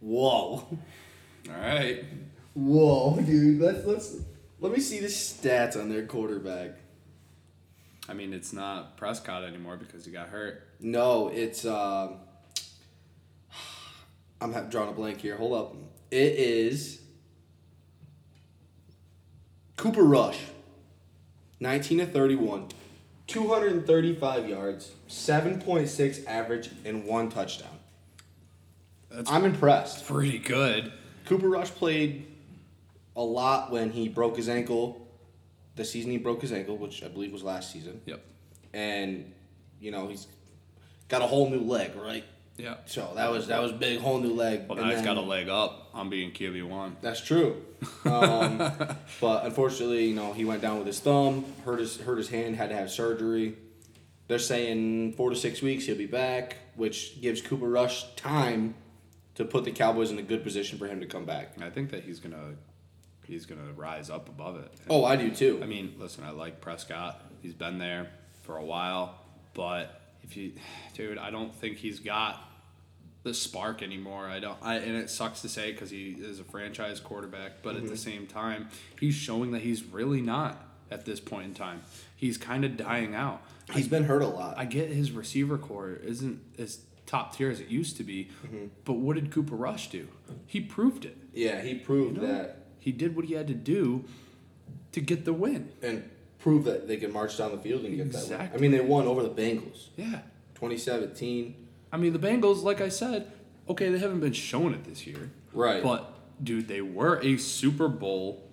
Whoa. 0.00 0.30
All 1.48 1.60
right. 1.60 2.04
Whoa, 2.54 3.20
dude. 3.20 3.60
Let's 3.60 3.84
let's 3.86 4.16
let 4.60 4.72
me 4.72 4.80
see 4.80 5.00
the 5.00 5.06
stats 5.06 5.76
on 5.80 5.88
their 5.88 6.06
quarterback. 6.06 6.72
I 8.08 8.14
mean, 8.14 8.32
it's 8.32 8.52
not 8.52 8.96
Prescott 8.96 9.44
anymore 9.44 9.76
because 9.76 10.04
he 10.04 10.12
got 10.12 10.28
hurt. 10.28 10.66
No, 10.80 11.28
it's 11.28 11.64
um. 11.64 12.16
I'm 14.40 14.52
ha- 14.52 14.62
drawing 14.62 14.90
a 14.90 14.92
blank 14.92 15.20
here. 15.20 15.36
Hold 15.36 15.52
up. 15.54 15.76
It 16.10 16.34
is 16.34 17.00
Cooper 19.76 20.04
Rush. 20.04 20.38
19 21.60 21.98
to 21.98 22.06
31. 22.06 22.68
235 23.26 24.48
yards, 24.48 24.92
7.6 25.08 26.26
average, 26.26 26.70
and 26.84 27.04
one 27.04 27.28
touchdown. 27.28 27.77
That's 29.10 29.30
I'm 29.30 29.44
impressed. 29.44 30.06
pretty 30.06 30.38
good. 30.38 30.92
Cooper 31.24 31.48
Rush 31.48 31.70
played 31.70 32.26
a 33.16 33.22
lot 33.22 33.70
when 33.70 33.90
he 33.90 34.08
broke 34.08 34.36
his 34.36 34.48
ankle. 34.48 35.06
The 35.76 35.84
season 35.84 36.10
he 36.10 36.18
broke 36.18 36.42
his 36.42 36.52
ankle, 36.52 36.76
which 36.76 37.02
I 37.02 37.08
believe 37.08 37.32
was 37.32 37.42
last 37.42 37.72
season. 37.72 38.00
Yep. 38.06 38.20
And, 38.74 39.32
you 39.80 39.90
know, 39.90 40.08
he's 40.08 40.26
got 41.08 41.22
a 41.22 41.26
whole 41.26 41.48
new 41.50 41.60
leg, 41.60 41.92
right? 41.96 42.24
Yeah. 42.56 42.74
So 42.86 43.12
that 43.14 43.30
was 43.30 43.46
that 43.46 43.62
was 43.62 43.70
big, 43.70 44.00
whole 44.00 44.18
new 44.18 44.34
leg. 44.34 44.68
Well, 44.68 44.78
And 44.78 44.88
now 44.88 44.94
he's 44.94 45.04
got 45.04 45.16
a 45.16 45.20
leg 45.20 45.48
up 45.48 45.90
on 45.94 46.10
being 46.10 46.32
QB 46.32 46.68
one. 46.68 46.96
That's 47.00 47.20
true. 47.20 47.62
Um, 48.04 48.58
but 49.20 49.46
unfortunately, 49.46 50.06
you 50.06 50.14
know, 50.16 50.32
he 50.32 50.44
went 50.44 50.60
down 50.60 50.78
with 50.78 50.86
his 50.88 50.98
thumb, 50.98 51.44
hurt 51.64 51.78
his 51.78 51.98
hurt 52.00 52.18
his 52.18 52.28
hand, 52.28 52.56
had 52.56 52.70
to 52.70 52.76
have 52.76 52.90
surgery. 52.90 53.56
They're 54.26 54.40
saying 54.40 55.12
four 55.12 55.30
to 55.30 55.36
six 55.36 55.62
weeks 55.62 55.86
he'll 55.86 55.96
be 55.96 56.06
back, 56.06 56.56
which 56.74 57.20
gives 57.20 57.40
Cooper 57.40 57.68
Rush 57.68 58.12
time 58.16 58.74
to 59.38 59.44
put 59.44 59.64
the 59.64 59.70
Cowboys 59.70 60.10
in 60.10 60.18
a 60.18 60.22
good 60.22 60.42
position 60.42 60.78
for 60.78 60.88
him 60.88 60.98
to 60.98 61.06
come 61.06 61.24
back. 61.24 61.52
And 61.54 61.62
I 61.64 61.70
think 61.70 61.90
that 61.92 62.02
he's 62.02 62.18
gonna 62.18 62.54
he's 63.24 63.46
gonna 63.46 63.72
rise 63.76 64.10
up 64.10 64.28
above 64.28 64.56
it. 64.56 64.70
Oh, 64.90 65.04
I 65.04 65.14
do 65.14 65.30
too. 65.30 65.60
I 65.62 65.66
mean, 65.66 65.94
listen, 65.96 66.24
I 66.24 66.30
like 66.30 66.60
Prescott. 66.60 67.22
He's 67.40 67.54
been 67.54 67.78
there 67.78 68.10
for 68.42 68.56
a 68.56 68.64
while, 68.64 69.14
but 69.54 70.00
if 70.24 70.36
you, 70.36 70.52
dude, 70.94 71.18
I 71.18 71.30
don't 71.30 71.54
think 71.54 71.78
he's 71.78 72.00
got 72.00 72.42
the 73.22 73.32
spark 73.32 73.80
anymore. 73.80 74.26
I 74.26 74.40
don't. 74.40 74.58
I 74.60 74.78
and 74.78 74.96
it 74.96 75.08
sucks 75.08 75.40
to 75.42 75.48
say 75.48 75.70
because 75.70 75.90
he 75.90 76.16
is 76.18 76.40
a 76.40 76.44
franchise 76.44 76.98
quarterback, 76.98 77.62
but 77.62 77.76
at 77.76 77.82
the 77.82 77.90
mm-hmm. 77.90 77.96
same 77.96 78.26
time, 78.26 78.68
he's 78.98 79.14
showing 79.14 79.52
that 79.52 79.62
he's 79.62 79.84
really 79.84 80.20
not 80.20 80.66
at 80.90 81.04
this 81.04 81.20
point 81.20 81.46
in 81.46 81.54
time. 81.54 81.82
He's 82.16 82.38
kind 82.38 82.64
of 82.64 82.76
dying 82.76 83.14
out. 83.14 83.42
He's 83.72 83.86
been 83.86 84.04
hurt 84.04 84.22
a 84.22 84.26
lot. 84.26 84.58
I 84.58 84.64
get 84.64 84.90
his 84.90 85.12
receiver 85.12 85.58
core 85.58 85.92
isn't 86.02 86.40
as 86.58 86.80
top 87.08 87.34
tier 87.34 87.50
as 87.50 87.58
it 87.58 87.68
used 87.68 87.96
to 87.96 88.04
be, 88.04 88.28
mm-hmm. 88.46 88.66
but 88.84 88.92
what 88.94 89.14
did 89.16 89.30
Cooper 89.32 89.56
Rush 89.56 89.88
do? 89.90 90.06
He 90.46 90.60
proved 90.60 91.04
it. 91.04 91.16
yeah, 91.32 91.60
he 91.62 91.74
proved 91.74 92.20
that 92.20 92.66
He 92.78 92.92
did 92.92 93.16
what 93.16 93.24
he 93.24 93.34
had 93.34 93.46
to 93.48 93.54
do 93.54 94.04
to 94.92 95.00
get 95.00 95.24
the 95.24 95.32
win. 95.32 95.70
and 95.82 96.08
prove 96.38 96.64
that 96.64 96.86
they 96.86 96.96
can 96.96 97.12
march 97.12 97.36
down 97.38 97.50
the 97.50 97.58
field 97.58 97.84
and 97.84 97.96
get 97.96 98.12
that. 98.12 98.28
Win. 98.28 98.50
I 98.54 98.56
mean, 98.58 98.70
they 98.70 98.80
won 98.80 99.06
over 99.06 99.22
the 99.22 99.30
Bengals, 99.30 99.88
Yeah. 99.96 100.20
2017. 100.54 101.54
I 101.92 101.96
mean, 101.96 102.12
the 102.12 102.18
Bengals, 102.18 102.62
like 102.62 102.80
I 102.80 102.88
said, 102.90 103.32
okay, 103.68 103.88
they 103.90 103.98
haven't 103.98 104.20
been 104.20 104.32
showing 104.32 104.74
it 104.74 104.84
this 104.84 105.06
year. 105.06 105.30
Right. 105.52 105.82
But, 105.82 106.12
dude, 106.44 106.68
they 106.68 106.80
were 106.82 107.20
a 107.22 107.36
Super 107.38 107.88
Bowl 107.88 108.44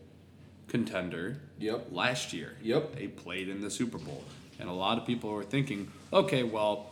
contender 0.67 1.41
Yep. 1.59 1.87
last 1.91 2.33
year. 2.33 2.55
Yep. 2.61 2.95
They 2.95 3.07
played 3.07 3.49
in 3.49 3.61
the 3.61 3.69
Super 3.69 3.97
Bowl. 3.97 4.23
And 4.59 4.69
a 4.69 4.73
lot 4.73 4.97
of 4.97 5.05
people 5.05 5.31
were 5.31 5.43
thinking, 5.43 5.91
okay, 6.13 6.43
well, 6.43 6.91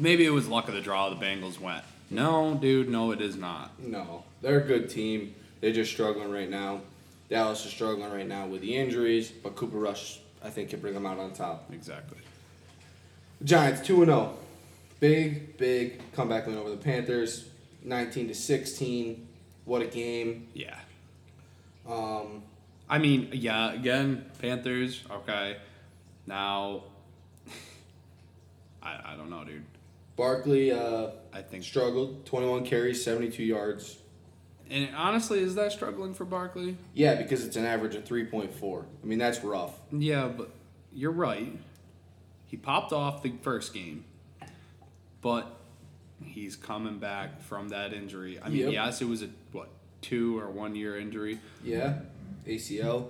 maybe 0.00 0.24
it 0.24 0.30
was 0.30 0.48
luck 0.48 0.68
of 0.68 0.74
the 0.74 0.80
draw 0.80 1.10
the 1.10 1.16
Bengals 1.16 1.60
went. 1.60 1.84
No, 2.10 2.54
dude, 2.54 2.88
no, 2.88 3.12
it 3.12 3.20
is 3.20 3.36
not. 3.36 3.78
No, 3.78 4.24
they're 4.42 4.60
a 4.60 4.66
good 4.66 4.90
team. 4.90 5.34
They're 5.60 5.72
just 5.72 5.92
struggling 5.92 6.30
right 6.30 6.50
now. 6.50 6.80
Dallas 7.28 7.64
is 7.64 7.70
struggling 7.70 8.10
right 8.10 8.26
now 8.26 8.46
with 8.46 8.60
the 8.60 8.76
injuries, 8.76 9.30
but 9.30 9.54
Cooper 9.54 9.78
Rush, 9.78 10.18
I 10.42 10.50
think, 10.50 10.70
can 10.70 10.80
bring 10.80 10.94
them 10.94 11.06
out 11.06 11.18
on 11.18 11.32
top. 11.32 11.70
Exactly. 11.72 12.18
Giants 13.44 13.80
two 13.80 14.02
and 14.02 14.06
zero, 14.06 14.36
big 14.98 15.56
big 15.56 16.12
comeback 16.12 16.46
win 16.46 16.56
over 16.56 16.70
the 16.70 16.76
Panthers, 16.76 17.48
nineteen 17.84 18.26
to 18.28 18.34
sixteen. 18.34 19.28
What 19.64 19.82
a 19.82 19.86
game! 19.86 20.48
Yeah. 20.52 20.76
Um, 21.88 22.42
I 22.88 22.98
mean, 22.98 23.28
yeah, 23.32 23.72
again, 23.72 24.24
Panthers, 24.40 25.04
okay. 25.10 25.56
Now, 26.26 26.82
I, 28.82 29.12
I 29.12 29.16
don't 29.16 29.30
know, 29.30 29.44
dude. 29.44 29.64
Barkley 30.20 30.70
uh, 30.70 31.12
I 31.32 31.40
think 31.40 31.64
struggled, 31.64 32.26
twenty 32.26 32.46
one 32.46 32.62
carries, 32.62 33.02
seventy 33.02 33.30
two 33.30 33.42
yards. 33.42 33.96
And 34.68 34.94
honestly, 34.94 35.40
is 35.40 35.54
that 35.54 35.72
struggling 35.72 36.12
for 36.12 36.26
Barkley? 36.26 36.76
Yeah, 36.92 37.14
because 37.14 37.42
it's 37.42 37.56
an 37.56 37.64
average 37.64 37.94
of 37.94 38.04
three 38.04 38.26
point 38.26 38.52
four. 38.52 38.84
I 39.02 39.06
mean, 39.06 39.18
that's 39.18 39.42
rough. 39.42 39.72
Yeah, 39.90 40.28
but 40.28 40.50
you're 40.92 41.10
right. 41.10 41.58
He 42.48 42.58
popped 42.58 42.92
off 42.92 43.22
the 43.22 43.32
first 43.40 43.72
game, 43.72 44.04
but 45.22 45.56
he's 46.22 46.54
coming 46.54 46.98
back 46.98 47.40
from 47.40 47.70
that 47.70 47.94
injury. 47.94 48.38
I 48.42 48.50
mean, 48.50 48.64
Yep. 48.64 48.72
yes, 48.74 49.00
it 49.00 49.08
was 49.08 49.22
a 49.22 49.30
what 49.52 49.70
two 50.02 50.38
or 50.38 50.50
one 50.50 50.76
year 50.76 50.98
injury. 51.00 51.38
Yeah, 51.64 52.00
ACL. 52.46 53.06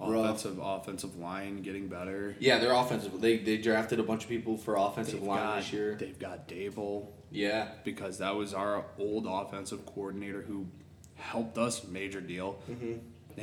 Rough. 0.00 0.24
Offensive 0.36 0.58
offensive 0.62 1.16
line 1.18 1.62
getting 1.62 1.88
better. 1.88 2.34
Yeah, 2.40 2.58
they're 2.58 2.72
offensive. 2.72 3.20
They 3.20 3.36
they 3.38 3.58
drafted 3.58 4.00
a 4.00 4.02
bunch 4.02 4.22
of 4.24 4.28
people 4.30 4.56
for 4.56 4.76
offensive 4.76 5.20
They've 5.20 5.28
line 5.28 5.38
got, 5.38 5.56
this 5.58 5.72
year. 5.72 5.94
they've 6.00 6.18
got 6.18 6.48
Daboll 6.48 7.08
Yeah, 7.30 7.68
because 7.84 8.18
that 8.18 8.34
was 8.34 8.54
our 8.54 8.84
old 8.98 9.26
offensive 9.28 9.84
coordinator 9.86 10.42
who 10.42 10.66
helped 11.16 11.58
us 11.58 11.86
major 11.86 12.20
deal. 12.20 12.58
Mm-hmm. 12.70 12.94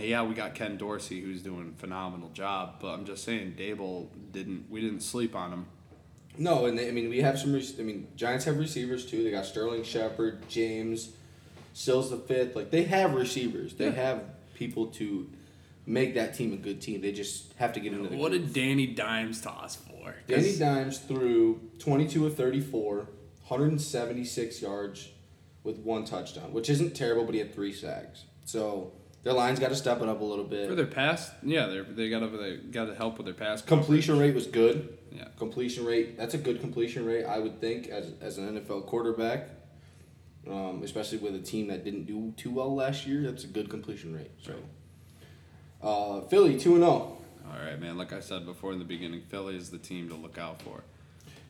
Yeah, 0.01 0.23
we 0.23 0.33
got 0.33 0.53
Ken 0.55 0.77
Dorsey 0.77 1.21
who's 1.21 1.41
doing 1.41 1.73
a 1.75 1.79
phenomenal 1.79 2.29
job, 2.29 2.75
but 2.81 2.87
I'm 2.89 3.05
just 3.05 3.23
saying 3.23 3.55
Daboll 3.57 4.07
didn't. 4.31 4.65
We 4.69 4.81
didn't 4.81 5.01
sleep 5.01 5.35
on 5.35 5.51
him. 5.53 5.65
No, 6.39 6.65
and 6.65 6.77
they, 6.77 6.87
I 6.87 6.91
mean 6.91 7.09
we 7.09 7.21
have 7.21 7.39
some. 7.39 7.55
I 7.55 7.81
mean 7.83 8.07
Giants 8.15 8.45
have 8.45 8.57
receivers 8.57 9.05
too. 9.05 9.23
They 9.23 9.31
got 9.31 9.45
Sterling 9.45 9.83
Shepard, 9.83 10.47
James, 10.49 11.11
Sills 11.73 12.09
the 12.09 12.17
fifth. 12.17 12.55
Like 12.55 12.71
they 12.71 12.83
have 12.83 13.13
receivers. 13.13 13.73
They 13.75 13.85
Yeah. 13.85 13.91
have 13.91 14.23
people 14.55 14.87
to 14.87 15.29
make 15.87 16.13
that 16.13 16.35
team 16.35 16.53
a 16.53 16.57
good 16.57 16.81
team. 16.81 17.01
They 17.01 17.11
just 17.11 17.53
have 17.53 17.73
to 17.73 17.79
get 17.79 17.93
into 17.93 18.09
the. 18.09 18.17
What 18.17 18.31
groove. 18.31 18.53
did 18.53 18.53
Danny 18.53 18.87
Dimes 18.87 19.41
toss 19.41 19.75
for? 19.75 20.15
Danny 20.27 20.55
Dimes 20.55 20.99
threw 20.99 21.59
twenty 21.79 22.07
two 22.07 22.27
of 22.27 22.35
34, 22.35 22.95
176 22.97 24.61
yards 24.61 25.09
with 25.63 25.79
one 25.79 26.05
touchdown, 26.05 26.53
which 26.53 26.69
isn't 26.69 26.95
terrible, 26.95 27.25
but 27.25 27.33
he 27.33 27.39
had 27.39 27.53
three 27.53 27.73
sacks. 27.73 28.25
So 28.45 28.91
their 29.23 29.33
line's 29.33 29.59
got 29.59 29.69
to 29.69 29.75
step 29.75 30.01
it 30.01 30.07
up 30.07 30.21
a 30.21 30.23
little 30.23 30.45
bit. 30.45 30.69
For 30.69 30.75
their 30.75 30.85
pass, 30.85 31.31
yeah, 31.41 31.65
they 31.65 31.81
they 31.81 32.09
got 32.09 32.19
to 32.19 32.27
they 32.27 32.57
got 32.57 32.85
to 32.85 32.95
help 32.95 33.17
with 33.17 33.25
their 33.25 33.33
pass. 33.33 33.61
Completion 33.61 34.19
rate 34.19 34.35
was 34.35 34.45
good. 34.45 34.97
Yeah. 35.11 35.27
Completion 35.37 35.85
rate, 35.85 36.17
that's 36.17 36.33
a 36.33 36.37
good 36.37 36.61
completion 36.61 37.05
rate, 37.05 37.25
I 37.25 37.39
would 37.39 37.59
think, 37.59 37.87
as, 37.87 38.11
as 38.21 38.37
an 38.37 38.59
NFL 38.59 38.85
quarterback. 38.85 39.49
Um, 40.47 40.81
especially 40.83 41.17
with 41.17 41.35
a 41.35 41.39
team 41.39 41.67
that 41.67 41.83
didn't 41.83 42.05
do 42.05 42.33
too 42.37 42.51
well 42.51 42.73
last 42.73 43.05
year, 43.05 43.21
that's 43.21 43.43
a 43.43 43.47
good 43.47 43.69
completion 43.69 44.15
rate. 44.15 44.31
So, 44.41 44.53
uh, 45.81 46.21
Philly 46.21 46.59
two 46.59 46.75
and 46.75 46.83
zero. 46.83 47.17
All 47.49 47.65
right, 47.65 47.79
man. 47.79 47.97
Like 47.97 48.13
I 48.13 48.19
said 48.19 48.45
before 48.45 48.73
in 48.73 48.79
the 48.79 48.85
beginning, 48.85 49.21
Philly 49.29 49.55
is 49.55 49.69
the 49.69 49.77
team 49.77 50.09
to 50.09 50.15
look 50.15 50.37
out 50.37 50.61
for. 50.61 50.83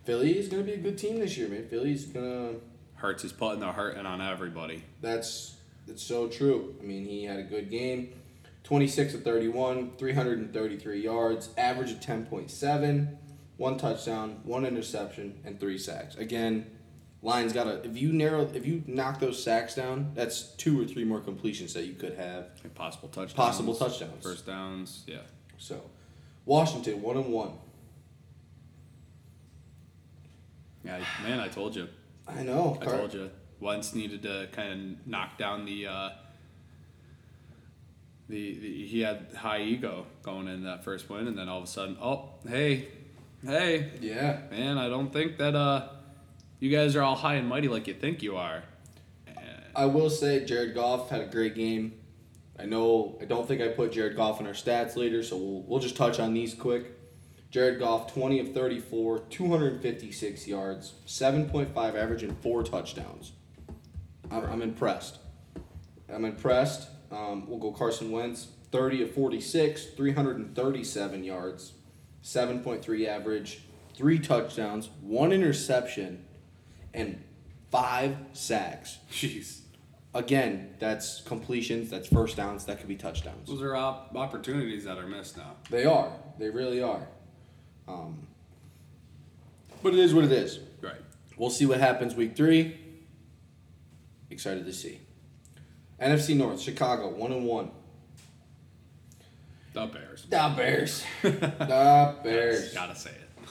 Philly 0.04 0.38
is 0.38 0.48
gonna 0.48 0.64
be 0.64 0.74
a 0.74 0.78
good 0.78 0.98
team 0.98 1.20
this 1.20 1.38
year, 1.38 1.48
man. 1.50 1.68
Philly's 1.68 2.06
gonna. 2.06 2.54
Hurts 2.96 3.24
is 3.24 3.32
putting 3.32 3.60
the 3.60 3.72
hurting 3.72 4.06
on 4.06 4.22
everybody. 4.22 4.84
That's 5.02 5.56
that's 5.86 6.04
so 6.04 6.28
true. 6.28 6.76
I 6.82 6.84
mean, 6.84 7.06
he 7.06 7.24
had 7.26 7.40
a 7.40 7.44
good 7.44 7.70
game. 7.70 8.14
26 8.64 9.14
of 9.14 9.24
31, 9.24 9.92
333 9.98 11.02
yards, 11.02 11.50
average 11.58 11.92
of 11.92 12.02
10.7, 12.02 13.16
one 13.56 13.78
touchdown, 13.78 14.42
one 14.44 14.66
interception, 14.66 15.40
and 15.46 15.58
three 15.58 15.78
sacks. 15.78 16.18
Again, 16.18 16.66
Lions 17.24 17.52
got 17.52 17.64
to 17.66 17.84
if 17.84 17.98
you 17.98 18.14
narrow 18.14 18.48
if 18.54 18.66
you 18.66 18.84
knock 18.86 19.20
those 19.20 19.42
sacks 19.44 19.74
down, 19.76 20.12
that's 20.14 20.42
two 20.56 20.80
or 20.80 20.86
three 20.86 21.04
more 21.04 21.20
completions 21.20 21.74
that 21.74 21.86
you 21.86 21.94
could 21.94 22.14
have. 22.16 22.46
And 22.64 22.74
possible 22.76 23.08
touchdowns. 23.10 23.34
Possible 23.34 23.76
touchdowns. 23.76 24.24
First 24.24 24.46
downs. 24.46 25.04
Yeah. 25.08 25.18
So, 25.58 25.82
Washington 26.46 27.02
one 27.02 27.18
and 27.18 27.32
one. 27.34 27.54
Yeah, 30.86 31.00
man, 31.24 31.40
I 31.40 31.48
told 31.48 31.76
you. 31.76 31.88
I 32.28 32.44
know. 32.44 32.78
I 32.82 32.86
told 32.86 33.14
you. 33.14 33.30
Once 33.60 33.94
needed 33.96 34.22
to 34.22 34.48
kind 34.52 34.72
of 35.00 35.08
knock 35.08 35.38
down 35.38 35.66
the, 35.66 35.88
uh, 35.88 36.10
the, 38.30 38.58
the. 38.60 38.86
He 38.86 39.02
had 39.02 39.28
high 39.36 39.62
ego 39.62 40.06
going 40.22 40.48
in 40.48 40.64
that 40.64 40.84
first 40.84 41.10
win, 41.10 41.28
and 41.28 41.38
then 41.38 41.50
all 41.50 41.58
of 41.58 41.64
a 41.64 41.68
sudden, 41.68 41.98
oh, 42.02 42.30
hey, 42.48 42.88
hey, 43.44 43.92
Yeah. 44.00 44.42
man, 44.52 44.78
I 44.78 44.88
don't 44.88 45.12
think 45.12 45.38
that 45.40 45.56
uh, 45.56 45.90
you 46.60 46.72
guys 46.72 46.96
are 46.96 47.02
all 47.02 47.16
high 47.16 47.36
and 47.36 47.48
mighty 47.48 47.68
like 47.68 47.88
you 47.88 47.94
think 47.94 48.22
you 48.22 48.38
are. 48.38 48.64
I 49.76 49.86
will 49.86 50.10
say 50.10 50.44
Jared 50.44 50.74
Goff 50.74 51.10
had 51.10 51.22
a 51.22 51.28
great 51.28 51.54
game. 51.54 51.94
I 52.60 52.66
know 52.66 53.18
I 53.22 53.26
don't 53.26 53.48
think 53.48 53.62
I 53.62 53.68
put 53.68 53.92
Jared 53.92 54.16
Goff 54.16 54.40
in 54.40 54.48
our 54.48 54.54
stats 54.54 54.96
later, 54.96 55.22
so 55.22 55.38
we'll, 55.38 55.62
we'll 55.64 55.80
just 55.80 55.96
touch 55.96 56.20
on 56.20 56.34
these 56.34 56.56
quick. 56.56 56.94
Jared 57.52 57.80
Goff, 57.80 58.12
20 58.12 58.40
of 58.40 58.54
34, 58.54 59.20
256 59.30 60.48
yards, 60.48 60.94
7.5 61.06 61.78
average, 61.78 62.24
and 62.24 62.38
four 62.40 62.64
touchdowns. 62.64 63.34
I'm, 64.32 64.44
I'm 64.46 64.62
impressed. 64.62 65.20
I'm 66.12 66.26
impressed. 66.26 66.90
Um, 67.12 67.48
we'll 67.48 67.60
go 67.60 67.72
Carson 67.72 68.12
Wentz, 68.12 68.48
30 68.72 69.04
of 69.04 69.12
46, 69.14 69.86
337 69.92 71.24
yards, 71.24 71.74
7.3 72.24 73.08
average, 73.08 73.62
three 73.94 74.20
touchdowns, 74.20 74.90
one 75.02 75.32
interception, 75.32 76.26
and 76.98 77.24
five 77.72 78.16
sacks. 78.34 78.98
jeez, 79.12 79.62
Again, 80.14 80.74
that's 80.80 81.22
completions, 81.22 81.90
that's 81.92 82.08
first 82.08 82.38
downs, 82.38 82.66
that 82.66 82.80
could 82.80 82.88
be 82.88 82.96
touchdowns. 82.96 83.48
those 83.48 83.62
are 83.62 83.76
op- 83.76 84.16
opportunities 84.16 84.84
that 84.86 84.98
are 84.98 85.06
missed 85.06 85.38
now. 85.38 85.58
They 85.70 85.86
are. 85.86 86.12
They 86.40 86.50
really 86.50 86.82
are. 86.82 87.08
Um, 87.88 88.26
but 89.84 89.94
it 89.94 90.00
is 90.00 90.14
what 90.16 90.24
it 90.24 90.32
is. 90.32 90.60
Right. 90.82 90.96
We'll 91.38 91.52
see 91.52 91.66
what 91.68 91.80
happens 91.80 92.16
week 92.16 92.36
three. 92.36 92.80
Excited 94.32 94.66
to 94.66 94.74
see. 94.74 95.00
NFC 96.02 96.36
North, 96.36 96.62
Chicago, 96.62 97.10
one 97.10 97.32
and 97.32 97.46
one. 97.46 97.72
The 99.74 99.86
Bears. 99.86 100.24
The 100.24 100.54
Bears. 100.56 101.04
the 101.22 102.16
Bears. 102.24 102.74
Gotta 102.74 102.96
say 102.96 103.12
it. 103.12 103.48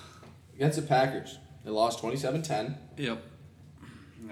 Against 0.57 0.81
the 0.81 0.87
Packers. 0.87 1.39
They 1.65 1.71
lost 1.71 2.03
27-10. 2.03 2.77
Yep. 2.97 3.23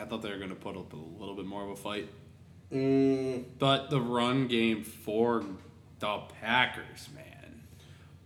I 0.01 0.05
thought 0.05 0.23
they 0.23 0.31
were 0.31 0.39
gonna 0.39 0.55
put 0.55 0.77
up 0.77 0.93
a 0.93 0.97
little 0.97 1.35
bit 1.35 1.47
more 1.47 1.63
of 1.65 1.71
a 1.71 1.77
fight. 1.77 2.09
Mm, 2.73 3.45
But 3.59 3.91
the 3.91 4.01
run 4.01 4.49
game 4.49 4.83
for 4.83 5.45
the 6.01 6.19
Packers, 6.41 7.09
man. 7.15 7.63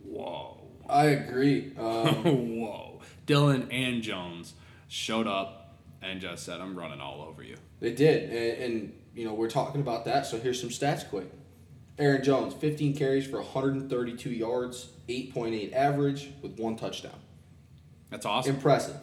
Whoa. 0.03 0.61
I 0.89 1.07
agree. 1.07 1.73
Um, 1.77 2.25
Whoa. 2.61 3.01
Dillon 3.27 3.69
and 3.71 4.03
Jones 4.03 4.55
showed 4.89 5.27
up 5.27 5.77
and 6.01 6.21
just 6.21 6.45
said, 6.45 6.61
I'm 6.61 6.79
running 6.79 7.01
all 7.01 7.21
over 7.23 7.43
you. 7.43 7.57
They 7.81 7.93
did, 7.93 8.31
and, 8.31 8.63
and 8.75 8.93
you 9.15 9.25
know 9.27 9.35
we're 9.35 9.51
talking 9.51 9.81
about 9.81 10.05
that. 10.07 10.25
So 10.27 10.39
here's 10.39 10.61
some 10.61 10.71
stats, 10.71 11.09
quick. 11.09 11.31
Aaron 11.99 12.23
Jones, 12.23 12.55
15 12.55 12.97
carries 12.97 13.27
for 13.27 13.39
132 13.39 14.31
yards, 14.31 14.89
8.8 15.09 15.73
average 15.75 16.31
with 16.43 16.59
one 16.59 16.77
touchdown. 16.77 17.19
That's 18.11 18.25
awesome. 18.25 18.55
Impressive. 18.55 18.97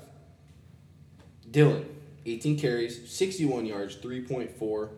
Dillon, 1.51 1.85
18 2.25 2.57
carries, 2.59 3.09
61 3.11 3.65
yards, 3.65 3.95
3.4, 3.97 4.89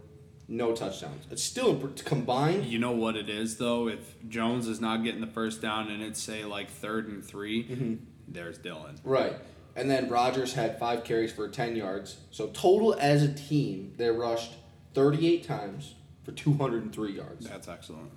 no 0.47 0.73
touchdowns. 0.75 1.25
It's 1.29 1.43
still 1.43 1.75
combined. 2.05 2.65
You 2.65 2.79
know 2.79 2.91
what 2.91 3.15
it 3.17 3.29
is, 3.29 3.57
though? 3.57 3.87
If 3.89 4.15
Jones 4.29 4.67
is 4.67 4.79
not 4.79 5.03
getting 5.03 5.21
the 5.21 5.27
first 5.27 5.61
down 5.61 5.89
and 5.89 6.01
it's, 6.01 6.21
say, 6.21 6.45
like 6.45 6.69
third 6.69 7.07
and 7.09 7.23
3 7.23 7.63
Mm-hmm. 7.63 7.95
there's 8.29 8.57
Dillon. 8.57 8.95
Right. 9.03 9.33
And 9.75 9.89
then 9.91 10.09
Rodgers 10.09 10.53
had 10.53 10.79
five 10.79 11.03
carries 11.03 11.31
for 11.31 11.47
10 11.47 11.75
yards. 11.75 12.17
So 12.31 12.47
total 12.47 12.95
as 12.99 13.23
a 13.23 13.31
team, 13.33 13.93
they 13.97 14.09
rushed 14.09 14.53
38 14.93 15.43
times 15.43 15.95
for 16.23 16.31
203 16.31 17.11
yards. 17.11 17.47
That's 17.47 17.67
excellent. 17.67 18.09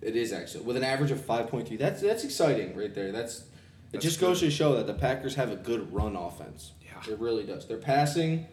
It 0.00 0.16
is 0.16 0.32
excellent 0.32 0.66
with 0.66 0.76
an 0.76 0.82
average 0.84 1.10
of 1.12 1.24
five 1.24 1.46
point 1.48 1.68
three. 1.68 1.76
That's 1.76 2.00
that's 2.02 2.24
exciting 2.24 2.74
right 2.76 2.92
there. 2.92 3.12
That's 3.12 3.38
it. 3.40 3.44
That's 3.92 4.04
just 4.04 4.20
goes 4.20 4.40
to 4.40 4.50
show 4.50 4.74
that 4.74 4.88
the 4.88 4.94
Packers 4.94 5.36
have 5.36 5.52
a 5.52 5.54
good 5.56 5.92
run 5.94 6.16
offense. 6.16 6.72
It 7.08 7.18
really 7.18 7.44
does. 7.44 7.66
They're 7.66 7.78
passing, 7.78 8.46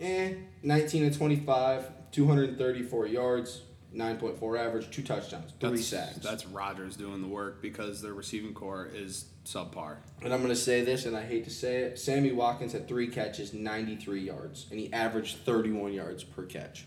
eh, 0.00 0.34
nineteen 0.62 1.10
to 1.10 1.16
twenty 1.16 1.36
five, 1.36 1.90
two 2.12 2.26
hundred 2.26 2.50
and 2.50 2.58
thirty 2.58 2.82
four 2.82 3.06
yards, 3.06 3.62
nine 3.92 4.16
point 4.16 4.38
four 4.38 4.56
average, 4.56 4.90
two 4.90 5.02
touchdowns, 5.02 5.52
three 5.60 5.70
That's, 5.70 5.86
sacks. 5.86 6.16
That's 6.18 6.46
Rodgers 6.46 6.96
doing 6.96 7.20
the 7.22 7.28
work 7.28 7.60
because 7.62 8.00
their 8.02 8.14
receiving 8.14 8.54
core 8.54 8.88
is 8.92 9.26
subpar. 9.44 9.96
and 10.22 10.32
I'm 10.32 10.42
gonna 10.42 10.54
say 10.54 10.84
this, 10.84 11.06
and 11.06 11.16
I 11.16 11.24
hate 11.24 11.44
to 11.44 11.50
say 11.50 11.78
it. 11.82 11.98
Sammy 11.98 12.32
Watkins 12.32 12.72
had 12.72 12.86
three 12.86 13.08
catches, 13.08 13.52
ninety 13.52 13.96
three 13.96 14.22
yards, 14.22 14.66
and 14.70 14.78
he 14.78 14.92
averaged 14.92 15.38
thirty 15.38 15.72
one 15.72 15.92
yards 15.92 16.22
per 16.24 16.44
catch. 16.44 16.86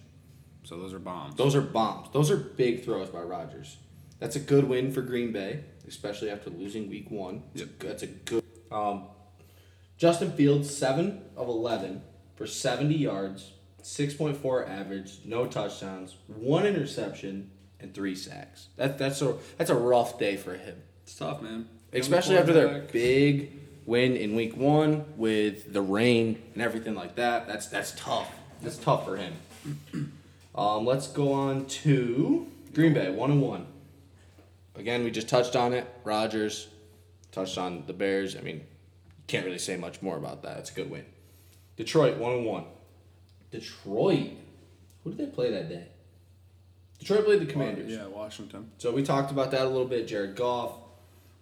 So 0.64 0.78
those 0.80 0.94
are 0.94 1.00
bombs. 1.00 1.36
Those 1.36 1.56
are 1.56 1.62
bombs. 1.62 2.08
Those 2.14 2.32
are 2.32 2.38
big 2.38 2.86
throws 2.86 3.10
by 3.10 3.22
Rodgers. 3.22 3.78
That's 4.20 4.38
a 4.38 4.40
good 4.40 4.64
win 4.64 4.92
for 4.92 5.02
Green 5.02 5.34
Bay, 5.34 5.66
especially 5.86 6.30
after 6.30 6.50
losing 6.50 6.90
Week 6.90 7.12
One. 7.12 7.44
Yep. 7.56 7.68
That's 7.80 8.04
a 8.04 8.08
good. 8.08 8.44
Um, 8.72 9.08
Justin 9.98 10.32
Fields 10.32 10.76
seven 10.76 11.22
of 11.38 11.48
eleven 11.48 12.02
for 12.36 12.46
seventy 12.48 12.96
yards, 12.98 13.52
six 13.82 14.14
point 14.14 14.38
four 14.38 14.66
average, 14.68 15.20
no 15.26 15.46
touchdowns, 15.46 16.16
one 16.28 16.66
interception, 16.66 17.50
and 17.80 17.94
three 17.94 18.16
sacks. 18.16 18.68
That 18.78 18.98
that's 18.98 19.22
a 19.22 19.36
that's 19.58 19.70
a 19.70 19.76
rough 19.76 20.20
day 20.20 20.36
for 20.38 20.56
him, 20.56 20.82
It's 21.04 21.16
tough, 21.16 21.42
man. 21.42 21.68
especially 21.94 22.38
after 22.38 22.54
their 22.54 22.80
big 22.92 23.52
win 23.86 24.16
in 24.16 24.36
Week 24.36 24.56
One 24.58 25.06
with 25.18 25.72
the 25.74 25.82
rain 25.82 26.42
and 26.54 26.62
everything 26.64 26.96
like 26.96 27.16
that. 27.16 27.48
That's 27.48 27.68
that's 27.68 27.92
tough. 27.96 28.34
That's 28.62 28.78
tough 28.78 29.06
for 29.06 29.18
him. 29.18 29.34
Um, 30.56 30.86
let's 30.86 31.08
go 31.08 31.34
on 31.34 31.66
to 31.66 32.46
Green 32.76 32.94
Bay, 32.94 33.10
one 33.10 33.32
and 33.32 33.42
one. 33.42 33.66
Again, 34.76 35.04
we 35.04 35.10
just 35.10 35.28
touched 35.28 35.56
on 35.56 35.74
it. 35.74 35.88
Rodgers 36.04 36.68
touched 37.32 37.58
on 37.58 37.84
the 37.88 37.94
Bears. 37.94 38.36
I 38.36 38.42
mean, 38.42 38.62
can't 39.28 39.46
really 39.46 39.60
say 39.60 39.78
much 39.78 40.02
more 40.02 40.18
about 40.18 40.44
that. 40.44 40.58
It's 40.58 40.72
a 40.72 40.74
good 40.74 40.90
win. 40.90 41.06
Detroit, 41.76 42.18
one 42.18 42.34
and 42.34 42.46
one. 42.46 42.66
Detroit. 43.52 44.32
Who 45.04 45.12
did 45.12 45.18
they 45.18 45.32
play 45.32 45.52
that 45.52 45.70
day? 45.70 45.88
Detroit 47.00 47.26
played 47.26 47.42
the 47.42 47.46
Commanders. 47.46 47.92
Yeah, 47.92 48.08
Washington. 48.08 48.72
So 48.78 48.92
we 48.92 49.04
talked 49.04 49.32
about 49.32 49.52
that 49.52 49.62
a 49.62 49.70
little 49.70 49.88
bit. 49.88 50.08
Jared 50.08 50.36
Goff, 50.36 50.74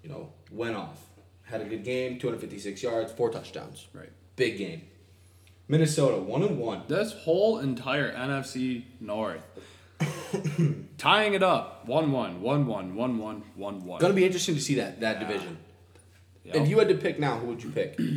you 0.03 0.09
know, 0.09 0.31
went 0.51 0.75
off. 0.75 0.99
Had 1.43 1.61
a 1.61 1.65
good 1.65 1.83
game, 1.83 2.17
256 2.17 2.81
yards, 2.81 3.11
four 3.11 3.29
touchdowns. 3.29 3.87
Right. 3.93 4.09
Big 4.35 4.57
game. 4.57 4.83
Minnesota, 5.67 6.17
one 6.17 6.43
and 6.43 6.57
one. 6.57 6.83
This 6.87 7.13
whole 7.13 7.59
entire 7.59 8.13
NFC 8.13 8.85
North. 8.99 9.41
tying 10.97 11.33
it 11.33 11.43
up. 11.43 11.87
1 11.87 12.11
1, 12.11 12.41
1 12.41 12.67
1, 12.67 12.95
1 12.95 13.17
1, 13.17 13.43
1 13.55 13.85
1. 13.85 14.01
Gonna 14.01 14.13
be 14.13 14.25
interesting 14.25 14.55
to 14.55 14.61
see 14.61 14.75
that 14.75 14.99
that 15.01 15.19
division. 15.19 15.57
If 16.45 16.67
you 16.67 16.80
had 16.80 16.89
to 16.89 16.95
pick 16.95 17.19
now, 17.19 17.38
who 17.38 17.47
would 17.47 17.63
you 17.63 17.69
pick? 17.71 17.99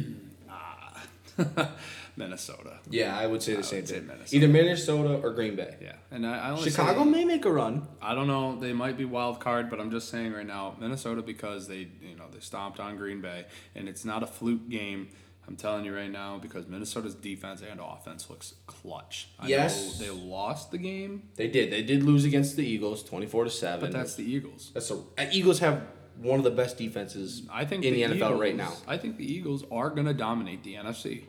Minnesota. 2.17 2.79
Yeah, 2.89 3.19
I 3.19 3.27
would 3.27 3.43
say 3.43 3.55
the 3.55 3.59
I 3.59 3.63
same 3.63 3.81
would 3.81 3.89
thing. 3.89 4.07
Minnesota. 4.07 4.37
Either 4.37 4.49
Minnesota 4.49 5.15
or 5.21 5.31
Green 5.33 5.57
Bay. 5.57 5.75
Yeah. 5.83 5.95
And 6.13 6.25
I, 6.27 6.39
I 6.39 6.51
only 6.51 6.71
Chicago 6.71 7.03
say- 7.05 7.11
may 7.11 7.25
make 7.25 7.45
a 7.45 7.53
run. 7.53 7.89
I 8.01 8.15
don't 8.15 8.29
know. 8.29 8.57
They 8.59 8.73
might 8.73 8.97
be 8.97 9.05
wild 9.05 9.41
card, 9.41 9.69
but 9.69 9.81
I'm 9.81 9.91
just 9.91 10.09
saying 10.11 10.33
right 10.33 10.47
now, 10.47 10.77
Minnesota 10.79 11.23
because 11.23 11.67
they, 11.67 11.89
you 12.03 12.15
know, 12.17 12.27
they 12.33 12.39
stomped 12.41 12.79
on 12.79 12.97
Green 12.97 13.21
Bay, 13.21 13.47
and 13.75 13.89
it's 13.89 14.05
not 14.05 14.23
a 14.23 14.27
fluke 14.27 14.69
game. 14.69 15.09
I'm 15.47 15.57
telling 15.57 15.85
you 15.85 15.95
right 15.95 16.11
now 16.11 16.39
because 16.39 16.67
Minnesota's 16.69 17.15
defense 17.15 17.61
and 17.69 17.79
offense 17.79 18.31
looks 18.31 18.55
clutch. 18.67 19.29
I 19.39 19.49
Yes. 19.49 19.99
know 20.01 20.07
they 20.07 20.11
lost 20.11 20.71
the 20.71 20.79
game, 20.79 21.25
They 21.37 21.49
did. 21.49 21.71
They 21.71 21.83
did 21.83 22.03
lose 22.03 22.25
against 22.25 22.57
the 22.57 22.65
Eagles, 22.65 23.03
twenty 23.03 23.27
four 23.27 23.45
to 23.45 23.51
seven. 23.51 23.81
but 23.81 23.93
that's 23.93 24.15
the 24.15 24.23
Eagles. 24.25 24.71
that's 24.73 24.91
a 24.91 24.95
uh, 24.95 25.27
Eagles 25.33 25.59
have 25.59 25.83
one 26.21 26.39
of 26.39 26.45
the 26.45 26.51
best 26.51 26.79
defenses. 26.79 27.43
I 27.51 27.65
think 27.65 27.85
in 27.85 27.95
the, 27.95 28.03
NFL 28.03 28.15
Eagles, 28.17 28.41
right 28.41 28.57
now. 28.57 28.73
I 28.87 28.97
think 28.97 29.17
the 29.17 29.31
Eagles 29.31 29.65
are 29.71 29.91
gonna 29.91 30.15
dominate 30.15 30.63
the 30.63 30.75
NFC. 30.75 31.25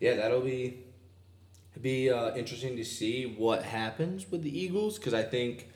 Yeah, 0.00 0.16
that'll 0.16 0.40
be 0.40 0.78
be 1.80 2.10
uh, 2.10 2.34
interesting 2.36 2.76
to 2.76 2.84
see 2.84 3.24
what 3.24 3.62
happens 3.62 4.30
with 4.30 4.42
the 4.42 4.56
Eagles 4.56 4.98
because 4.98 5.14
I 5.14 5.22
think 5.22 5.68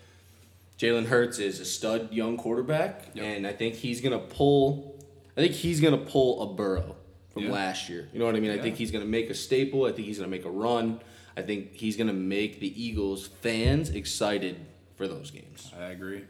Jalen 0.78 1.06
Hurts 1.06 1.38
is 1.38 1.58
a 1.58 1.64
stud 1.64 2.12
young 2.12 2.36
quarterback, 2.36 3.06
Yep. 3.14 3.24
and 3.24 3.46
I 3.46 3.52
think 3.52 3.74
he's 3.76 4.00
gonna 4.00 4.18
pull. 4.18 4.94
I 5.36 5.40
think 5.40 5.52
he's 5.54 5.80
gonna 5.80 5.96
pull 5.98 6.42
a 6.42 6.54
Burrow 6.54 6.96
from 7.32 7.44
Yeah. 7.44 7.52
last 7.52 7.88
year. 7.88 8.08
You 8.12 8.18
know 8.18 8.26
what 8.26 8.36
I 8.36 8.40
mean? 8.40 8.50
I 8.50 8.58
think 8.58 8.76
he's 8.76 8.90
gonna 8.90 9.04
make 9.06 9.30
a 9.30 9.34
staple. 9.34 9.84
I 9.86 9.92
think 9.92 10.06
he's 10.06 10.18
gonna 10.18 10.30
make 10.30 10.44
a 10.44 10.50
run. 10.50 11.00
I 11.36 11.42
think 11.42 11.74
he's 11.74 11.96
gonna 11.96 12.12
make 12.12 12.60
the 12.60 12.82
Eagles 12.82 13.28
fans 13.40 13.90
excited 13.90 14.56
for 14.96 15.08
those 15.08 15.30
games. 15.30 15.72
I 15.78 15.86
agree. 15.86 16.24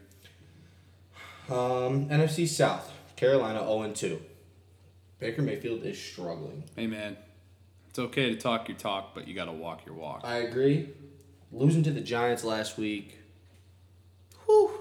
Um, 1.49 2.09
NFC 2.09 2.45
South, 2.47 2.91
Carolina 3.15 3.59
0 3.59 3.91
2. 3.93 4.21
Baker 5.19 5.41
Mayfield 5.41 5.83
is 5.83 5.99
struggling. 5.99 6.65
Hey 6.75 6.87
man, 6.87 7.15
it's 7.89 7.97
okay 7.97 8.29
to 8.29 8.35
talk 8.35 8.67
your 8.67 8.77
talk, 8.77 9.15
but 9.15 9.27
you 9.27 9.33
got 9.33 9.45
to 9.45 9.53
walk 9.53 9.85
your 9.85 9.95
walk. 9.95 10.21
I 10.23 10.37
agree. 10.37 10.89
Losing 11.51 11.83
to 11.83 11.91
the 11.91 12.01
Giants 12.01 12.43
last 12.43 12.77
week. 12.77 13.17
Whew. 14.45 14.71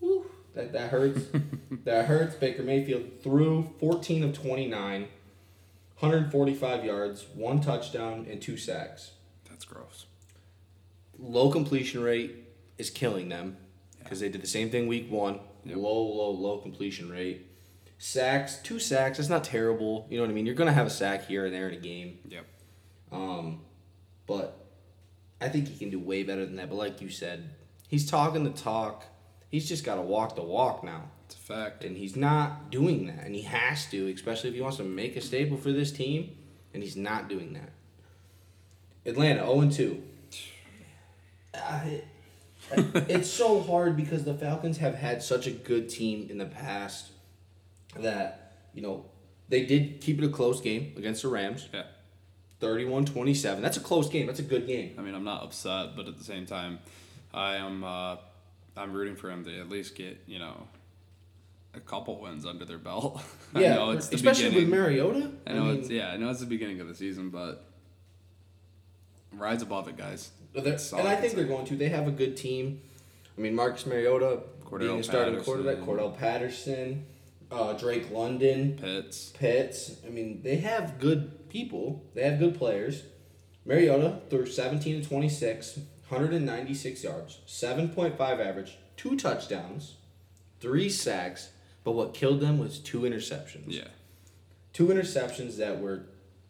Whew. 0.00 0.30
That, 0.54 0.72
that 0.72 0.90
hurts. 0.90 1.28
that 1.84 2.06
hurts. 2.06 2.34
Baker 2.34 2.64
Mayfield 2.64 3.22
threw 3.22 3.72
14 3.78 4.24
of 4.24 4.34
29, 4.34 5.02
145 5.98 6.84
yards, 6.84 7.26
one 7.34 7.60
touchdown, 7.60 8.26
and 8.28 8.42
two 8.42 8.56
sacks. 8.56 9.12
That's 9.48 9.64
gross. 9.64 10.06
Low 11.18 11.50
completion 11.52 12.02
rate 12.02 12.34
is 12.78 12.90
killing 12.90 13.28
them 13.28 13.56
because 14.00 14.18
they 14.18 14.28
did 14.28 14.42
the 14.42 14.48
same 14.48 14.68
thing 14.70 14.88
week 14.88 15.10
one. 15.10 15.38
Yep. 15.64 15.76
Low, 15.76 16.02
low, 16.02 16.30
low 16.30 16.58
completion 16.58 17.10
rate. 17.10 17.46
Sacks, 17.98 18.56
two 18.62 18.78
sacks. 18.78 19.18
That's 19.18 19.30
not 19.30 19.44
terrible. 19.44 20.06
You 20.10 20.16
know 20.18 20.24
what 20.24 20.30
I 20.30 20.34
mean? 20.34 20.44
You're 20.46 20.54
gonna 20.56 20.72
have 20.72 20.86
a 20.86 20.90
sack 20.90 21.26
here 21.26 21.44
and 21.46 21.54
there 21.54 21.68
in 21.68 21.74
a 21.74 21.80
game. 21.80 22.18
Yep. 22.28 22.44
Um, 23.12 23.60
but 24.26 24.58
I 25.40 25.48
think 25.48 25.68
he 25.68 25.78
can 25.78 25.90
do 25.90 25.98
way 26.00 26.22
better 26.22 26.44
than 26.44 26.56
that. 26.56 26.68
But 26.68 26.76
like 26.76 27.00
you 27.00 27.08
said, 27.10 27.50
he's 27.88 28.08
talking 28.10 28.42
the 28.44 28.50
talk. 28.50 29.04
He's 29.50 29.68
just 29.68 29.84
got 29.84 29.96
to 29.96 30.00
walk 30.00 30.34
the 30.34 30.42
walk 30.42 30.82
now, 30.82 31.10
It's 31.26 31.34
a 31.34 31.38
fact. 31.38 31.84
and 31.84 31.94
he's 31.94 32.16
not 32.16 32.70
doing 32.70 33.06
that. 33.08 33.26
And 33.26 33.34
he 33.34 33.42
has 33.42 33.84
to, 33.90 34.08
especially 34.10 34.48
if 34.48 34.54
he 34.56 34.62
wants 34.62 34.78
to 34.78 34.82
make 34.84 35.14
a 35.14 35.20
staple 35.20 35.58
for 35.58 35.72
this 35.72 35.92
team. 35.92 36.34
And 36.72 36.82
he's 36.82 36.96
not 36.96 37.28
doing 37.28 37.52
that. 37.52 37.70
Atlanta 39.04 39.44
0 39.44 39.68
2. 39.68 40.02
it's 43.08 43.28
so 43.30 43.60
hard 43.60 43.96
because 43.96 44.24
the 44.24 44.34
Falcons 44.34 44.78
have 44.78 44.94
had 44.94 45.22
such 45.22 45.46
a 45.46 45.50
good 45.50 45.88
team 45.88 46.28
in 46.30 46.38
the 46.38 46.46
past 46.46 47.10
that, 47.96 48.54
you 48.74 48.82
know, 48.82 49.04
they 49.48 49.64
did 49.66 50.00
keep 50.00 50.18
it 50.20 50.24
a 50.24 50.28
close 50.30 50.60
game 50.60 50.92
against 50.96 51.22
the 51.22 51.28
Rams. 51.28 51.68
Yeah. 51.74 51.82
31 52.60 53.04
27. 53.06 53.62
That's 53.62 53.76
a 53.76 53.80
close 53.80 54.08
game. 54.08 54.26
That's 54.26 54.38
a 54.38 54.44
good 54.44 54.66
game. 54.66 54.94
I 54.98 55.02
mean, 55.02 55.14
I'm 55.14 55.24
not 55.24 55.42
upset, 55.42 55.96
but 55.96 56.06
at 56.06 56.16
the 56.16 56.24
same 56.24 56.46
time, 56.46 56.78
I 57.34 57.56
am. 57.56 57.82
Uh, 57.82 58.16
I'm 58.76 58.92
rooting 58.92 59.16
for 59.16 59.30
him 59.30 59.44
to 59.44 59.60
at 59.60 59.68
least 59.68 59.96
get 59.96 60.20
you 60.26 60.38
know 60.38 60.68
a 61.74 61.80
couple 61.80 62.20
wins 62.20 62.46
under 62.46 62.64
their 62.64 62.78
belt. 62.78 63.20
I 63.54 63.60
Yeah, 63.62 63.74
know 63.74 63.90
it's 63.90 64.08
the 64.08 64.14
especially 64.16 64.50
beginning. 64.50 64.70
with 64.70 64.78
Mariota. 64.78 65.32
I 65.46 65.52
know 65.54 65.64
mean, 65.64 65.80
it's 65.80 65.90
yeah. 65.90 66.12
I 66.12 66.16
know 66.16 66.30
it's 66.30 66.38
the 66.40 66.46
beginning 66.46 66.80
of 66.80 66.86
the 66.88 66.94
season, 66.94 67.30
but 67.30 67.64
rise 69.32 69.60
above 69.62 69.88
it, 69.88 69.96
guys. 69.96 70.30
That's 70.54 70.92
and 70.92 71.08
I 71.08 71.16
think 71.16 71.34
they're 71.34 71.44
going 71.44 71.66
to. 71.66 71.76
They 71.76 71.88
have 71.88 72.06
a 72.06 72.10
good 72.10 72.36
team. 72.36 72.80
I 73.36 73.40
mean, 73.40 73.54
Marcus 73.54 73.86
Mariota 73.86 74.40
Cordarrelle 74.64 74.78
being 74.80 75.00
a 75.00 75.02
starting 75.02 75.34
Patterson. 75.34 75.44
quarterback, 75.44 75.86
Cordarrelle 75.86 76.18
Patterson, 76.18 77.06
uh, 77.50 77.72
Drake 77.74 78.10
London, 78.10 78.78
Pitts. 78.80 79.30
Pitts. 79.30 79.96
I 80.06 80.10
mean, 80.10 80.42
they 80.42 80.56
have 80.56 80.98
good 80.98 81.48
people. 81.48 82.04
They 82.14 82.22
have 82.24 82.38
good 82.38 82.56
players. 82.58 83.02
Mariota 83.64 84.20
threw 84.28 84.44
17 84.44 85.02
to 85.02 85.08
26, 85.08 85.78
196 86.08 87.04
yards, 87.04 87.40
7.5 87.46 88.18
average, 88.20 88.76
two 88.96 89.16
touchdowns, 89.16 89.96
three 90.60 90.88
sacks. 90.88 91.50
But 91.84 91.92
what 91.92 92.12
killed 92.14 92.40
them 92.40 92.58
was 92.58 92.78
two 92.78 93.00
interceptions. 93.00 93.64
Yeah, 93.66 93.88
Two 94.72 94.86
interceptions 94.88 95.56
that 95.56 95.80
were 95.80 96.04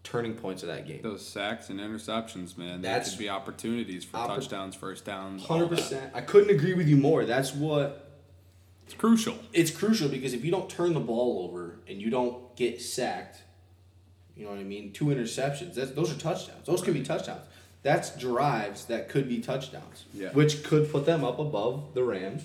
turning 0.05 0.35
points 0.35 0.62
of 0.62 0.69
that 0.69 0.87
game. 0.87 1.01
those 1.03 1.27
sacks 1.27 1.71
and 1.71 1.79
interceptions, 1.81 2.57
man. 2.59 2.83
That 2.83 3.05
could 3.05 3.19
be 3.19 3.29
opportunities 3.29 4.05
for 4.05 4.17
Oppor- 4.19 4.27
touchdowns, 4.37 4.75
first 4.75 5.05
downs. 5.05 5.45
Hundred 5.45 5.69
percent. 5.69 6.11
I 6.15 6.21
couldn't 6.21 6.51
agree 6.51 6.75
with 6.75 6.88
you 6.88 6.97
more. 6.97 7.25
That's 7.25 7.55
what 7.55 8.11
It's 8.87 8.95
crucial. 8.95 9.37
it's 9.53 9.71
crucial 9.71 10.09
because 10.09 10.35
if 10.35 10.45
you 10.45 10.51
don't 10.51 10.69
turn 10.69 10.93
the 10.95 11.01
ball 11.01 11.47
over 11.49 11.79
and 11.88 12.01
you 12.03 12.11
don't 12.11 12.55
get 12.57 12.83
sacked, 12.83 13.43
you 14.37 14.45
know 14.45 14.51
what 14.51 14.59
I 14.61 14.65
mean. 14.65 14.93
Two 14.93 15.07
interceptions. 15.07 15.75
That's, 15.75 15.93
those 15.93 16.11
are 16.11 16.19
touchdowns. 16.19 16.67
Those 16.67 16.83
could 16.83 16.95
be 16.95 17.03
touchdowns. 17.03 17.43
That's 17.83 18.17
drives 18.17 18.85
that 18.87 19.09
could 19.09 19.29
be 19.29 19.41
touchdowns. 19.41 20.05
Yeah. 20.15 20.31
Which 20.31 20.62
could 20.65 20.91
put 20.91 21.05
them 21.07 21.23
up 21.25 21.38
above 21.38 21.95
the 21.95 22.03
Rams 22.03 22.45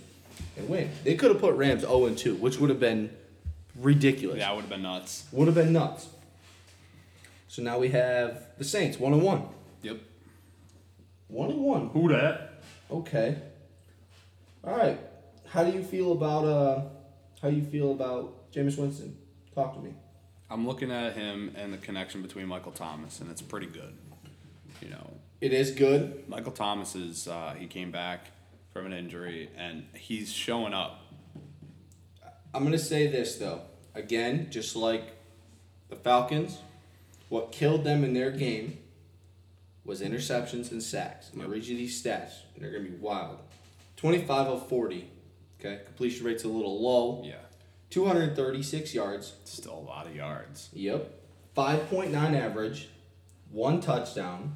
and 0.57 0.67
win. 0.69 0.89
They 1.03 1.15
could 1.15 1.31
have 1.31 1.39
put 1.39 1.55
Rams 1.55 1.81
zero 1.81 2.05
and 2.05 2.17
two, 2.17 2.35
which 2.35 2.59
would 2.59 2.69
have 2.69 2.79
been 2.79 3.09
ridiculous. 3.75 4.39
That 4.39 4.53
would 4.55 4.61
have 4.61 4.69
been 4.69 4.81
nuts. 4.83 5.25
Would 5.31 5.47
have 5.47 5.55
been 5.55 5.73
nuts. 5.73 6.07
So 7.47 7.61
now 7.61 7.77
we 7.79 7.89
have 7.89 8.45
the 8.57 8.63
Saints 8.63 8.99
one 8.99 9.13
and 9.13 9.21
one. 9.23 9.43
Yep. 9.81 9.99
One 11.27 11.51
and 11.51 11.61
one. 11.61 11.89
Who 11.89 12.09
that? 12.09 12.61
Okay. 12.91 13.37
All 14.63 14.75
right. 14.75 14.99
How 15.47 15.63
do 15.63 15.71
you 15.71 15.83
feel 15.83 16.11
about 16.11 16.45
uh? 16.45 16.81
How 17.41 17.49
do 17.49 17.55
you 17.55 17.63
feel 17.63 17.91
about 17.91 18.51
Jameis 18.51 18.77
Winston? 18.77 19.17
Talk 19.53 19.75
to 19.75 19.81
me. 19.81 19.93
I'm 20.49 20.65
looking 20.65 20.91
at 20.91 21.13
him 21.13 21.53
and 21.55 21.73
the 21.73 21.77
connection 21.77 22.21
between 22.21 22.47
Michael 22.47 22.71
Thomas, 22.71 23.19
and 23.19 23.29
it's 23.29 23.41
pretty 23.41 23.67
good. 23.67 23.93
You 24.81 24.89
know, 24.89 25.09
It 25.41 25.53
is 25.53 25.71
good. 25.71 26.27
Michael 26.29 26.51
Thomas 26.51 26.95
is 26.95 27.27
uh, 27.27 27.55
he 27.57 27.67
came 27.67 27.91
back 27.91 28.27
from 28.71 28.85
an 28.85 28.93
injury 28.93 29.49
and 29.57 29.85
he's 29.93 30.31
showing 30.31 30.73
up. 30.73 31.01
I'm 32.53 32.63
gonna 32.63 32.77
say 32.77 33.07
this 33.07 33.35
though. 33.37 33.61
Again, 33.95 34.47
just 34.51 34.75
like 34.75 35.03
the 35.89 35.95
Falcons, 35.95 36.59
what 37.29 37.51
killed 37.51 37.83
them 37.83 38.03
in 38.03 38.13
their 38.13 38.31
game 38.31 38.79
was 39.83 40.01
interceptions 40.01 40.71
and 40.71 40.81
sacks. 40.83 41.29
I'm 41.31 41.39
gonna 41.39 41.49
read 41.51 41.65
you 41.65 41.77
these 41.77 42.01
stats, 42.01 42.41
and 42.55 42.63
they're 42.63 42.71
gonna 42.71 42.83
be 42.89 42.95
wild. 42.95 43.39
25 43.97 44.47
of 44.47 44.67
40. 44.69 45.09
Okay, 45.59 45.79
completion 45.85 46.25
rate's 46.25 46.43
a 46.43 46.47
little 46.47 46.81
low. 46.81 47.23
Yeah, 47.25 47.35
236 47.89 48.93
yards. 48.93 49.33
still 49.45 49.73
a 49.73 49.79
lot 49.87 50.05
of 50.07 50.15
yards. 50.15 50.69
Yep. 50.73 51.13
5.9 51.55 52.13
average, 52.35 52.89
one 53.51 53.81
touchdown, 53.81 54.55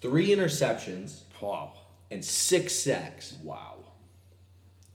three 0.00 0.28
interceptions, 0.28 1.20
Wow, 1.42 1.74
and 2.10 2.24
six 2.24 2.72
sacks. 2.72 3.34
wow. 3.44 3.74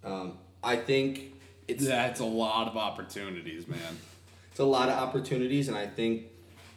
Um, 0.04 0.40
I 0.64 0.78
think 0.78 1.34
it's 1.68 1.86
That's 1.86 2.20
a 2.22 2.26
lot 2.26 2.68
of 2.68 2.76
opportunities, 2.78 3.68
man. 3.68 4.00
it's 4.50 4.60
a 4.60 4.64
lot 4.66 4.90
of 4.90 4.98
opportunities, 4.98 5.68
and 5.68 5.78
I 5.78 5.86
think 5.86 6.24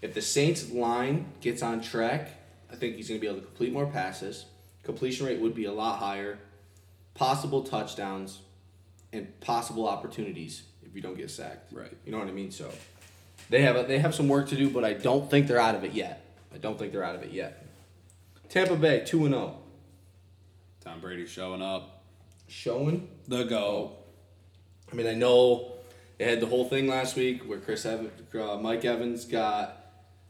if 0.05 0.12
the 0.12 0.21
Saints 0.21 0.71
line 0.71 1.33
gets 1.40 1.62
on 1.62 1.81
track, 1.81 2.29
I 2.71 2.77
think 2.77 2.97
he's 2.97 3.09
going 3.09 3.19
to 3.19 3.23
be 3.23 3.27
able 3.27 3.40
to 3.40 3.47
complete 3.47 3.73
more 3.73 3.87
passes. 3.87 4.45
Completion 4.83 5.25
rate 5.25 5.40
would 5.40 5.55
be 5.55 5.64
a 5.64 5.73
lot 5.73 5.99
higher. 5.99 6.38
Possible 7.14 7.62
touchdowns 7.62 8.40
and 9.14 9.40
possible 9.40 9.88
opportunities 9.88 10.64
if 10.83 10.95
you 10.95 11.01
don't 11.01 11.17
get 11.17 11.31
sacked. 11.31 11.73
Right. 11.73 11.90
You 12.05 12.12
know 12.12 12.19
what 12.19 12.29
I 12.29 12.33
mean? 12.33 12.51
So 12.51 12.71
they 13.49 13.62
have 13.62 13.77
a, 13.77 13.85
they 13.85 13.99
have 13.99 14.14
some 14.14 14.29
work 14.29 14.47
to 14.51 14.57
do, 14.57 14.69
but 14.69 14.85
I 14.85 14.93
don't 14.93 15.31
think 15.31 15.47
they're 15.47 15.59
out 15.59 15.75
of 15.75 15.85
it 15.85 15.93
yet. 15.93 16.23
I 16.55 16.59
don't 16.59 16.79
think 16.79 16.93
they're 16.93 17.03
out 17.03 17.14
of 17.14 17.23
it 17.23 17.33
yet. 17.33 17.64
Tampa 18.51 18.77
Bay 18.77 19.05
two 19.07 19.25
and 19.25 19.35
zero, 19.35 19.57
Tom 20.85 21.01
Brady 21.01 21.25
showing 21.25 21.62
up. 21.62 22.03
showing. 22.47 23.09
The 23.27 23.45
go. 23.45 23.93
I 24.93 24.97
mean, 24.97 25.07
I 25.07 25.14
know 25.14 25.73
they 26.19 26.27
had 26.27 26.40
the 26.40 26.47
whole 26.47 26.69
thing 26.69 26.88
last 26.88 27.17
week 27.17 27.49
where 27.49 27.59
Chris 27.59 27.87
Evans, 27.87 28.12
uh, 28.35 28.59
Mike 28.61 28.85
Evans 28.85 29.25
got 29.25 29.84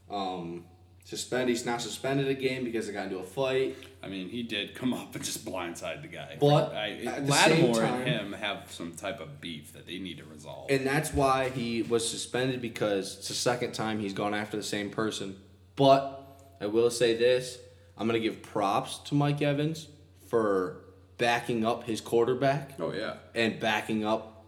um, 0.09 0.65
suspended. 1.03 1.49
He's 1.49 1.65
not 1.65 1.81
suspended 1.81 2.27
a 2.27 2.33
game 2.33 2.63
because 2.63 2.87
they 2.87 2.93
got 2.93 3.05
into 3.05 3.19
a 3.19 3.23
fight. 3.23 3.75
I 4.03 4.07
mean, 4.07 4.29
he 4.29 4.43
did 4.43 4.75
come 4.75 4.93
up 4.93 5.15
and 5.15 5.23
just 5.23 5.45
blindside 5.45 6.01
the 6.01 6.07
guy. 6.07 6.37
But 6.39 6.73
I, 6.73 6.91
at 7.05 7.27
Lattimore 7.27 7.75
time- 7.75 8.01
and 8.01 8.07
him 8.07 8.33
have 8.33 8.71
some 8.71 8.93
type 8.93 9.19
of 9.19 9.41
beef 9.41 9.73
that 9.73 9.87
they 9.87 9.99
need 9.99 10.17
to 10.17 10.25
resolve. 10.25 10.69
And 10.69 10.85
that's 10.85 11.13
why 11.13 11.49
he 11.49 11.81
was 11.81 12.07
suspended 12.07 12.61
because 12.61 13.17
it's 13.17 13.27
the 13.29 13.33
second 13.33 13.73
time 13.73 13.99
he's 13.99 14.13
gone 14.13 14.33
after 14.33 14.57
the 14.57 14.63
same 14.63 14.89
person. 14.89 15.37
But 15.75 16.21
I 16.61 16.67
will 16.67 16.89
say 16.91 17.15
this 17.15 17.59
I'm 17.97 18.07
going 18.07 18.21
to 18.21 18.27
give 18.27 18.41
props 18.41 18.97
to 19.05 19.15
Mike 19.15 19.41
Evans 19.41 19.87
for 20.27 20.81
backing 21.17 21.65
up 21.65 21.85
his 21.85 22.01
quarterback 22.01 22.71
oh 22.79 22.91
yeah, 22.93 23.15
and 23.33 23.59
backing 23.59 24.03
up, 24.05 24.45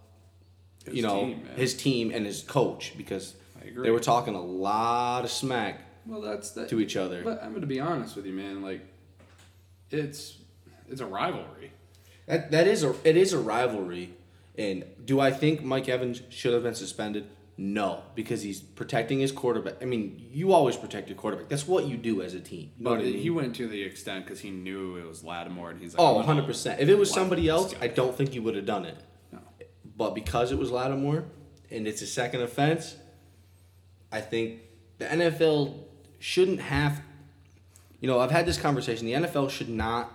His 0.85 0.95
you 0.95 1.01
know, 1.01 1.25
team, 1.25 1.49
his 1.55 1.73
team 1.75 2.11
and 2.13 2.25
his 2.25 2.41
coach 2.41 2.93
because 2.97 3.35
agree. 3.67 3.83
they 3.83 3.91
were 3.91 3.99
talking 3.99 4.35
a 4.35 4.41
lot 4.41 5.23
of 5.23 5.31
smack 5.31 5.81
well, 6.05 6.21
that's 6.21 6.51
that. 6.51 6.69
to 6.69 6.79
each 6.79 6.95
other. 6.95 7.23
But 7.23 7.43
I'm 7.43 7.53
gonna 7.53 7.65
be 7.65 7.79
honest 7.79 8.15
with 8.15 8.25
you, 8.25 8.33
man. 8.33 8.61
Like, 8.61 8.81
it's 9.91 10.37
it's 10.89 11.01
a 11.01 11.05
rivalry. 11.05 11.71
That 12.25 12.51
that 12.51 12.67
is 12.67 12.83
a 12.83 12.95
it 13.03 13.17
is 13.17 13.33
a 13.33 13.39
rivalry, 13.39 14.13
and 14.57 14.83
do 15.03 15.19
I 15.19 15.31
think 15.31 15.63
Mike 15.63 15.89
Evans 15.89 16.21
should 16.29 16.53
have 16.53 16.63
been 16.63 16.75
suspended? 16.75 17.27
No, 17.59 18.03
because 18.13 18.43
he's 18.43 18.59
protecting 18.61 19.19
his 19.19 19.31
quarterback. 19.31 19.81
I 19.81 19.85
mean, 19.85 20.29
you 20.31 20.53
always 20.53 20.77
protect 20.77 21.09
your 21.09 21.17
quarterback. 21.17 21.49
That's 21.49 21.67
what 21.67 21.85
you 21.85 21.97
do 21.97 22.21
as 22.21 22.35
a 22.35 22.39
team. 22.39 22.69
You 22.77 22.83
But 22.83 22.99
I 22.99 23.01
mean? 23.01 23.17
he 23.17 23.31
went 23.31 23.55
to 23.55 23.67
the 23.67 23.81
extent 23.81 24.25
because 24.25 24.39
he 24.39 24.51
knew 24.51 24.95
it 24.97 25.07
was 25.07 25.23
Lattimore, 25.23 25.71
and 25.71 25.81
he's 25.81 25.95
like, 25.95 25.99
oh, 25.99 26.13
100 26.13 26.45
percent. 26.45 26.79
If 26.79 26.87
it 26.87 26.95
was 26.95 27.11
somebody 27.11 27.49
else. 27.49 27.73
I 27.81 27.87
don't 27.87 28.15
think 28.15 28.31
he 28.31 28.39
would 28.39 28.55
have 28.55 28.67
done 28.67 28.85
it. 28.85 28.97
No. 29.31 29.39
But 29.95 30.13
because 30.13 30.51
it 30.51 30.59
was 30.59 30.69
Lattimore, 30.69 31.25
and 31.71 31.87
it's 31.87 32.03
a 32.03 32.07
second 32.07 32.41
offense, 32.41 32.95
I 34.11 34.21
think 34.21 34.61
the 34.97 35.05
NFL 35.05 35.73
shouldn't 36.19 36.61
have. 36.61 37.01
You 37.99 38.07
know, 38.07 38.19
I've 38.19 38.31
had 38.31 38.45
this 38.45 38.57
conversation. 38.57 39.05
The 39.05 39.13
NFL 39.13 39.49
should 39.49 39.69
not 39.69 40.11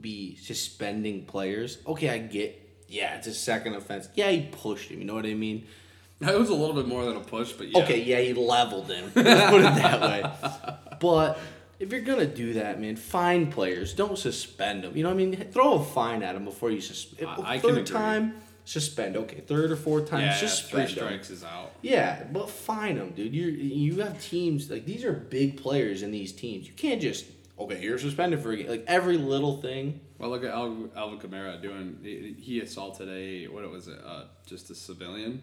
be 0.00 0.36
suspending 0.36 1.24
players. 1.26 1.78
Okay, 1.86 2.08
I 2.10 2.18
get 2.18 2.60
yeah, 2.88 3.16
it's 3.16 3.26
a 3.26 3.34
second 3.34 3.74
offense. 3.74 4.08
Yeah, 4.14 4.30
he 4.30 4.42
pushed 4.52 4.90
him. 4.90 5.00
You 5.00 5.04
know 5.06 5.14
what 5.14 5.26
I 5.26 5.34
mean? 5.34 5.66
It 6.20 6.38
was 6.38 6.48
a 6.48 6.54
little 6.54 6.74
bit 6.76 6.86
more 6.86 7.04
than 7.04 7.16
a 7.16 7.20
push, 7.20 7.52
but 7.52 7.68
yeah. 7.68 7.82
Okay, 7.82 8.00
yeah, 8.02 8.20
he 8.20 8.32
leveled 8.32 8.90
him. 8.90 9.10
Let's 9.14 9.50
put 9.50 9.60
it 9.60 9.74
that 9.74 10.00
way. 10.00 10.74
But 11.00 11.38
if 11.80 11.90
you're 11.92 12.00
gonna 12.02 12.24
do 12.24 12.54
that, 12.54 12.80
man, 12.80 12.96
fine 12.96 13.50
players. 13.50 13.92
Don't 13.94 14.16
suspend 14.16 14.84
them. 14.84 14.96
You 14.96 15.02
know 15.02 15.10
what 15.10 15.20
I 15.20 15.26
mean? 15.26 15.36
Throw 15.52 15.74
a 15.74 15.84
fine 15.84 16.22
at 16.22 16.34
them 16.34 16.44
before 16.44 16.70
you 16.70 16.80
suspend. 16.80 17.28
I- 17.28 17.54
I 17.56 17.58
Third 17.58 17.68
can 17.74 17.78
agree. 17.80 17.84
time, 17.94 18.34
suspend. 18.64 19.16
Okay, 19.16 19.40
third 19.40 19.70
or 19.70 19.76
fourth 19.76 20.08
time, 20.08 20.22
Yeah, 20.22 20.36
three 20.38 20.48
suspend 20.48 20.82
'em. 20.82 20.88
strikes 20.96 21.30
is 21.30 21.44
out. 21.44 21.72
Yeah, 21.82 22.24
but 22.32 22.48
fine 22.50 22.96
them, 22.96 23.10
dude. 23.10 23.34
You 23.34 23.46
you 23.46 24.00
have 24.00 24.22
teams 24.22 24.70
like 24.70 24.84
these 24.86 25.04
are 25.04 25.12
big 25.12 25.56
players 25.60 26.02
in 26.02 26.10
these 26.10 26.32
teams. 26.32 26.66
You 26.66 26.72
can't 26.74 27.00
just 27.00 27.26
okay, 27.58 27.80
you're 27.82 27.98
suspended 27.98 28.40
for 28.40 28.52
a 28.52 28.56
game. 28.56 28.68
Like 28.68 28.84
every 28.86 29.16
little 29.18 29.60
thing. 29.60 30.00
Well, 30.18 30.30
look 30.30 30.44
at 30.44 30.50
Al- 30.50 30.88
Alvin 30.96 31.18
Kamara 31.18 31.60
doing. 31.60 31.98
He, 32.02 32.34
he 32.40 32.60
assaulted 32.60 33.08
a 33.08 33.46
what 33.48 33.64
it 33.64 33.70
was 33.70 33.88
it? 33.88 33.98
Uh, 34.04 34.24
just 34.46 34.70
a 34.70 34.74
civilian. 34.74 35.42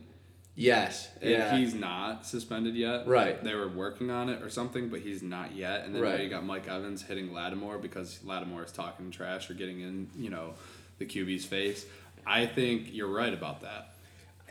Yes. 0.56 1.08
And 1.22 1.32
Yeah. 1.32 1.58
he's 1.58 1.74
not 1.74 2.26
suspended 2.26 2.76
yet. 2.76 3.08
Right. 3.08 3.42
They 3.42 3.56
were 3.56 3.70
working 3.70 4.10
on 4.12 4.28
it 4.30 4.42
or 4.42 4.50
something, 4.50 4.90
but 4.90 5.00
he's 5.00 5.24
not 5.24 5.56
yet. 5.56 5.86
And 5.86 5.96
then 5.96 6.02
Right. 6.02 6.18
now 6.18 6.24
you 6.24 6.30
got 6.30 6.46
Mike 6.46 6.68
Evans 6.68 7.04
hitting 7.04 7.32
Lattimore 7.34 7.78
because 7.78 8.20
Lattimore 8.26 8.66
is 8.66 8.72
talking 8.72 9.12
trash 9.12 9.50
or 9.50 9.54
getting 9.54 9.80
in, 9.80 10.10
you 10.18 10.30
know, 10.30 10.54
the 11.00 11.06
QB's 11.06 11.46
face. 11.46 11.86
I 12.26 12.46
think 12.46 12.90
you're 12.94 13.08
right 13.12 13.34
about 13.34 13.62
that. 13.62 13.90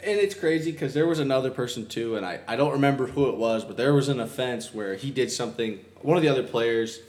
And 0.03 0.19
it's 0.19 0.35
crazy 0.35 0.73
because 0.73 0.95
there 0.95 1.07
was 1.07 1.19
another 1.19 1.51
person 1.51 1.87
too, 1.87 2.17
and 2.17 2.25
I, 2.25 2.41
I 2.49 2.57
don't 2.57 2.73
remember 2.73 3.07
who 3.07 3.29
it 3.29 3.37
was, 3.37 3.65
but 3.65 3.77
there 3.77 3.93
was 3.93 4.09
an 4.09 4.19
offense 4.21 4.73
where 4.73 4.95
he 4.95 5.11
did 5.11 5.31
something. 5.31 5.79
One 6.01 6.17
of 6.17 6.23
the 6.23 6.29
other 6.31 6.43
players 6.43 7.01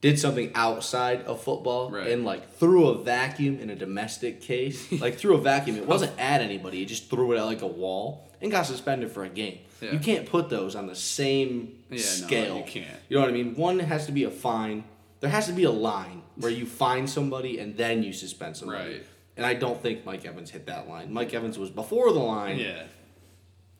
did 0.00 0.18
something 0.18 0.50
outside 0.54 1.22
of 1.26 1.42
football 1.42 1.90
Right. 1.90 2.08
and 2.08 2.24
like 2.24 2.54
threw 2.54 2.88
a 2.88 3.02
vacuum 3.02 3.60
in 3.60 3.68
a 3.70 3.76
domestic 3.76 4.40
case. 4.40 4.90
like 5.00 5.16
threw 5.16 5.34
a 5.36 5.40
vacuum. 5.40 5.76
It 5.76 5.86
wasn't 5.86 6.18
at 6.18 6.40
anybody. 6.40 6.78
He 6.78 6.86
just 6.86 7.10
threw 7.10 7.32
it 7.32 7.38
at 7.38 7.44
like 7.44 7.62
a 7.62 7.66
wall 7.66 8.26
and 8.40 8.50
got 8.50 8.64
suspended 8.66 9.12
for 9.12 9.24
a 9.24 9.28
game. 9.28 9.58
Yeah. 9.82 9.92
You 9.92 9.98
can't 9.98 10.26
put 10.26 10.48
those 10.48 10.74
on 10.74 10.86
the 10.86 10.96
same 10.96 11.78
Yeah, 11.90 11.96
no, 11.98 12.02
scale. 12.02 12.56
you 12.56 12.64
can't. 12.64 12.88
You 13.10 13.16
know 13.16 13.20
what 13.22 13.30
I 13.30 13.32
mean? 13.34 13.54
One 13.56 13.78
has 13.78 14.06
to 14.06 14.12
be 14.12 14.24
a 14.24 14.30
fine. 14.30 14.84
There 15.20 15.30
has 15.30 15.46
to 15.46 15.52
be 15.52 15.64
a 15.64 15.70
line 15.70 16.22
where 16.36 16.50
you 16.50 16.66
find 16.66 17.08
somebody 17.08 17.58
and 17.58 17.76
then 17.76 18.02
you 18.02 18.12
suspend 18.12 18.56
somebody. 18.56 18.92
Right. 18.94 19.06
And 19.36 19.46
I 19.46 19.54
don't 19.54 19.80
think 19.80 20.04
Mike 20.04 20.24
Evans 20.24 20.50
hit 20.50 20.66
that 20.66 20.88
line. 20.88 21.12
Mike 21.12 21.32
Evans 21.32 21.58
was 21.58 21.70
before 21.70 22.12
the 22.12 22.20
line. 22.20 22.58
Yeah. 22.58 22.84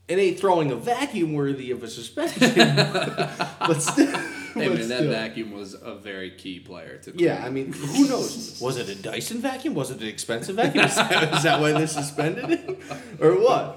It 0.08 0.18
ain't 0.18 0.38
throwing 0.38 0.70
a 0.70 0.76
vacuum 0.76 1.32
worthy 1.32 1.70
of 1.70 1.82
a 1.82 1.88
suspension. 1.88 2.54
but 2.56 3.80
still. 3.80 4.18
Hey, 4.54 4.68
man, 4.68 4.88
that 4.88 4.98
still. 4.98 5.10
vacuum 5.10 5.52
was 5.52 5.74
a 5.74 5.94
very 5.94 6.32
key 6.32 6.60
player 6.60 6.98
to 6.98 7.12
Yeah, 7.16 7.42
I 7.42 7.48
mean, 7.48 7.72
who 7.72 8.08
knows? 8.08 8.60
Was 8.60 8.76
it 8.76 8.88
a 8.88 8.94
Dyson 8.94 9.38
vacuum? 9.38 9.74
Was 9.74 9.90
it 9.90 10.00
an 10.02 10.08
expensive 10.08 10.56
vacuum? 10.56 10.84
Is 10.84 10.96
that, 10.96 11.34
is 11.34 11.42
that 11.44 11.60
why 11.60 11.72
they 11.72 11.86
suspended 11.86 12.50
it? 12.50 12.78
Or 13.18 13.40
what? 13.40 13.76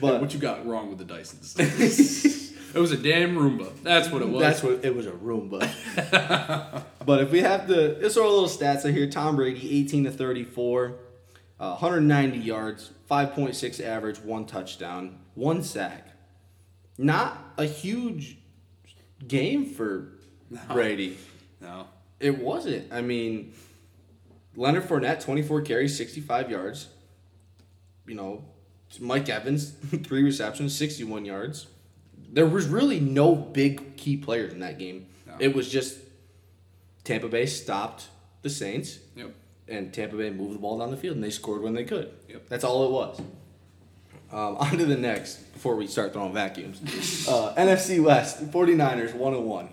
But 0.00 0.20
what 0.20 0.32
you 0.32 0.38
got 0.38 0.64
wrong 0.66 0.88
with 0.88 0.98
the 0.98 1.04
Dysons? 1.04 1.56
it 2.74 2.78
was 2.78 2.92
a 2.92 2.96
damn 2.96 3.36
Roomba. 3.36 3.72
That's 3.82 4.10
what 4.10 4.22
it 4.22 4.28
was. 4.28 4.40
That's 4.40 4.62
what 4.62 4.84
it 4.84 4.94
was 4.94 5.06
a 5.06 5.12
Roomba. 5.12 5.68
but 7.04 7.20
if 7.20 7.32
we 7.32 7.40
have 7.40 7.66
to, 7.66 8.04
it's 8.04 8.16
our 8.16 8.28
little 8.28 8.48
stats 8.48 8.86
out 8.86 8.94
here. 8.94 9.08
Tom 9.08 9.34
Brady, 9.34 9.80
18 9.80 10.04
to 10.04 10.10
34, 10.12 10.94
uh, 11.60 11.70
190 11.76 12.38
yards, 12.38 12.90
5.6 13.10 13.80
average, 13.82 14.18
one 14.20 14.46
touchdown, 14.46 15.18
one 15.34 15.62
sack. 15.62 16.08
Not 16.98 17.38
a 17.58 17.64
huge 17.64 18.38
game 19.26 19.66
for 19.66 20.12
Brady. 20.72 21.16
no. 21.60 21.86
It 22.20 22.38
wasn't. 22.38 22.90
I 22.92 23.00
mean, 23.02 23.52
Leonard 24.56 24.84
Fournette, 24.84 25.22
24 25.22 25.62
carries, 25.62 25.96
65 25.96 26.50
yards. 26.50 26.88
You 28.06 28.14
know, 28.14 28.44
Mike 29.00 29.28
Evans, 29.28 29.70
three 30.04 30.22
receptions, 30.22 30.74
61 30.76 31.24
yards. 31.24 31.66
There 32.32 32.46
was 32.46 32.66
really 32.66 33.00
no 33.00 33.34
big 33.34 33.96
key 33.96 34.16
players 34.16 34.52
in 34.52 34.60
that 34.60 34.78
game. 34.78 35.06
No. 35.26 35.34
It 35.38 35.54
was 35.54 35.68
just 35.68 35.98
Tampa 37.02 37.28
Bay 37.28 37.46
stopped 37.46 38.06
the 38.42 38.50
Saints, 38.50 38.98
Yep. 39.16 39.34
And 39.68 39.92
Tampa 39.92 40.16
Bay 40.16 40.30
moved 40.30 40.54
the 40.54 40.58
ball 40.58 40.78
down 40.78 40.90
the 40.90 40.96
field, 40.96 41.16
and 41.16 41.24
they 41.24 41.30
scored 41.30 41.62
when 41.62 41.74
they 41.74 41.84
could. 41.84 42.12
Yep. 42.28 42.48
That's 42.48 42.64
all 42.64 42.86
it 42.86 42.90
was. 42.90 43.20
Um, 44.32 44.56
on 44.58 44.78
to 44.78 44.84
the 44.86 44.96
next 44.96 45.52
before 45.52 45.76
we 45.76 45.86
start 45.86 46.12
throwing 46.12 46.32
vacuums. 46.32 46.80
Uh, 47.28 47.54
NFC 47.54 48.02
West, 48.02 48.50
49ers, 48.50 49.14
1 49.14 49.44
1. 49.44 49.68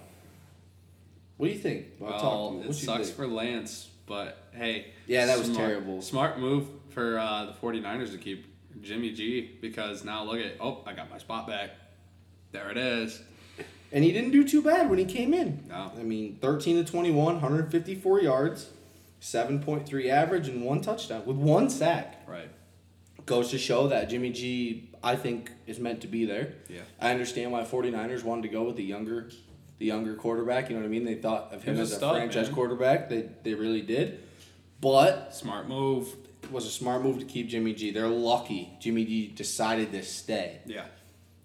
What 1.37 1.47
do 1.47 1.53
you 1.53 1.59
think? 1.59 1.87
Well, 1.99 2.61
it 2.65 2.73
sucks 2.73 3.05
think? 3.07 3.15
for 3.17 3.27
Lance, 3.27 3.89
but 4.05 4.37
hey. 4.53 4.93
Yeah, 5.07 5.25
that 5.25 5.37
was 5.37 5.47
smart- 5.47 5.67
terrible. 5.67 6.01
Smart 6.01 6.39
move 6.39 6.67
for 6.89 7.17
uh, 7.19 7.45
the 7.45 7.53
49ers 7.53 8.11
to 8.11 8.17
keep 8.17 8.45
Jimmy 8.81 9.11
G 9.11 9.57
because 9.59 10.05
now 10.05 10.23
look 10.23 10.39
at, 10.39 10.55
oh, 10.59 10.83
I 10.85 10.93
got 10.93 11.09
my 11.09 11.17
spot 11.17 11.47
back. 11.47 11.71
There 12.51 12.69
it 12.69 12.77
is. 12.77 13.21
And 13.91 14.03
he 14.03 14.11
didn't 14.11 14.31
do 14.31 14.47
too 14.47 14.61
bad 14.61 14.89
when 14.89 14.99
he 14.99 15.05
came 15.05 15.33
in. 15.33 15.65
No. 15.67 15.91
I 15.97 16.03
mean, 16.03 16.37
13 16.41 16.83
to 16.85 16.89
21, 16.89 17.33
154 17.35 18.21
yards, 18.21 18.69
7.3 19.21 20.09
average, 20.09 20.47
and 20.47 20.63
one 20.63 20.81
touchdown 20.81 21.23
with 21.25 21.37
one 21.37 21.69
sack. 21.69 22.23
Right. 22.27 22.49
Goes 23.25 23.51
to 23.51 23.57
show 23.57 23.87
that 23.87 24.09
Jimmy 24.09 24.31
G, 24.31 24.89
I 25.03 25.15
think, 25.15 25.51
is 25.67 25.79
meant 25.79 26.01
to 26.01 26.07
be 26.07 26.25
there. 26.25 26.53
Yeah. 26.67 26.81
I 26.99 27.11
understand 27.11 27.51
why 27.51 27.61
49ers 27.63 28.23
wanted 28.23 28.41
to 28.43 28.47
go 28.49 28.63
with 28.63 28.75
the 28.75 28.83
younger 28.83 29.29
the 29.77 29.85
younger 29.87 30.15
quarterback. 30.15 30.69
You 30.69 30.75
know 30.75 30.81
what 30.81 30.87
I 30.87 30.91
mean? 30.91 31.05
They 31.05 31.15
thought 31.15 31.53
of 31.53 31.63
him 31.63 31.77
as 31.79 31.91
a 31.91 31.95
a 32.05 32.09
franchise 32.13 32.47
man. 32.47 32.55
quarterback. 32.55 33.09
They, 33.09 33.29
they 33.43 33.53
really 33.55 33.81
did. 33.81 34.19
But 34.79 35.33
Smart 35.35 35.67
move. 35.67 36.07
it 36.43 36.51
was 36.51 36.65
a 36.65 36.69
smart 36.71 37.01
move 37.03 37.17
to 37.19 37.25
keep 37.25 37.47
Jimmy 37.47 37.73
G. 37.73 37.91
They're 37.91 38.07
lucky 38.07 38.73
Jimmy 38.79 39.05
G 39.05 39.27
decided 39.27 39.91
to 39.91 40.03
stay 40.03 40.59
Yeah. 40.65 40.85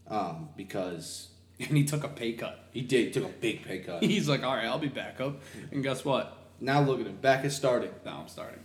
um, 0.09 0.49
because 0.57 1.29
And 1.61 1.77
he 1.77 1.85
took 1.85 2.05
a 2.05 2.09
pay 2.09 2.33
cut. 2.35 2.59
he 2.73 2.81
did 2.83 3.07
He 3.07 3.13
took 3.13 3.25
a 3.25 3.33
big 3.33 3.65
pay 3.65 3.79
cut. 3.81 4.03
He's 4.03 4.29
like, 4.29 4.43
all 4.43 4.55
right, 4.55 4.67
I'll 4.67 4.79
be 4.79 4.89
back 4.89 5.21
up. 5.21 5.41
And 5.73 5.83
guess 5.83 6.05
what? 6.05 6.37
Now 6.61 6.81
look 6.81 7.01
at 7.01 7.07
him. 7.07 7.17
Back 7.17 7.45
at 7.45 7.53
starting. 7.53 7.91
Now 8.05 8.21
I'm 8.23 8.29
starting. 8.29 8.61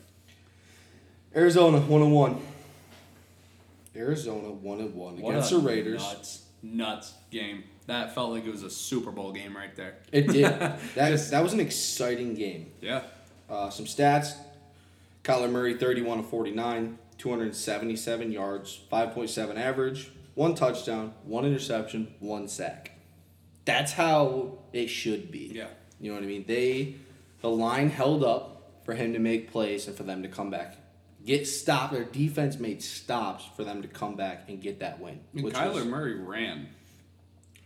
Arizona 1.35 1.79
one 1.79 2.01
and 2.01 2.11
one. 2.11 2.41
Arizona 3.95 4.51
one 4.51 4.79
and 4.79 4.95
one 4.95 5.19
What 5.19 5.31
against 5.31 5.51
a 5.51 5.55
the 5.55 5.61
Raiders. 5.61 6.01
Nuts, 6.01 6.43
nuts 6.63 7.13
game. 7.29 7.63
That 7.87 8.15
felt 8.15 8.31
like 8.31 8.45
it 8.45 8.51
was 8.51 8.63
a 8.63 8.69
Super 8.69 9.11
Bowl 9.11 9.31
game 9.31 9.55
right 9.55 9.75
there. 9.75 9.95
It 10.11 10.27
did. 10.27 10.43
that 10.95 11.29
that 11.31 11.43
was 11.43 11.53
an 11.53 11.59
exciting 11.59 12.35
game. 12.35 12.71
Yeah. 12.81 13.01
Uh, 13.49 13.69
some 13.69 13.85
stats: 13.85 14.33
Kyler 15.23 15.51
Murray 15.51 15.75
thirty 15.75 16.01
one 16.01 16.17
to 16.17 16.23
forty 16.23 16.51
nine, 16.51 16.97
two 17.17 17.29
hundred 17.29 17.55
seventy 17.55 17.95
seven 17.95 18.31
yards, 18.31 18.79
five 18.89 19.13
point 19.13 19.29
seven 19.29 19.57
average, 19.57 20.11
one 20.35 20.55
touchdown, 20.55 21.13
one 21.25 21.45
interception, 21.45 22.13
one 22.19 22.47
sack. 22.47 22.91
That's 23.65 23.93
how 23.93 24.59
it 24.73 24.87
should 24.87 25.31
be. 25.31 25.51
Yeah. 25.53 25.67
You 25.99 26.11
know 26.11 26.15
what 26.15 26.23
I 26.23 26.27
mean? 26.27 26.45
They 26.47 26.95
the 27.41 27.49
line 27.49 27.89
held 27.89 28.23
up 28.23 28.71
for 28.85 28.93
him 28.93 29.13
to 29.13 29.19
make 29.19 29.51
plays 29.51 29.87
and 29.87 29.95
for 29.95 30.03
them 30.03 30.23
to 30.23 30.29
come 30.29 30.49
back. 30.49 30.75
Get 31.25 31.47
stopped. 31.47 31.93
Their 31.93 32.03
defense 32.03 32.57
made 32.59 32.81
stops 32.81 33.45
for 33.55 33.63
them 33.63 33.81
to 33.83 33.87
come 33.87 34.15
back 34.15 34.45
and 34.47 34.59
get 34.61 34.79
that 34.79 34.99
win. 34.99 35.19
And 35.33 35.43
which 35.43 35.53
Kyler 35.53 35.75
was- 35.75 35.85
Murray 35.85 36.15
ran. 36.15 36.69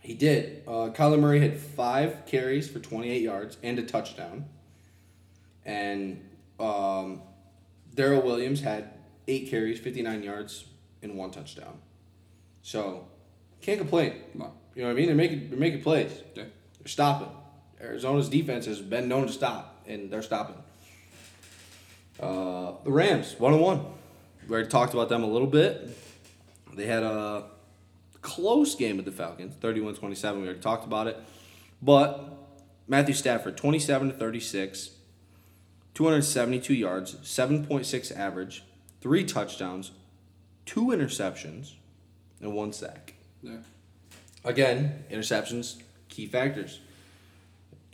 he 0.00 0.14
did. 0.14 0.62
Uh, 0.66 0.90
Kyler 0.94 1.18
Murray 1.18 1.40
had 1.40 1.56
five 1.58 2.26
carries 2.26 2.68
for 2.68 2.78
28 2.80 3.22
yards 3.22 3.56
and 3.62 3.78
a 3.78 3.82
touchdown. 3.82 4.44
And 5.64 6.22
um, 6.60 7.22
Darrel 7.94 8.22
Williams 8.22 8.60
had 8.60 8.90
eight 9.26 9.48
carries, 9.50 9.80
59 9.80 10.22
yards, 10.22 10.66
and 11.02 11.16
one 11.16 11.30
touchdown. 11.30 11.78
So, 12.62 13.08
can't 13.62 13.78
complain. 13.78 14.12
You 14.34 14.40
know 14.40 14.52
what 14.74 14.90
I 14.90 14.92
mean? 14.92 15.06
They're 15.06 15.14
making, 15.16 15.50
they're 15.50 15.58
making 15.58 15.82
plays. 15.82 16.12
Yeah. 16.34 16.44
They're 16.78 16.88
stopping. 16.88 17.28
Arizona's 17.80 18.28
defense 18.28 18.66
has 18.66 18.80
been 18.80 19.08
known 19.08 19.26
to 19.26 19.32
stop, 19.32 19.82
and 19.86 20.10
they're 20.10 20.22
stopping. 20.22 20.56
Uh, 22.18 22.72
the 22.84 22.90
Rams, 22.90 23.34
one 23.38 23.52
and 23.52 23.62
one. 23.62 23.84
We 24.48 24.54
already 24.54 24.68
talked 24.68 24.94
about 24.94 25.08
them 25.08 25.22
a 25.22 25.26
little 25.26 25.48
bit. 25.48 25.96
They 26.74 26.86
had 26.86 27.02
a 27.02 27.44
close 28.22 28.74
game 28.74 28.96
with 28.96 29.04
the 29.04 29.12
Falcons, 29.12 29.54
31-27. 29.60 30.36
We 30.36 30.44
already 30.44 30.60
talked 30.60 30.84
about 30.84 31.06
it. 31.06 31.18
But 31.82 32.32
Matthew 32.88 33.14
Stafford, 33.14 33.56
27 33.56 34.12
to 34.12 34.16
36, 34.16 34.90
272 35.94 36.74
yards, 36.74 37.14
7.6 37.16 38.16
average, 38.16 38.64
three 39.00 39.24
touchdowns, 39.24 39.92
two 40.64 40.86
interceptions, 40.86 41.72
and 42.40 42.52
one 42.52 42.72
sack. 42.72 43.14
Yeah. 43.42 43.58
Again, 44.44 45.04
interceptions, 45.10 45.80
key 46.08 46.26
factors. 46.26 46.80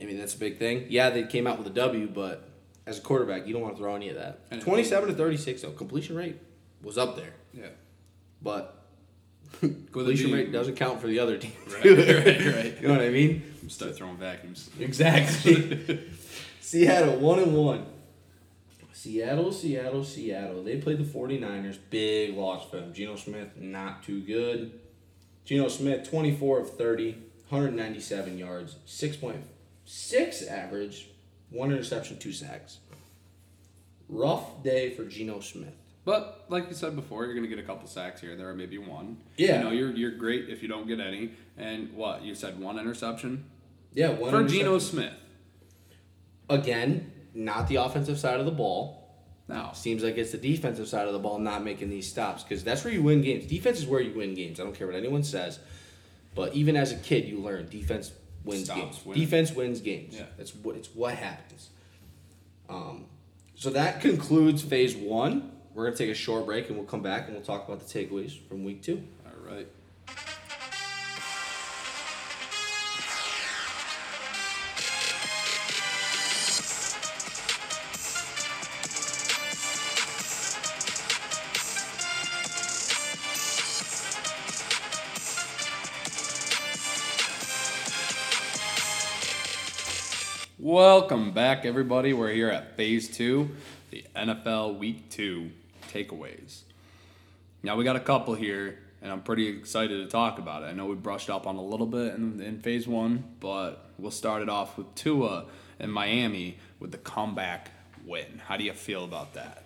I 0.03 0.07
mean, 0.07 0.19
that's 0.19 0.35
a 0.35 0.39
big 0.39 0.59
thing. 0.59 0.87
Yeah, 0.89 1.11
they 1.11 1.25
came 1.25 1.47
out 1.47 1.59
with 1.59 1.67
a 1.69 1.71
W, 1.71 2.09
but 2.09 2.49
as 2.87 2.99
a 2.99 3.01
quarterback, 3.01 3.47
you 3.47 3.53
don't 3.53 3.63
want 3.63 3.77
to 3.77 3.83
throw 3.83 3.95
any 3.95 4.09
of 4.09 4.17
that. 4.17 4.41
And 4.51 4.61
27 4.61 5.11
to 5.11 5.15
36, 5.15 5.63
though. 5.63 5.71
Completion 5.71 6.17
rate 6.17 6.37
was 6.83 6.99
up 6.99 7.17
there. 7.17 7.35
Yeah. 7.55 7.69
But 8.43 8.85
completion 9.61 10.33
rate 10.33 10.51
doesn't 10.51 10.75
count 10.75 11.01
for 11.01 11.07
the 11.07 11.21
other 11.21 11.39
team. 11.39 11.53
Right, 11.73 11.85
right, 11.85 12.55
right. 12.55 12.81
You 12.81 12.89
know 12.89 12.95
what 12.95 13.03
I 13.03 13.11
mean? 13.11 13.43
Start 13.69 13.95
throwing 13.95 14.17
vacuums. 14.17 14.71
Exactly. 14.81 16.11
Seattle, 16.61 17.17
1 17.17 17.39
and 17.39 17.57
1. 17.57 17.87
Seattle, 18.93 19.53
Seattle, 19.53 20.05
Seattle. 20.05 20.63
They 20.63 20.79
played 20.79 20.99
the 20.99 21.05
49ers. 21.05 21.79
Big 21.91 22.37
loss 22.37 22.69
for 22.69 22.77
them. 22.77 22.93
Geno 22.93 23.17
Smith, 23.17 23.57
not 23.57 24.03
too 24.03 24.21
good. 24.21 24.79
Geno 25.45 25.69
Smith, 25.69 26.09
24 26.09 26.61
of 26.61 26.77
30, 26.77 27.13
197 27.49 28.39
yards, 28.39 28.77
6.6 29.93 30.51
average, 30.51 31.09
one 31.51 31.71
interception, 31.71 32.19
two 32.19 32.33
sacks. 32.33 32.79
Rough 34.09 34.63
day 34.63 34.91
for 34.91 35.05
Geno 35.05 35.41
Smith. 35.41 35.75
But 36.07 36.47
like 36.49 36.69
you 36.69 36.75
said 36.75 36.97
before, 36.97 37.27
you're 37.27 37.35
gonna 37.35 37.47
get 37.47 37.59
a 37.59 37.63
couple 37.63 37.87
sacks 37.87 38.21
here 38.21 38.35
there, 38.35 38.49
are 38.49 38.55
maybe 38.55 38.79
one. 38.79 39.19
Yeah. 39.37 39.59
You 39.59 39.65
know, 39.65 39.71
you're 39.71 39.91
you're 39.93 40.11
great 40.13 40.49
if 40.49 40.63
you 40.63 40.69
don't 40.69 40.89
get 40.89 40.99
any. 40.99 41.33
And 41.59 41.93
what 41.93 42.23
you 42.23 42.35
said, 42.35 42.59
one 42.59 42.79
interception 42.79 43.45
Yeah, 43.93 44.09
one 44.09 44.31
for. 44.31 44.45
Geno 44.45 44.79
Smith. 44.79 45.13
Again, 46.49 47.13
not 47.35 47.69
the 47.69 47.77
offensive 47.77 48.19
side 48.19 48.41
of 48.41 48.47
the 48.47 48.53
ball. 48.53 48.99
Now, 49.47 49.73
Seems 49.73 50.03
like 50.03 50.17
it's 50.17 50.33
the 50.33 50.39
defensive 50.39 50.89
side 50.89 51.07
of 51.07 51.13
the 51.13 51.19
ball 51.19 51.39
not 51.39 51.63
making 51.63 51.91
these 51.91 52.09
stops 52.09 52.43
because 52.43 52.65
that's 52.65 52.83
where 52.83 52.93
you 52.93 53.03
win 53.03 53.21
games. 53.21 53.45
Defense 53.47 53.79
is 53.79 53.87
where 53.87 54.01
you 54.01 54.15
win 54.15 54.35
games. 54.35 54.59
I 54.59 54.65
don't 54.65 54.75
care 54.75 54.87
what 54.87 54.97
anyone 54.97 55.23
says, 55.23 55.59
but 56.35 56.55
even 56.55 56.77
as 56.77 56.93
a 56.93 56.97
kid, 56.97 57.27
you 57.27 57.39
learn 57.39 57.69
defense 57.69 58.13
wins 58.45 58.65
Stops 58.65 58.81
games. 58.81 59.07
winning. 59.07 59.23
Defense 59.25 59.53
wins 59.53 59.81
games. 59.81 60.15
Yeah. 60.17 60.25
That's 60.37 60.55
what 60.55 60.77
it's 60.77 60.89
what 60.95 61.15
happens. 61.15 61.71
Um, 62.69 63.07
so 63.55 63.71
that 63.71 64.01
concludes 64.01 64.63
phase 64.63 64.97
one. 64.97 65.53
We're 65.75 65.85
gonna 65.85 65.97
take 65.97 66.11
a 66.11 66.15
short 66.15 66.47
break 66.47 66.69
and 66.69 66.77
we'll 66.77 66.87
come 66.87 67.03
back 67.03 67.27
and 67.27 67.35
we'll 67.37 67.45
talk 67.45 67.67
about 67.67 67.81
the 67.81 67.87
takeaways 67.87 68.39
from 68.49 68.65
week 68.65 68.83
two. 68.83 69.03
all 69.27 69.33
right. 69.55 69.67
Welcome 90.73 91.33
back, 91.33 91.67
everybody. 91.67 92.15
We're 92.15 92.33
here 92.33 92.49
at 92.49 92.79
phase 92.79 93.07
two, 93.15 93.51
the 93.91 94.07
NFL 94.17 94.79
week 94.79 95.11
two 95.11 95.51
takeaways. 95.93 96.63
Now, 97.63 97.77
we 97.77 97.85
got 97.85 97.97
a 97.97 98.01
couple 98.01 98.35
here, 98.35 98.79
and 99.03 99.13
I'm 99.13 99.21
pretty 99.21 99.49
excited 99.49 100.03
to 100.03 100.07
talk 100.07 100.39
about 100.39 100.63
it. 100.63 100.69
I 100.69 100.73
know 100.73 100.87
we 100.87 100.95
brushed 100.95 101.29
up 101.29 101.47
on 101.47 101.57
a 101.57 101.63
little 101.63 101.85
bit 101.85 102.15
in, 102.15 102.41
in 102.41 102.61
phase 102.61 102.89
one, 102.89 103.23
but 103.39 103.91
we'll 103.99 104.11
start 104.11 104.41
it 104.41 104.49
off 104.49 104.79
with 104.79 104.95
Tua 104.95 105.45
and 105.79 105.93
Miami 105.93 106.57
with 106.81 106.91
the 106.91 106.97
comeback 106.97 107.71
win. 108.07 108.41
How 108.47 108.57
do 108.57 108.65
you 108.65 108.73
feel 108.73 109.05
about 109.05 109.35
that? 109.35 109.65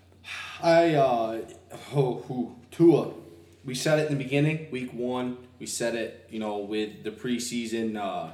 I 0.61 0.95
uh 0.95 1.43
oh, 1.95 2.57
Tua. 2.73 3.13
We 3.65 3.77
said 3.77 4.01
it 4.01 4.11
in 4.11 4.19
the 4.19 4.25
beginning, 4.25 4.73
week 4.73 4.93
one. 4.93 5.37
We 5.61 5.67
said 5.67 5.95
it, 5.95 6.27
you 6.33 6.41
know, 6.41 6.59
with 6.59 7.05
the 7.05 7.13
preseason 7.13 7.97
uh 7.97 8.33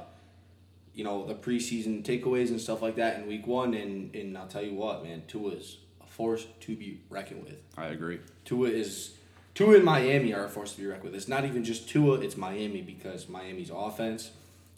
you 0.93 1.03
know, 1.03 1.25
the 1.25 1.35
preseason 1.35 2.03
takeaways 2.03 2.49
and 2.49 2.61
stuff 2.61 2.81
like 2.81 2.95
that 2.95 3.19
in 3.19 3.27
week 3.27 3.47
one 3.47 3.73
and, 3.73 4.13
and 4.15 4.37
I'll 4.37 4.47
tell 4.47 4.63
you 4.63 4.73
what, 4.75 5.03
man, 5.03 5.23
Tua's 5.27 5.77
a 6.01 6.07
force 6.07 6.45
to 6.61 6.75
be 6.75 7.01
reckoned 7.09 7.43
with. 7.43 7.61
I 7.77 7.87
agree. 7.87 8.19
Tua 8.45 8.69
is 8.69 9.15
Tua 9.55 9.75
and 9.75 9.83
Miami 9.83 10.33
are 10.33 10.45
a 10.45 10.49
force 10.49 10.73
to 10.73 10.81
be 10.81 10.87
reckoned 10.87 11.05
with. 11.05 11.15
It's 11.15 11.27
not 11.27 11.45
even 11.45 11.63
just 11.63 11.89
Tua, 11.89 12.19
it's 12.19 12.37
Miami 12.37 12.81
because 12.81 13.27
Miami's 13.29 13.71
offense, 13.73 14.31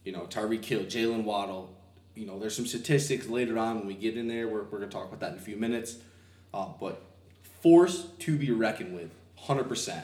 you 0.03 0.11
know, 0.11 0.21
Tyreek 0.21 0.63
Hill, 0.63 0.81
Jalen 0.81 1.23
Waddle, 1.23 1.73
you 2.15 2.25
know, 2.25 2.39
there's 2.39 2.55
some 2.55 2.65
statistics 2.65 3.27
later 3.27 3.59
on 3.59 3.77
when 3.77 3.87
we 3.87 3.93
get 3.93 4.17
in 4.17 4.27
there. 4.27 4.47
We're, 4.47 4.63
we're 4.63 4.79
going 4.79 4.89
to 4.89 4.95
talk 4.95 5.07
about 5.07 5.19
that 5.19 5.33
in 5.33 5.37
a 5.37 5.41
few 5.41 5.57
minutes. 5.57 5.97
Uh, 6.53 6.67
but 6.79 7.01
force 7.61 8.07
to 8.19 8.37
be 8.37 8.51
reckoned 8.51 8.95
with, 8.95 9.11
100%. 9.47 10.03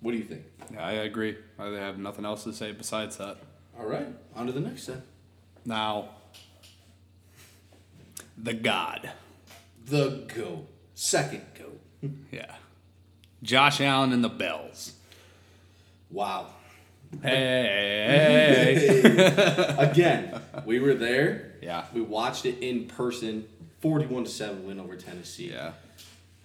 What 0.00 0.12
do 0.12 0.18
you 0.18 0.24
think? 0.24 0.42
Yeah, 0.72 0.84
I 0.84 0.92
agree. 0.92 1.36
I 1.58 1.66
have 1.66 1.98
nothing 1.98 2.24
else 2.24 2.44
to 2.44 2.52
say 2.52 2.72
besides 2.72 3.16
that. 3.16 3.38
All 3.78 3.86
right, 3.86 4.08
on 4.34 4.46
to 4.46 4.52
the 4.52 4.60
next 4.60 4.84
set. 4.84 5.02
Now, 5.66 6.10
the 8.38 8.54
God. 8.54 9.10
The 9.84 10.24
GOAT. 10.32 10.68
Second 10.94 11.42
GOAT. 11.58 11.80
Yeah. 12.30 12.54
Josh 13.42 13.80
Allen 13.80 14.12
and 14.12 14.22
the 14.22 14.28
Bills. 14.28 14.92
Wow. 16.10 16.46
Hey. 17.22 19.04
Again, 19.78 20.40
we 20.64 20.78
were 20.78 20.94
there. 20.94 21.54
Yeah. 21.60 21.86
We 21.92 22.00
watched 22.00 22.46
it 22.46 22.58
in 22.60 22.86
person. 22.86 23.48
41 23.80 24.24
to 24.24 24.30
7 24.30 24.66
win 24.66 24.80
over 24.80 24.96
Tennessee. 24.96 25.50
yeah. 25.50 25.72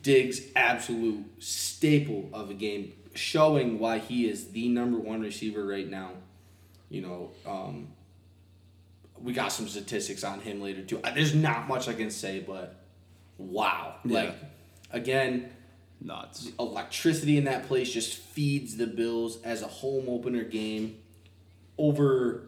Diggs, 0.03 0.41
absolute 0.55 1.25
staple 1.39 2.29
of 2.33 2.49
a 2.49 2.55
game, 2.55 2.93
showing 3.13 3.77
why 3.77 3.99
he 3.99 4.27
is 4.27 4.47
the 4.49 4.67
number 4.67 4.97
one 4.97 5.21
receiver 5.21 5.63
right 5.65 5.87
now. 5.87 6.09
You 6.89 7.01
know, 7.01 7.29
um, 7.45 7.89
we 9.23 9.33
got 9.33 9.51
some 9.51 9.67
statistics 9.67 10.23
on 10.23 10.39
him 10.41 10.61
later 10.61 10.81
too. 10.83 10.99
Uh, 11.03 11.11
There's 11.13 11.35
not 11.35 11.67
much 11.67 11.87
I 11.87 11.93
can 11.93 12.09
say, 12.11 12.39
but 12.45 12.75
wow. 13.37 13.95
Like, 14.05 14.33
again, 14.91 15.51
Nuts. 15.99 16.49
electricity 16.59 17.37
in 17.37 17.43
that 17.45 17.67
place 17.67 17.91
just 17.91 18.17
feeds 18.17 18.77
the 18.77 18.87
Bills 18.87 19.41
as 19.43 19.61
a 19.61 19.67
home 19.67 20.05
opener 20.09 20.43
game 20.43 20.97
over 21.77 22.43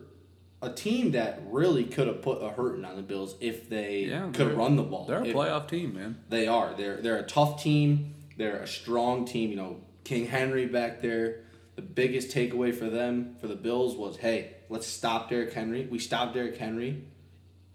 a 0.62 0.70
team 0.72 1.12
that 1.12 1.42
really 1.48 1.84
could 1.84 2.08
have 2.08 2.22
put 2.22 2.42
a 2.42 2.50
hurting 2.50 2.86
on 2.86 2.96
the 2.96 3.02
Bills 3.02 3.36
if 3.42 3.70
they 3.70 4.06
Yeah, 4.06 4.30
could 4.34 4.48
have 4.48 4.58
run 4.58 4.76
the 4.76 4.84
ball. 4.84 5.06
They're 5.06 5.22
a 5.22 5.26
If- 5.26 5.36
playoff 5.36 5.68
team, 5.68 5.94
man. 5.96 6.18
they 6.30 6.48
are. 6.48 6.74
They're 6.76 6.98
they're 7.02 7.18
a 7.20 7.24
tough 7.28 7.62
team. 7.62 8.14
They're 8.38 8.58
a 8.58 8.68
strong 8.68 9.26
team. 9.26 9.50
You 9.52 9.56
know, 9.58 9.78
King 10.04 10.26
Henry 10.28 10.66
back 10.66 11.02
there. 11.02 11.42
The 11.76 11.82
biggest 11.82 12.30
takeaway 12.30 12.74
for 12.74 12.90
them 12.90 13.36
for 13.42 13.48
the 13.48 13.56
Bills 13.56 13.96
was, 13.96 14.18
hey, 14.18 14.54
let's 14.70 14.86
stop 14.88 15.30
Derrick 15.30 15.54
Henry. 15.54 15.88
We 15.90 15.98
stop 16.00 16.34
Derrick 16.34 16.58
Henry, 16.58 17.04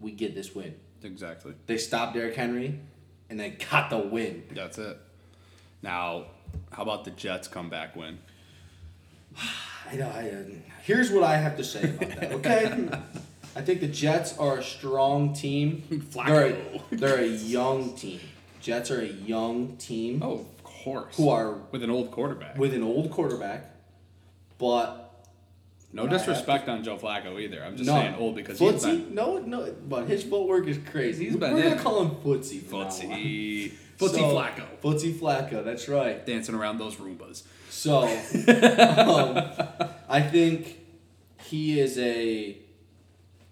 we 0.00 0.12
get 0.12 0.34
this 0.34 0.54
win. 0.54 0.74
Exactly. 1.02 1.54
They 1.66 1.78
stopped 1.78 2.14
Derrick 2.14 2.34
Henry, 2.36 2.78
and 3.28 3.38
they 3.40 3.50
got 3.50 3.90
the 3.90 3.98
win. 3.98 4.44
That's 4.52 4.78
it. 4.78 4.98
Now, 5.82 6.26
how 6.72 6.82
about 6.82 7.04
the 7.04 7.10
Jets 7.12 7.48
comeback 7.48 7.96
win? 7.96 8.18
I 9.90 9.96
know. 9.96 10.08
I, 10.14 10.28
uh, 10.30 10.42
here's 10.82 11.10
what 11.10 11.22
I 11.24 11.36
have 11.36 11.56
to 11.56 11.64
say 11.64 11.82
about 11.90 12.20
that. 12.20 12.32
Okay, 12.32 12.88
I 13.56 13.62
think 13.62 13.80
the 13.80 13.88
Jets 13.88 14.36
are 14.38 14.58
a 14.58 14.62
strong 14.62 15.32
team. 15.34 15.82
They're 16.14 16.46
a, 16.48 16.56
they're 16.92 17.18
a 17.20 17.26
young 17.26 17.94
team. 17.96 18.20
Jets 18.60 18.90
are 18.90 19.00
a 19.00 19.06
young 19.06 19.76
team 19.76 20.22
Oh, 20.22 20.32
of 20.40 20.64
course. 20.64 21.16
who 21.16 21.28
are 21.30 21.54
with 21.72 21.82
an 21.82 21.90
old 21.90 22.10
quarterback. 22.10 22.58
with 22.58 22.74
an 22.74 22.82
old 22.82 23.10
quarterback, 23.10 23.70
but 24.58 25.04
no 25.92 26.06
disrespect 26.06 26.68
on 26.68 26.84
Joe 26.84 26.96
Flacco 26.98 27.40
either. 27.40 27.64
I'm 27.64 27.76
just 27.76 27.86
no 27.88 27.94
saying 27.94 28.14
old 28.16 28.34
because 28.34 28.58
he's 28.58 28.72
footsie. 28.72 29.04
been 29.06 29.14
No, 29.14 29.38
no, 29.38 29.72
but 29.88 30.06
his 30.06 30.22
footwork 30.22 30.66
is 30.66 30.78
crazy. 30.90 31.24
He's 31.26 31.36
been 31.36 31.54
We're 31.54 31.62
in 31.62 31.68
gonna 31.70 31.80
call 31.82 32.02
him 32.02 32.10
footsie. 32.16 32.62
from 32.62 32.80
now 32.80 32.84
on. 32.86 32.90
footsie. 32.92 33.72
Footsie 33.98 34.14
So- 34.14 34.34
Flacco. 34.36 34.64
Footsie 34.82 35.14
Flacco. 35.14 35.64
That's 35.64 35.88
right. 35.88 36.24
Dancing 36.24 36.54
around 36.54 36.78
those 36.78 36.96
Roombas. 36.96 37.42
So, 37.70 38.02
um, 38.02 39.88
I 40.08 40.20
think 40.20 40.78
he 41.44 41.80
is 41.80 41.98
a 41.98 42.58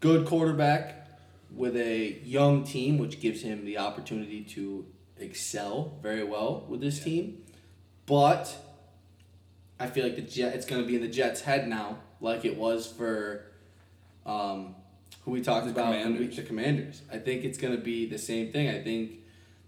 good 0.00 0.26
quarterback 0.26 1.08
with 1.54 1.76
a 1.76 2.20
young 2.24 2.64
team, 2.64 2.98
which 2.98 3.20
gives 3.20 3.42
him 3.42 3.64
the 3.64 3.78
opportunity 3.78 4.42
to 4.42 4.84
excel 5.18 5.98
very 6.02 6.22
well 6.24 6.64
with 6.68 6.80
this 6.80 7.02
team. 7.02 7.38
But 8.04 8.54
I 9.78 9.86
feel 9.88 10.04
like 10.04 10.16
the 10.16 10.22
Jet, 10.22 10.54
it's 10.54 10.66
going 10.66 10.80
to 10.82 10.86
be 10.88 10.96
in 10.96 11.02
the 11.02 11.08
Jets' 11.08 11.42
head 11.42 11.68
now, 11.68 11.98
like 12.20 12.44
it 12.44 12.56
was 12.56 12.86
for 12.86 13.46
um, 14.24 14.74
who 15.24 15.32
we 15.32 15.42
talked 15.42 15.66
The 15.66 15.72
about, 15.72 15.92
Commanders. 15.92 16.36
the 16.36 16.42
Commanders. 16.42 17.02
I 17.12 17.18
think 17.18 17.44
it's 17.44 17.58
going 17.58 17.76
to 17.76 17.82
be 17.82 18.06
the 18.06 18.18
same 18.18 18.52
thing. 18.52 18.68
I 18.70 18.82
think 18.82 19.18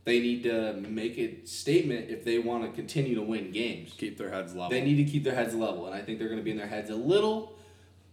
they 0.04 0.20
need 0.20 0.42
to 0.44 0.72
make 0.74 1.18
a 1.18 1.44
statement 1.46 2.08
if 2.08 2.24
they 2.24 2.38
want 2.38 2.64
to 2.64 2.70
continue 2.72 3.14
to 3.16 3.22
win 3.22 3.50
games. 3.52 3.92
Keep 3.98 4.16
their 4.16 4.30
heads 4.30 4.54
level. 4.54 4.70
They 4.70 4.82
need 4.82 4.96
to 4.96 5.04
keep 5.04 5.24
their 5.24 5.34
heads 5.34 5.54
level, 5.54 5.86
and 5.86 5.94
I 5.94 6.00
think 6.00 6.18
they're 6.18 6.28
going 6.28 6.40
to 6.40 6.44
be 6.44 6.52
in 6.52 6.56
their 6.56 6.66
heads 6.66 6.88
a 6.90 6.96
little, 6.96 7.54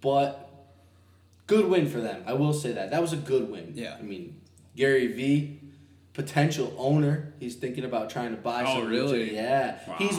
but 0.02 0.50
good 1.48 1.68
win 1.68 1.88
for 1.88 2.02
them. 2.02 2.24
I 2.26 2.34
will 2.34 2.54
say 2.54 2.74
that 2.74 2.92
that 2.92 3.02
was 3.02 3.14
a 3.14 3.18
good 3.18 3.50
win. 3.50 3.72
Yeah. 3.76 3.96
I 3.98 4.02
mean, 4.02 4.42
Gary 4.76 5.08
V, 5.08 5.60
potential 6.14 6.74
owner, 6.78 7.34
he's 7.40 7.56
thinking 7.56 7.86
about 7.86 8.10
trying 8.10 8.32
to 8.36 8.42
buy. 8.42 8.64
Oh, 8.68 8.82
some 8.82 8.90
really? 8.90 9.34
Yeah. 9.34 9.80
Wow. 9.88 9.96
he's 9.98 10.18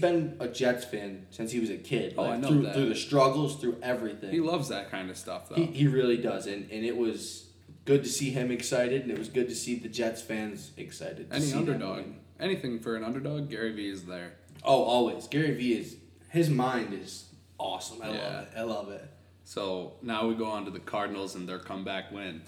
been 0.00 0.36
a 0.38 0.48
Jets 0.48 0.84
fan 0.84 1.26
since 1.30 1.52
he 1.52 1.60
was 1.60 1.70
a 1.70 1.76
kid. 1.76 2.14
Oh, 2.18 2.26
I 2.26 2.36
know 2.36 2.48
through, 2.48 2.62
that. 2.62 2.74
Through 2.74 2.88
the 2.90 2.94
struggles, 2.94 3.56
through 3.56 3.78
everything. 3.82 4.30
he 4.30 4.40
loves 4.40 4.68
that 4.68 4.90
kind 4.90 5.10
of 5.10 5.16
stuff, 5.16 5.48
though. 5.48 5.56
He, 5.56 5.66
he 5.66 5.86
really 5.86 6.18
does, 6.18 6.46
and, 6.46 6.70
and 6.70 6.84
it 6.84 6.96
was 6.96 7.48
good 7.84 8.04
to 8.04 8.08
see 8.10 8.30
him 8.30 8.50
excited, 8.50 9.02
and 9.02 9.10
it 9.10 9.18
was 9.18 9.28
good 9.28 9.48
to 9.48 9.54
see 9.54 9.76
the 9.76 9.88
Jets 9.88 10.22
fans 10.22 10.72
excited. 10.76 11.28
Any 11.32 11.52
underdog, 11.52 12.04
anything 12.38 12.80
for 12.80 12.96
an 12.96 13.04
underdog, 13.04 13.48
Gary 13.48 13.72
Vee 13.72 13.90
is 13.90 14.04
there. 14.04 14.34
Oh, 14.64 14.82
always. 14.82 15.26
Gary 15.26 15.54
Vee 15.54 15.74
is 15.74 15.96
his 16.30 16.48
mind 16.48 16.94
is 16.94 17.26
awesome. 17.58 18.00
I 18.02 18.10
Yeah. 18.10 18.12
love 18.14 18.42
it. 18.42 18.48
I 18.56 18.62
love 18.62 18.88
it. 18.90 19.08
So 19.44 19.94
now 20.02 20.26
we 20.28 20.34
go 20.34 20.46
on 20.46 20.64
to 20.64 20.70
the 20.70 20.80
Cardinals 20.80 21.34
and 21.34 21.48
their 21.48 21.58
comeback 21.58 22.12
win. 22.12 22.42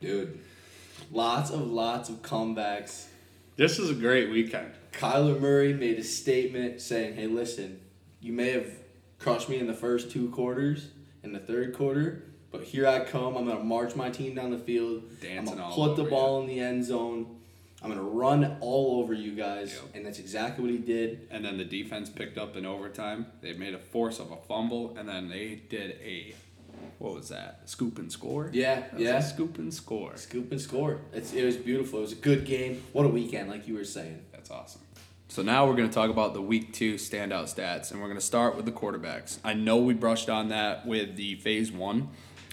Dude. 0.00 0.40
Lots 1.10 1.50
of 1.50 1.66
lots 1.66 2.08
of 2.08 2.22
comebacks. 2.22 3.06
This 3.60 3.78
is 3.78 3.90
a 3.90 3.94
great 3.94 4.30
weekend. 4.30 4.72
Kyler 4.90 5.38
Murray 5.38 5.74
made 5.74 5.98
a 5.98 6.02
statement 6.02 6.80
saying, 6.80 7.12
"Hey, 7.12 7.26
listen, 7.26 7.78
you 8.18 8.32
may 8.32 8.52
have 8.52 8.72
crushed 9.18 9.50
me 9.50 9.58
in 9.58 9.66
the 9.66 9.74
first 9.74 10.10
two 10.10 10.30
quarters, 10.30 10.88
in 11.22 11.34
the 11.34 11.40
third 11.40 11.74
quarter, 11.74 12.22
but 12.50 12.64
here 12.64 12.86
I 12.86 13.00
come. 13.00 13.36
I'm 13.36 13.44
gonna 13.44 13.62
march 13.62 13.94
my 13.94 14.08
team 14.08 14.34
down 14.34 14.50
the 14.50 14.56
field. 14.56 15.02
I'm 15.22 15.44
gonna 15.44 15.68
put 15.74 15.96
the 15.96 16.04
ball 16.04 16.40
in 16.40 16.46
the 16.46 16.58
end 16.58 16.86
zone. 16.86 17.36
I'm 17.82 17.90
gonna 17.90 18.02
run 18.02 18.56
all 18.62 19.02
over 19.02 19.12
you 19.12 19.32
guys." 19.32 19.74
Yep. 19.74 19.94
And 19.94 20.06
that's 20.06 20.20
exactly 20.20 20.64
what 20.64 20.72
he 20.72 20.78
did. 20.78 21.28
And 21.30 21.44
then 21.44 21.58
the 21.58 21.66
defense 21.66 22.08
picked 22.08 22.38
up 22.38 22.56
in 22.56 22.64
overtime. 22.64 23.26
They 23.42 23.52
made 23.52 23.74
a 23.74 23.78
force 23.78 24.20
of 24.20 24.32
a 24.32 24.38
fumble, 24.38 24.96
and 24.96 25.06
then 25.06 25.28
they 25.28 25.60
did 25.68 25.98
a 26.02 26.34
what 26.98 27.14
was 27.14 27.28
that? 27.28 27.62
Scoop 27.66 27.98
and 27.98 28.10
score. 28.10 28.50
Yeah, 28.52 28.84
yeah. 28.96 29.20
scoop 29.20 29.58
and 29.58 29.72
score. 29.72 30.16
Scoop 30.16 30.50
and 30.50 30.60
score. 30.60 31.00
It's, 31.12 31.32
it 31.32 31.44
was 31.44 31.56
beautiful. 31.56 31.98
It 32.00 32.02
was 32.02 32.12
a 32.12 32.16
good 32.16 32.44
game. 32.44 32.82
What 32.92 33.06
a 33.06 33.08
weekend, 33.08 33.48
like 33.48 33.66
you 33.68 33.74
were 33.74 33.84
saying. 33.84 34.24
That's 34.32 34.50
awesome. 34.50 34.82
So 35.28 35.42
now 35.42 35.66
we're 35.66 35.76
going 35.76 35.88
to 35.88 35.94
talk 35.94 36.10
about 36.10 36.34
the 36.34 36.42
week 36.42 36.72
two 36.72 36.94
standout 36.94 37.44
stats, 37.54 37.92
and 37.92 38.00
we're 38.00 38.08
going 38.08 38.18
to 38.18 38.24
start 38.24 38.56
with 38.56 38.64
the 38.64 38.72
quarterbacks. 38.72 39.38
I 39.44 39.54
know 39.54 39.76
we 39.76 39.94
brushed 39.94 40.28
on 40.28 40.48
that 40.48 40.86
with 40.86 41.14
the 41.16 41.36
phase 41.36 41.70
one. 41.70 42.08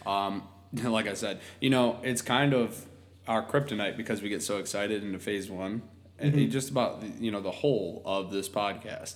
Um, 0.06 0.44
like 0.84 1.08
I 1.08 1.14
said, 1.16 1.40
you 1.60 1.70
know, 1.72 2.00
it's 2.04 2.22
kind 2.22 2.54
of 2.54 2.86
our 3.28 3.44
kryptonite 3.44 3.98
because 3.98 4.22
we 4.22 4.30
get 4.30 4.44
so 4.44 4.58
excited 4.58 5.04
into 5.04 5.18
phase 5.20 5.50
one, 5.50 5.82
and 6.20 6.34
Mm-hmm. 6.34 6.50
just 6.52 6.70
about 6.70 7.04
you 7.20 7.32
know 7.32 7.42
the 7.42 7.52
whole 7.52 8.02
of 8.06 8.32
this 8.32 8.48
podcast. 8.48 9.16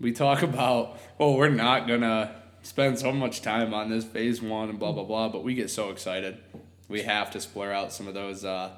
We 0.00 0.12
talk 0.12 0.42
about, 0.52 0.98
well, 1.18 1.34
we're 1.34 1.48
not 1.48 1.88
gonna 1.88 2.41
spend 2.62 2.98
so 2.98 3.12
much 3.12 3.42
time 3.42 3.74
on 3.74 3.90
this 3.90 4.04
phase 4.04 4.40
one 4.42 4.68
and 4.70 4.78
blah 4.78 4.92
blah 4.92 5.04
blah, 5.04 5.28
but 5.28 5.42
we 5.44 5.54
get 5.54 5.70
so 5.70 5.90
excited. 5.90 6.38
We 6.88 7.02
have 7.02 7.30
to 7.32 7.38
splur 7.38 7.72
out 7.72 7.92
some 7.92 8.06
of 8.08 8.14
those 8.14 8.44
uh, 8.44 8.70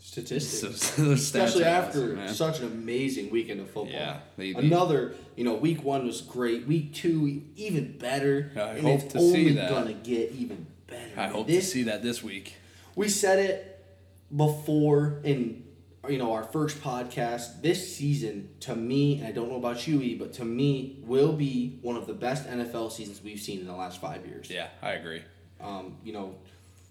Statistics. 0.00 0.90
those 0.96 1.20
Especially 1.22 1.64
us, 1.64 1.86
after 1.86 2.28
such 2.28 2.60
an 2.60 2.66
amazing 2.66 3.30
weekend 3.30 3.60
of 3.60 3.66
football. 3.70 3.90
Yeah, 3.90 4.18
they- 4.36 4.52
they- 4.52 4.58
Another, 4.58 5.14
you 5.34 5.44
know, 5.44 5.54
week 5.54 5.82
one 5.82 6.04
was 6.06 6.20
great. 6.20 6.66
Week 6.66 6.92
two, 6.92 7.42
even 7.56 7.96
better. 7.96 8.52
I 8.54 8.60
and 8.60 8.80
hope 8.82 9.00
it's 9.04 9.12
to 9.14 9.20
see 9.20 9.52
that. 9.54 9.70
gonna 9.70 9.94
get 9.94 10.32
even 10.32 10.66
better. 10.86 11.10
I 11.16 11.20
man. 11.22 11.32
hope 11.32 11.46
this, 11.46 11.64
to 11.64 11.70
see 11.70 11.82
that 11.84 12.02
this 12.02 12.22
week. 12.22 12.56
We 12.94 13.08
said 13.08 13.38
it 13.38 13.82
before 14.34 15.20
in, 15.24 15.64
you 16.08 16.18
know, 16.18 16.32
our 16.32 16.44
first 16.44 16.80
podcast. 16.82 17.62
This 17.62 17.96
season, 17.96 18.50
to 18.60 18.74
me, 18.74 19.18
and 19.18 19.26
I 19.26 19.32
don't 19.32 19.48
know 19.48 19.56
about 19.56 19.86
you, 19.86 20.00
E, 20.00 20.14
but 20.14 20.32
to 20.34 20.44
me, 20.44 20.98
will 21.02 21.32
be 21.32 21.78
one 21.82 21.96
of 21.96 22.06
the 22.06 22.14
best 22.14 22.46
NFL 22.46 22.92
seasons 22.92 23.22
we've 23.22 23.40
seen 23.40 23.60
in 23.60 23.66
the 23.66 23.74
last 23.74 24.00
five 24.00 24.26
years. 24.26 24.50
Yeah, 24.50 24.68
I 24.82 24.92
agree. 24.92 25.22
Um, 25.60 25.96
you 26.04 26.12
know, 26.12 26.36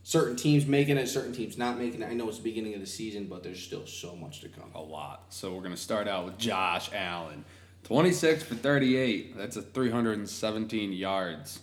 certain 0.04 0.36
teams 0.36 0.66
making 0.66 0.98
it, 0.98 1.08
certain 1.08 1.34
teams 1.34 1.58
not 1.58 1.78
making 1.78 2.02
it. 2.02 2.10
I 2.10 2.14
know 2.14 2.28
it's 2.28 2.38
the 2.38 2.44
beginning 2.44 2.74
of 2.74 2.82
the 2.82 2.88
season, 2.88 3.26
but 3.26 3.44
there's 3.44 3.62
still 3.62 3.86
so 3.86 4.16
much 4.16 4.42
to 4.42 4.50
come. 4.50 4.72
A 4.76 4.82
lot. 4.82 5.26
So 5.30 5.54
we're 5.54 5.64
gonna 5.64 5.78
start 5.78 6.08
out 6.08 6.26
with 6.26 6.38
Josh 6.38 6.90
Allen, 6.94 7.46
twenty 7.84 8.12
six 8.12 8.44
for 8.44 8.56
thirty 8.56 8.98
eight. 8.98 9.38
That's 9.38 9.56
a 9.56 9.62
three 9.62 9.90
hundred 9.92 10.18
and 10.18 10.30
seventeen 10.30 10.92
yards, 10.92 11.60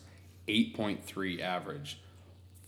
eight 0.49 0.75
point 0.75 1.05
three 1.05 1.43
average, 1.43 2.01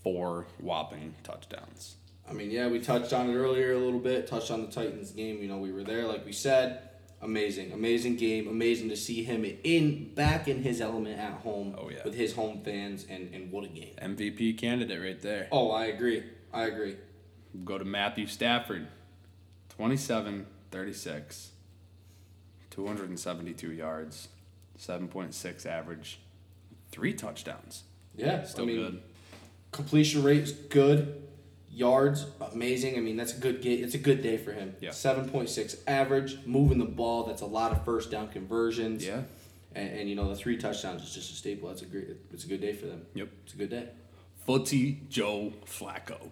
four 0.03 0.47
whopping 0.59 1.15
touchdowns. 1.23 1.95
I 2.29 2.33
mean, 2.33 2.51
yeah, 2.51 2.67
we 2.67 2.79
touched 2.79 3.13
on 3.13 3.29
it 3.29 3.35
earlier 3.35 3.73
a 3.73 3.77
little 3.77 3.99
bit. 3.99 4.27
Touched 4.27 4.49
on 4.51 4.61
the 4.61 4.71
Titans 4.71 5.11
game. 5.11 5.41
You 5.41 5.47
know, 5.47 5.57
we 5.57 5.71
were 5.71 5.83
there, 5.83 6.05
like 6.07 6.25
we 6.25 6.31
said. 6.31 6.89
Amazing, 7.21 7.71
amazing 7.71 8.17
game. 8.17 8.47
Amazing 8.47 8.89
to 8.89 8.97
see 8.97 9.23
him 9.23 9.45
in 9.63 10.13
back 10.13 10.47
in 10.49 10.61
his 10.61 10.81
element 10.81 11.17
at 11.19 11.33
home 11.35 11.73
Oh, 11.77 11.89
yeah. 11.89 11.99
with 12.03 12.15
his 12.15 12.33
home 12.33 12.61
fans, 12.63 13.05
and 13.09 13.33
and 13.33 13.49
what 13.51 13.63
a 13.63 13.69
game. 13.69 13.93
MVP 14.01 14.57
candidate 14.57 15.01
right 15.01 15.21
there. 15.21 15.47
Oh, 15.51 15.71
I 15.71 15.85
agree. 15.85 16.23
I 16.53 16.65
agree. 16.65 16.97
Go 17.63 17.77
to 17.77 17.85
Matthew 17.85 18.27
Stafford, 18.27 18.87
27 19.69 20.45
36, 20.71 21.51
272 22.71 23.71
yards, 23.71 24.27
7.6 24.79 25.65
average, 25.65 26.19
three 26.91 27.13
touchdowns. 27.13 27.83
Yeah, 28.15 28.43
Still 28.43 28.63
I 28.63 28.67
mean, 28.67 28.75
good. 28.77 29.01
completion 29.71 30.23
rate 30.23 30.41
is 30.43 30.51
good. 30.51 31.21
Yards 31.73 32.27
amazing. 32.51 32.97
I 32.97 32.99
mean, 32.99 33.17
that's 33.17 33.35
a 33.35 33.39
good 33.39 33.61
game. 33.61 33.83
It's 33.83 33.95
a 33.95 33.99
good 33.99 34.21
day 34.21 34.37
for 34.37 34.51
him. 34.51 34.75
Yeah. 34.79 34.91
Seven 34.91 35.27
point 35.29 35.49
six 35.49 35.75
average, 35.87 36.37
moving 36.45 36.77
the 36.77 36.85
ball. 36.85 37.23
That's 37.23 37.41
a 37.41 37.47
lot 37.47 37.71
of 37.71 37.83
first 37.83 38.11
down 38.11 38.27
conversions. 38.29 39.05
Yeah. 39.05 39.21
And, 39.75 39.89
and 39.99 40.09
you 40.09 40.15
know 40.15 40.29
the 40.29 40.35
three 40.35 40.57
touchdowns 40.57 41.01
is 41.01 41.13
just 41.13 41.31
a 41.31 41.35
staple. 41.35 41.69
That's 41.69 41.81
a 41.81 41.85
great. 41.85 42.09
It's 42.31 42.45
a 42.45 42.47
good 42.47 42.61
day 42.61 42.73
for 42.73 42.85
them. 42.85 43.05
Yep. 43.15 43.29
It's 43.45 43.53
a 43.55 43.57
good 43.57 43.69
day. 43.71 43.89
Footy 44.45 44.99
Joe 45.09 45.53
Flacco, 45.65 46.29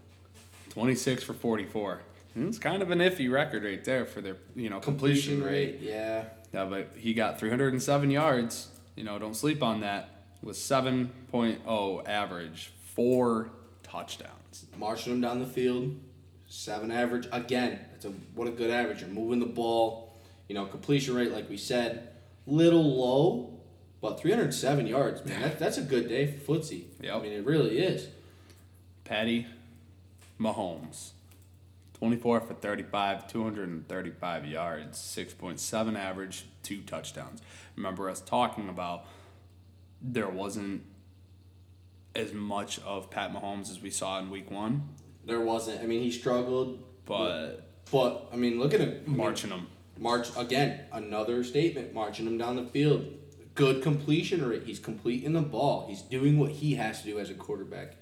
26 0.70 1.24
for 1.24 1.34
44. 1.34 2.02
Hmm, 2.34 2.48
it's 2.48 2.60
kind 2.60 2.84
of 2.84 2.92
an 2.92 3.00
iffy 3.00 3.32
record 3.32 3.64
right 3.64 3.84
there 3.84 4.06
for 4.06 4.22
their 4.22 4.38
you 4.56 4.70
know 4.70 4.80
completion, 4.80 5.44
rate. 5.44 5.80
Yeah. 5.82 6.26
Yeah, 6.54 6.66
but 6.66 6.92
he 6.98 7.14
got 7.14 7.39
307 7.39 8.12
yards. 8.12 8.68
You 8.96 9.06
know, 9.06 9.18
don't 9.18 9.36
sleep 9.36 9.64
on 9.64 9.82
that. 9.82 10.10
With 10.44 10.58
7.0 10.58 12.08
average, 12.08 12.72
four 12.96 13.52
touchdowns. 13.84 14.41
Marching 14.78 15.14
them 15.14 15.22
down 15.22 15.39
the 15.39 15.45
field. 15.45 15.99
Seven 16.47 16.91
average 16.91 17.28
again. 17.32 17.80
That's 17.91 18.06
a 18.06 18.10
what 18.36 18.47
a 18.47 18.52
good 18.52 18.70
average. 18.70 19.02
You're 19.02 19.10
moving 19.10 19.39
the 19.39 19.45
ball. 19.45 20.14
You 20.47 20.56
know 20.56 20.66
completion 20.66 21.16
rate 21.16 21.32
like 21.32 21.49
we 21.49 21.56
said, 21.56 22.10
little 22.45 22.84
low, 22.84 23.62
but 24.02 24.20
307 24.20 24.88
yards, 24.88 25.24
man. 25.26 25.41
That, 25.41 25.60
that's 25.60 25.78
a 25.78 25.82
good 25.82 26.10
day 26.10 26.28
for 26.28 26.56
footsie. 26.56 26.86
Yep. 27.02 27.16
I 27.16 27.20
mean, 27.22 27.32
it 27.32 27.45
really 27.45 27.80
is. 27.80 28.08
Patty 29.06 29.47
Mahomes, 30.39 31.12
24 31.93 32.41
for 32.41 32.54
35, 32.54 33.28
235 33.28 34.45
yards, 34.45 34.97
6.7 34.97 35.97
average, 35.97 36.45
two 36.64 36.82
touchdowns. 36.82 37.41
Remember 37.76 38.10
us 38.10 38.22
talking 38.22 38.70
about 38.70 39.06
there 40.02 40.30
wasn't 40.30 40.84
as 42.16 42.34
much 42.34 42.80
of 42.82 43.09
Pat 43.09 43.34
Mahomes 43.34 43.70
as 43.72 43.82
we 43.82 43.89
saw 43.89 44.20
in 44.20 44.30
week 44.30 44.51
one, 44.51 44.89
There 45.26 45.41
wasn't. 45.41 45.82
I 45.82 45.86
mean, 45.86 46.01
he 46.01 46.12
struggled, 46.12 46.84
but 47.05 47.68
but 47.91 48.30
I 48.32 48.36
mean, 48.36 48.59
look 48.59 48.74
at 48.74 48.80
him 48.80 49.01
I 49.05 49.09
mean, 49.09 49.18
marching 49.18 49.49
them. 49.49 49.68
March 49.97 50.30
again. 50.36 50.82
Another 50.91 51.43
statement. 51.43 51.93
Marching 51.93 52.26
him 52.26 52.38
down 52.38 52.55
the 52.55 52.66
field. 52.66 53.05
Good 53.53 53.84
completion 53.84 54.43
rate. 54.47 54.64
He's 54.66 54.80
completing 54.80 55.34
the 55.34 55.41
ball. 55.41 55.86
He's 55.88 56.01
doing 56.01 56.39
what 56.39 56.51
he 56.51 56.76
has 56.76 57.01
to 57.01 57.07
do 57.07 57.20
as 57.20 57.30
a 57.30 57.34
quarterback. 57.34 57.97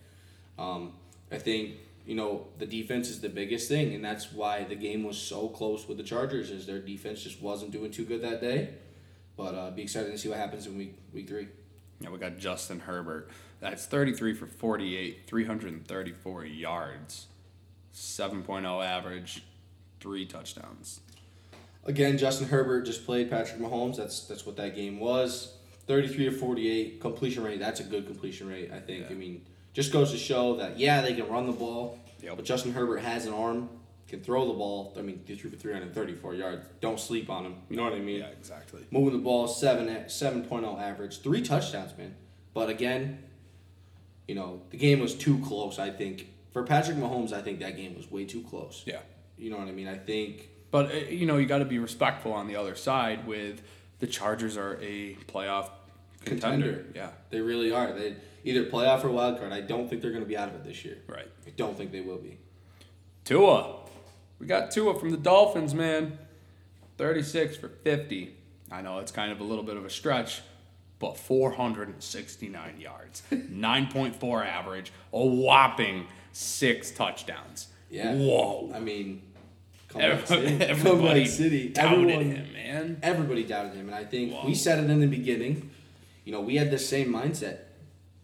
Um, 0.58 0.94
I 1.32 1.38
think 1.38 1.76
you 2.06 2.16
know 2.16 2.48
the 2.58 2.66
defense 2.66 3.10
is 3.10 3.20
the 3.20 3.30
biggest 3.30 3.68
thing, 3.68 3.94
and 3.94 4.04
that's 4.06 4.32
why 4.32 4.64
the 4.64 4.76
game 4.76 5.04
was 5.04 5.18
so 5.18 5.50
close 5.50 5.88
with 5.88 5.98
the 5.98 6.04
Chargers. 6.04 6.52
Is 6.52 6.66
their 6.66 6.80
defense 6.80 7.22
just 7.24 7.42
wasn't 7.42 7.72
doing 7.72 7.92
too 7.92 8.06
good 8.06 8.22
that 8.22 8.42
day. 8.42 8.70
But 9.36 9.56
uh, 9.56 9.72
be 9.72 9.82
excited 9.84 10.12
to 10.12 10.18
see 10.18 10.30
what 10.30 10.38
happens 10.38 10.68
in 10.68 10.78
week 10.78 10.96
week 11.14 11.28
three. 11.28 11.48
Yeah, 12.00 12.10
we 12.12 12.18
got 12.18 12.38
Justin 12.38 12.80
Herbert. 12.80 13.30
That's 13.60 13.86
33 13.86 14.34
for 14.36 14.46
48, 14.48 15.24
334 15.28 16.46
yards, 16.46 17.28
7.0 17.94 18.86
average, 18.86 19.44
three 20.00 20.26
touchdowns. 20.26 21.02
Again, 21.86 22.18
Justin 22.18 22.48
Herbert 22.48 22.86
just 22.86 23.06
played 23.06 23.30
Patrick 23.30 23.60
Mahomes. 23.60 23.98
That's 23.98 24.26
that's 24.28 24.46
what 24.46 24.56
that 24.58 24.76
game 24.76 25.00
was. 25.00 25.54
Thirty-three 25.88 26.26
to 26.26 26.32
forty-eight 26.32 27.02
completion 27.02 27.42
rate. 27.44 27.60
That's 27.60 27.80
a 27.80 27.84
good 27.84 28.06
completion 28.06 28.48
rate. 28.48 28.70
I 28.72 28.80
think. 28.80 29.06
Yeah. 29.06 29.12
I 29.12 29.14
mean, 29.16 29.46
just 29.74 29.92
goes 29.92 30.12
to 30.12 30.18
show 30.18 30.58
that 30.58 30.78
yeah, 30.78 31.02
they 31.02 31.14
can 31.16 31.28
run 31.30 31.48
the 31.48 31.54
ball, 31.54 31.98
Yep. 32.22 32.36
but 32.36 32.46
Justin 32.46 32.74
Herbert 32.74 32.98
has 33.00 33.26
an 33.26 33.34
arm, 33.34 33.70
can 34.08 34.22
throw 34.22 34.46
the 34.48 34.54
ball. 34.54 34.94
I 35.00 35.02
mean, 35.02 35.22
he 35.26 35.36
threw 35.36 35.50
for 35.50 35.56
three 35.56 35.74
hundred 35.74 35.96
thirty-four 35.96 36.36
yards. 36.36 36.66
Don't 36.82 37.00
sleep 37.00 37.30
on 37.30 37.46
him. 37.46 37.56
You 37.70 37.78
know 37.78 37.86
what 37.86 37.94
I 37.94 38.00
mean? 38.00 38.20
Yeah, 38.20 38.28
exactly. 38.28 38.86
Moving 38.92 39.14
the 39.14 39.24
ball 39.24 39.48
seven 39.48 39.90
at 39.90 40.12
seven 40.12 40.46
oh 40.52 40.78
average, 40.78 41.22
three 41.22 41.42
touchdowns, 41.42 41.98
man. 41.98 42.14
But 42.54 42.70
again, 42.70 43.24
you 44.30 44.36
know 44.36 44.62
the 44.70 44.78
game 44.78 45.00
was 45.00 45.14
too 45.16 45.40
close. 45.40 45.80
I 45.80 45.90
think 45.90 46.28
for 46.54 46.64
Patrick 46.64 46.98
Mahomes, 46.98 47.34
I 47.34 47.42
think 47.42 47.60
that 47.60 47.76
game 47.76 47.96
was 47.96 48.10
way 48.12 48.26
too 48.26 48.44
close. 48.44 48.84
Yeah. 48.86 49.00
You 49.38 49.50
know 49.50 49.58
what 49.58 49.68
I 49.68 49.72
mean? 49.72 49.88
I 49.88 49.98
think 49.98 50.50
But 50.72 50.92
uh, 50.92 50.96
you 51.20 51.26
know, 51.26 51.38
you 51.38 51.48
got 51.48 51.60
to 51.60 51.66
be 51.66 51.80
respectful 51.80 52.32
on 52.34 52.48
the 52.48 52.56
other 52.56 52.76
side. 52.76 53.26
With 53.26 53.62
the 54.00 54.08
Chargers 54.08 54.56
are 54.58 54.76
a 54.82 55.16
playoff 55.28 55.70
contender. 56.26 56.74
Contender. 56.74 56.86
Yeah, 56.96 57.10
They 57.32 57.42
really 57.42 57.72
are. 57.72 57.92
They 57.94 58.16
either 58.44 58.66
playoff 58.66 59.04
or 59.04 59.10
wild 59.10 59.40
card. 59.40 59.52
I 59.52 59.62
don't 59.62 59.90
think 59.90 60.02
they're 60.02 60.12
going 60.12 60.24
to 60.24 60.30
be 60.30 60.38
out 60.38 60.50
of 60.50 60.56
it 60.56 60.64
this 60.64 60.86
year. 60.86 60.98
right. 61.08 61.28
I 61.48 61.52
don't 61.58 61.76
think 61.78 61.92
they 61.92 62.02
will 62.02 62.18
be. 62.18 62.38
Tua, 63.26 63.80
we 64.40 64.46
got 64.48 64.72
Tua 64.72 64.98
from 65.00 65.10
the 65.12 65.18
Dolphins, 65.18 65.74
man. 65.74 66.18
Thirty-six 66.98 67.58
for 67.58 67.70
fifty. 67.70 68.36
I 68.72 68.82
know 68.82 69.00
it's 69.00 69.12
kind 69.12 69.32
of 69.32 69.40
a 69.40 69.44
little 69.44 69.64
bit 69.64 69.78
of 69.78 69.86
a 69.86 69.90
stretch, 69.90 70.42
but 71.00 71.18
four 71.18 71.52
hundred 71.52 71.88
and 71.90 72.04
sixty-nine 72.04 72.80
yards, 72.80 73.24
nine 73.50 73.88
point 73.88 74.16
four 74.16 74.44
average, 74.44 74.92
a 75.14 75.26
whopping 75.26 76.06
six 76.32 76.92
touchdowns. 76.92 77.68
Yeah. 77.90 78.14
Whoa. 78.16 78.72
I 78.74 78.80
mean, 78.80 79.22
city. 80.26 80.58
Everybody 80.64 81.26
city. 81.26 81.70
doubted 81.70 82.00
Everyone, 82.10 82.26
him, 82.32 82.54
man. 82.54 83.00
everybody 83.02 83.44
doubted 83.44 83.74
him, 83.74 83.88
and 83.88 83.96
I 83.96 84.06
think 84.06 84.34
Wow. 84.34 84.44
we 84.46 84.54
said 84.54 84.84
it 84.84 84.90
in 84.90 85.00
the 85.00 85.08
beginning. 85.08 85.72
You 86.26 86.32
know, 86.34 86.42
we 86.42 86.58
had 86.58 86.70
the 86.70 86.78
same 86.78 87.12
mindset. 87.12 87.60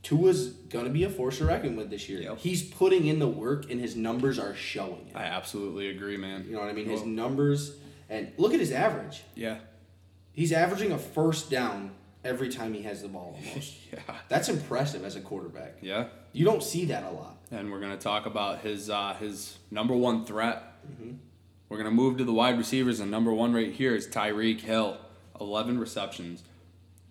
Tua's 0.03 0.49
gonna 0.69 0.91
be 0.91 1.03
a 1.03 1.09
force 1.09 1.39
to 1.39 1.45
reckon 1.45 1.75
with 1.75 1.89
this 1.89 2.07
year. 2.07 2.21
Yep. 2.21 2.37
He's 2.37 2.61
putting 2.61 3.07
in 3.07 3.17
the 3.17 3.27
work, 3.27 3.71
and 3.71 3.81
his 3.81 3.95
numbers 3.95 4.37
are 4.37 4.53
showing 4.53 5.07
it. 5.09 5.15
I 5.15 5.23
absolutely 5.23 5.87
agree, 5.89 6.15
man. 6.17 6.45
You 6.47 6.53
know 6.53 6.59
what 6.59 6.69
I 6.69 6.73
mean? 6.73 6.87
His 6.87 7.03
numbers, 7.03 7.75
And 8.07 8.31
look 8.37 8.53
at 8.53 8.59
his 8.59 8.71
average. 8.71 9.23
Yeah. 9.33 9.57
He's 10.33 10.51
averaging 10.51 10.91
a 10.91 10.97
first 10.99 11.49
down 11.49 11.89
every 12.25 12.49
time 12.49 12.73
he 12.73 12.81
has 12.81 13.01
the 13.01 13.07
ball 13.07 13.37
almost. 13.37 13.73
Yeah. 13.93 14.15
That's 14.27 14.49
impressive 14.49 15.05
as 15.05 15.15
a 15.15 15.21
quarterback. 15.21 15.77
Yeah. 15.81 16.07
You 16.33 16.43
don't 16.43 16.61
see 16.63 16.85
that 16.85 17.03
a 17.03 17.11
lot. 17.11 17.37
And 17.51 17.71
we're 17.71 17.79
gonna 17.79 17.95
talk 17.97 18.25
about 18.25 18.59
his 18.59 18.89
uh, 18.89 19.15
his 19.19 19.57
number 19.71 19.95
one 19.95 20.25
threat. 20.25 20.63
Mm-hmm. 20.91 21.11
We're 21.69 21.77
gonna 21.77 21.91
move 21.91 22.17
to 22.17 22.23
the 22.25 22.33
wide 22.33 22.57
receivers, 22.57 22.99
and 22.99 23.09
number 23.09 23.33
one 23.33 23.53
right 23.53 23.71
here 23.71 23.95
is 23.95 24.07
Tyreek 24.07 24.59
Hill, 24.61 24.97
eleven 25.39 25.79
receptions, 25.79 26.43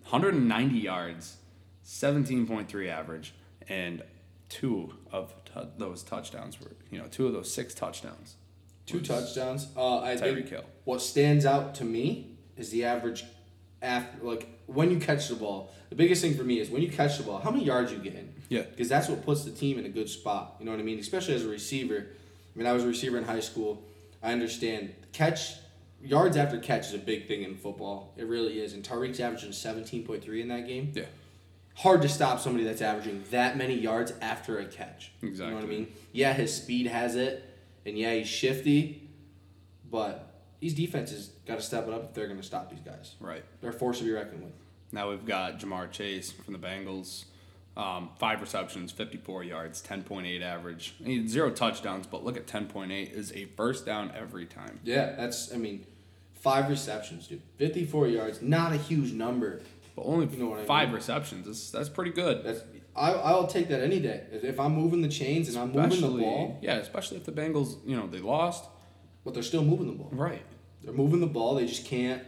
190 0.09 0.77
yards, 0.77 1.37
17.3 1.85 2.89
average, 2.89 3.33
and 3.67 4.03
two 4.49 4.93
of 5.11 5.33
t- 5.45 5.61
those 5.77 6.03
touchdowns 6.03 6.59
were 6.59 6.71
you 6.91 6.99
know 6.99 7.07
two 7.07 7.25
of 7.25 7.33
those 7.33 7.51
six 7.51 7.73
touchdowns. 7.73 8.35
Two 8.85 9.01
touchdowns. 9.01 9.67
Uh, 9.75 10.01
I 10.01 10.15
Tyreek 10.15 10.49
Hill. 10.49 10.65
what 10.83 11.01
stands 11.01 11.45
out 11.45 11.73
to 11.75 11.83
me 11.83 12.37
is 12.57 12.69
the 12.69 12.85
average 12.85 13.23
after 13.81 14.23
like 14.23 14.49
when 14.67 14.91
you 14.91 14.99
catch 14.99 15.27
the 15.27 15.35
ball. 15.35 15.71
The 15.89 15.95
biggest 15.95 16.21
thing 16.21 16.35
for 16.35 16.43
me 16.43 16.59
is 16.59 16.69
when 16.69 16.81
you 16.81 16.89
catch 16.89 17.17
the 17.17 17.23
ball, 17.23 17.39
how 17.39 17.51
many 17.51 17.63
yards 17.63 17.91
you 17.91 17.99
getting? 17.99 18.33
Yeah. 18.49 18.63
Because 18.63 18.89
that's 18.89 19.07
what 19.07 19.23
puts 19.23 19.43
the 19.43 19.51
team 19.51 19.77
in 19.77 19.85
a 19.85 19.89
good 19.89 20.09
spot. 20.09 20.55
You 20.59 20.65
know 20.65 20.71
what 20.71 20.79
I 20.79 20.83
mean? 20.83 20.99
Especially 20.99 21.35
as 21.35 21.45
a 21.45 21.49
receiver. 21.49 22.07
I 22.55 22.57
mean, 22.57 22.67
I 22.67 22.73
was 22.73 22.83
a 22.83 22.87
receiver 22.87 23.17
in 23.17 23.23
high 23.23 23.39
school. 23.39 23.83
I 24.23 24.31
understand 24.31 24.93
catch 25.13 25.53
yards 26.01 26.37
after 26.37 26.57
catch 26.59 26.87
is 26.87 26.93
a 26.93 26.99
big 26.99 27.27
thing 27.27 27.43
in 27.43 27.55
football. 27.55 28.13
It 28.17 28.25
really 28.25 28.59
is. 28.59 28.73
And 28.73 28.83
Tyreek's 28.83 29.19
averaging 29.19 29.51
seventeen 29.51 30.05
point 30.05 30.23
three 30.23 30.41
in 30.41 30.47
that 30.47 30.67
game. 30.67 30.91
Yeah. 30.93 31.05
Hard 31.75 32.01
to 32.03 32.09
stop 32.09 32.39
somebody 32.39 32.63
that's 32.63 32.81
averaging 32.81 33.23
that 33.31 33.57
many 33.57 33.77
yards 33.77 34.13
after 34.21 34.59
a 34.59 34.65
catch. 34.65 35.11
Exactly. 35.21 35.45
You 35.45 35.51
know 35.51 35.55
what 35.55 35.65
I 35.65 35.67
mean? 35.67 35.93
Yeah, 36.13 36.33
his 36.33 36.55
speed 36.55 36.87
has 36.87 37.15
it, 37.15 37.43
and 37.85 37.97
yeah, 37.97 38.13
he's 38.13 38.27
shifty, 38.27 39.09
but 39.91 40.34
these 40.65 40.73
defenses 40.73 41.29
got 41.45 41.57
to 41.57 41.61
step 41.61 41.87
it 41.87 41.93
up 41.93 42.05
if 42.05 42.13
they're 42.15 42.25
going 42.25 42.39
to 42.39 42.43
stop 42.45 42.71
these 42.71 42.79
guys. 42.79 43.13
Right. 43.19 43.43
They're 43.61 43.69
a 43.69 43.73
force 43.73 43.99
to 43.99 44.03
be 44.03 44.11
reckoned 44.11 44.41
with. 44.43 44.53
Now 44.91 45.11
we've 45.11 45.23
got 45.25 45.59
Ja'Marr 45.59 45.91
Chase 45.91 46.31
from 46.31 46.53
the 46.53 46.59
Bengals. 46.59 47.25
Um, 47.77 48.09
five 48.17 48.41
receptions, 48.41 48.91
54 48.91 49.43
yards, 49.43 49.83
10.8 49.83 50.41
average. 50.41 50.95
He 51.03 51.17
had 51.17 51.29
zero 51.29 51.51
touchdowns, 51.51 52.07
but 52.07 52.23
look 52.23 52.35
at 52.35 52.47
10.8 52.47 53.11
is 53.13 53.31
a 53.33 53.45
first 53.45 53.85
down 53.85 54.11
every 54.17 54.45
time. 54.47 54.79
Yeah, 54.83 55.13
that's, 55.15 55.53
I 55.53 55.57
mean, 55.57 55.85
five 56.33 56.67
receptions, 56.69 57.27
dude. 57.27 57.43
54 57.57 58.07
yards, 58.07 58.41
not 58.41 58.71
a 58.73 58.77
huge 58.77 59.11
number. 59.13 59.61
But 59.95 60.03
only 60.05 60.25
You 60.25 60.43
know 60.43 60.49
what 60.49 60.61
I 60.61 60.65
five 60.65 60.87
mean? 60.87 60.95
receptions. 60.95 61.45
That's, 61.45 61.69
that's 61.69 61.89
pretty 61.89 62.11
good. 62.11 62.43
That's 62.43 62.61
I, 62.95 63.11
I'll 63.11 63.45
take 63.47 63.67
that 63.67 63.81
any 63.81 63.99
day. 63.99 64.23
If, 64.31 64.43
if 64.45 64.59
I'm 64.59 64.73
moving 64.73 65.01
the 65.03 65.09
chains 65.09 65.47
and 65.49 65.57
I'm 65.57 65.71
moving 65.73 66.01
the 66.01 66.07
ball, 66.23 66.57
Yeah, 66.63 66.77
especially 66.77 67.17
if 67.17 67.25
the 67.25 67.33
Bengals, 67.33 67.75
you 67.85 67.95
know, 67.97 68.07
they 68.07 68.19
lost. 68.19 68.63
but 69.25 69.33
they're 69.33 69.43
still 69.43 69.63
moving 69.65 69.87
the 69.87 69.93
ball. 69.93 70.09
Right. 70.13 70.41
They're 70.85 70.93
moving 70.93 71.19
the 71.19 71.27
ball. 71.27 71.55
They 71.55 71.65
just 71.65 71.85
can't. 71.85 72.23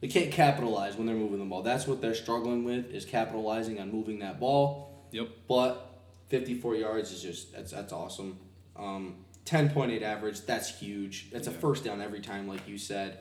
They 0.00 0.08
can't 0.08 0.30
capitalize 0.30 0.96
when 0.96 1.06
they're 1.06 1.16
moving 1.16 1.38
the 1.38 1.46
ball. 1.46 1.62
That's 1.62 1.86
what 1.86 2.02
they're 2.02 2.14
struggling 2.14 2.64
with 2.64 2.90
is 2.90 3.06
capitalizing 3.06 3.80
on 3.80 3.90
moving 3.90 4.18
that 4.18 4.38
ball. 4.38 5.08
Yep. 5.12 5.28
But 5.48 6.02
54 6.28 6.74
yards 6.74 7.10
is 7.12 7.22
just 7.22 7.52
that's 7.52 7.70
that's 7.70 7.92
awesome. 7.92 8.38
Um, 8.76 9.24
10.8 9.46 10.02
average. 10.02 10.42
That's 10.42 10.78
huge. 10.78 11.30
That's 11.30 11.46
a 11.46 11.50
first 11.52 11.84
down 11.84 12.02
every 12.02 12.20
time, 12.20 12.48
like 12.48 12.68
you 12.68 12.76
said. 12.76 13.20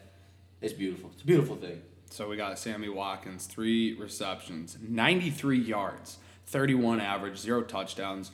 It's 0.61 0.73
beautiful. 0.73 1.11
It's 1.13 1.21
a 1.21 1.25
beautiful 1.25 1.55
thing. 1.55 1.81
So 2.09 2.29
we 2.29 2.37
got 2.37 2.57
Sammy 2.59 2.89
Watkins, 2.89 3.45
three 3.45 3.95
receptions, 3.95 4.77
93 4.81 5.59
yards, 5.59 6.17
31 6.47 7.01
average, 7.01 7.37
zero 7.37 7.63
touchdowns. 7.63 8.31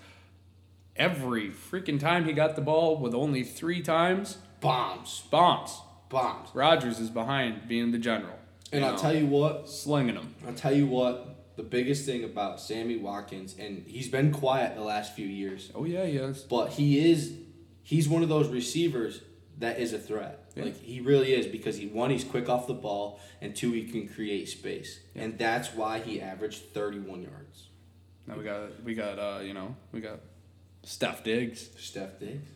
Every 0.96 1.50
freaking 1.50 2.00
time 2.00 2.26
he 2.26 2.34
got 2.34 2.56
the 2.56 2.62
ball 2.62 2.98
with 2.98 3.14
only 3.14 3.44
three 3.44 3.82
times, 3.82 4.38
Bombs, 4.62 5.24
bombs. 5.32 5.80
Bombs. 6.10 6.50
Rodgers 6.54 7.00
is 7.00 7.10
behind 7.10 7.68
being 7.68 7.92
the 7.92 7.98
general. 7.98 8.38
And 8.72 8.84
I'll 8.84 8.98
tell 8.98 9.16
you 9.16 9.26
what. 9.26 9.70
slinging 9.70 10.16
them. 10.16 10.36
I'll 10.48 10.54
tell 10.54 10.74
you 10.74 10.88
what. 10.88 11.26
The 11.56 11.64
biggest 11.64 12.06
thing 12.06 12.24
about 12.24 12.62
Sammy 12.62 12.96
Watkins, 12.96 13.54
and 13.60 13.84
he's 13.86 14.08
been 14.08 14.32
quiet 14.32 14.76
the 14.76 14.82
last 14.84 15.14
few 15.14 15.28
years. 15.28 15.72
Oh 15.76 15.84
yeah, 15.84 16.06
he 16.06 16.16
is. 16.16 16.44
but 16.44 16.70
he 16.70 17.12
is 17.12 17.34
he's 17.84 18.08
one 18.08 18.24
of 18.24 18.30
those 18.30 18.48
receivers 18.48 19.22
that 19.58 19.78
is 19.78 19.92
a 19.92 20.00
threat. 20.00 20.52
Yeah. 20.56 20.66
Like 20.66 20.82
he 20.82 21.02
really 21.02 21.34
is 21.34 21.48
because 21.48 21.78
he 21.78 21.88
one 21.88 22.12
he's 22.12 22.24
quick 22.24 22.48
off 22.48 22.66
the 22.66 22.74
ball 22.74 23.20
and 23.42 23.54
two 23.56 23.74
he 23.74 23.84
can 23.84 24.08
create 24.08 24.48
space. 24.48 25.00
Yeah. 25.14 25.24
And 25.24 25.38
that's 25.38 25.74
why 25.74 26.00
he 26.00 26.22
averaged 26.22 26.74
31 26.74 27.24
yards. 27.24 27.68
Now 28.26 28.38
we 28.38 28.44
got 28.46 28.84
we 28.84 28.96
got 28.96 29.20
uh 29.20 29.40
you 29.42 29.54
know 29.54 29.76
we 29.92 30.00
got 30.00 30.20
Steph 30.84 31.24
Diggs, 31.26 31.70
Steph 31.78 32.20
Diggs. 32.20 32.48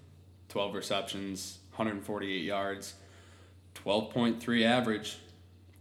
12 0.48 0.76
receptions, 0.76 1.58
148 1.72 2.44
yards, 2.44 2.94
12.3 3.86 4.66
average, 4.66 5.18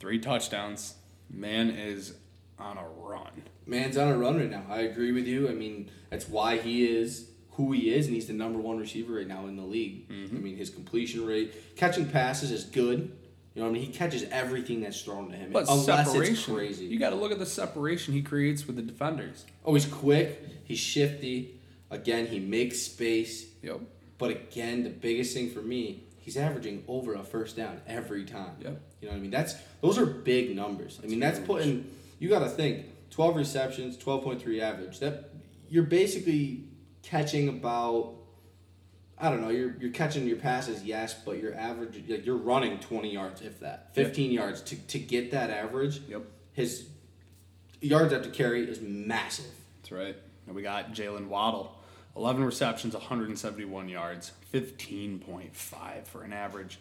three 0.01 0.19
touchdowns. 0.19 0.95
Man 1.31 1.71
is 1.71 2.15
on 2.59 2.79
a 2.79 2.87
run. 2.87 3.43
Man's 3.67 3.97
on 3.97 4.09
a 4.09 4.17
run 4.17 4.39
right 4.39 4.51
now. 4.51 4.65
I 4.69 4.81
agree 4.81 5.13
with 5.13 5.27
you. 5.27 5.49
I 5.49 5.53
mean, 5.53 5.91
that's 6.11 6.29
why 6.29 6.59
he 6.59 6.85
is 6.85 7.29
who 7.53 7.73
he 7.73 7.93
is 7.95 8.07
and 8.07 8.15
he's 8.15 8.27
the 8.27 8.33
number 8.33 8.59
1 8.59 8.79
receiver 8.79 9.15
right 9.15 9.27
now 9.27 9.47
in 9.47 9.57
the 9.57 9.63
league. 9.63 10.09
Mm-hmm. 10.09 10.37
I 10.37 10.41
mean, 10.41 10.57
his 10.57 10.71
completion 10.71 11.27
rate, 11.27 11.77
catching 11.77 12.09
passes 12.09 12.51
is 12.51 12.65
good. 12.65 13.17
You 13.55 13.61
know 13.61 13.69
what 13.69 13.77
I 13.77 13.81
mean? 13.81 13.83
He 13.83 13.93
catches 13.93 14.25
everything 14.31 14.81
that's 14.81 15.03
thrown 15.03 15.31
to 15.31 15.37
him. 15.37 15.53
But 15.53 15.69
unless 15.69 15.85
separation, 15.85 16.35
it's 16.35 16.45
crazy. 16.47 16.87
you 16.87 16.99
got 16.99 17.11
to 17.11 17.17
look 17.17 17.33
at 17.33 17.39
the 17.39 17.47
separation 17.47 18.15
he 18.15 18.23
creates 18.23 18.67
with 18.67 18.77
the 18.77 18.83
defenders. 18.83 19.45
Oh, 19.65 19.75
he's 19.75 19.85
quick. 19.85 20.43
He's 20.65 20.79
shifty. 20.79 21.61
Again, 21.91 22.27
he 22.27 22.41
makes 22.41 22.81
space. 22.81 23.47
Yep. 23.63 23.81
But 24.17 24.31
again, 24.31 24.85
the 24.85 24.91
biggest 24.91 25.35
thing 25.35 25.51
for 25.51 25.61
me, 25.61 26.05
he's 26.23 26.37
averaging 26.37 26.85
over 26.87 27.14
a 27.14 27.25
first 27.25 27.57
down 27.57 27.81
every 27.87 28.25
time. 28.25 28.57
Yep. 28.61 28.81
You 29.01 29.09
know 29.09 29.12
what 29.12 29.18
I 29.18 29.20
mean? 29.20 29.31
That's 29.31 29.55
those 29.81 29.99
are 29.99 30.07
big 30.07 30.55
numbers. 30.55 31.01
I 31.03 31.07
mean, 31.07 31.20
that's 31.20 31.41
putting 31.41 31.91
you 32.18 32.29
got 32.29 32.39
to 32.39 32.49
think 32.49 32.87
12 33.11 33.37
receptions, 33.37 33.97
12.3 33.97 34.61
average. 34.61 35.01
That 35.01 35.31
you're 35.68 35.83
basically 35.83 36.64
catching 37.03 37.49
about 37.49 38.14
I 39.18 39.31
don't 39.31 39.41
know, 39.41 39.51
you're 39.51 39.77
you're 39.79 39.91
catching 39.91 40.27
your 40.27 40.39
passes, 40.39 40.85
yes, 40.85 41.14
but 41.14 41.39
your 41.39 41.55
average 41.55 42.03
like 42.09 42.25
you're 42.25 42.37
running 42.37 42.79
20 42.79 43.12
yards 43.12 43.43
if 43.43 43.61
that. 43.61 43.95
15 43.95 44.31
yards 44.31 44.62
to 44.62 44.77
to 44.77 44.99
get 44.99 45.33
that 45.33 45.51
average. 45.51 46.01
Yep. 46.09 46.23
His 46.53 46.87
yards 47.81 48.12
after 48.12 48.31
carry 48.31 48.62
is 48.62 48.81
massive. 48.81 49.51
That's 49.81 49.93
right. 49.93 50.16
And 50.47 50.55
we 50.55 50.62
got 50.62 50.93
Jalen 50.93 51.27
Waddle, 51.29 51.77
11 52.17 52.45
receptions, 52.45 52.95
171 52.95 53.89
yards, 53.89 54.33
15.5 54.53 56.07
for 56.07 56.23
an 56.23 56.33
average, 56.33 56.79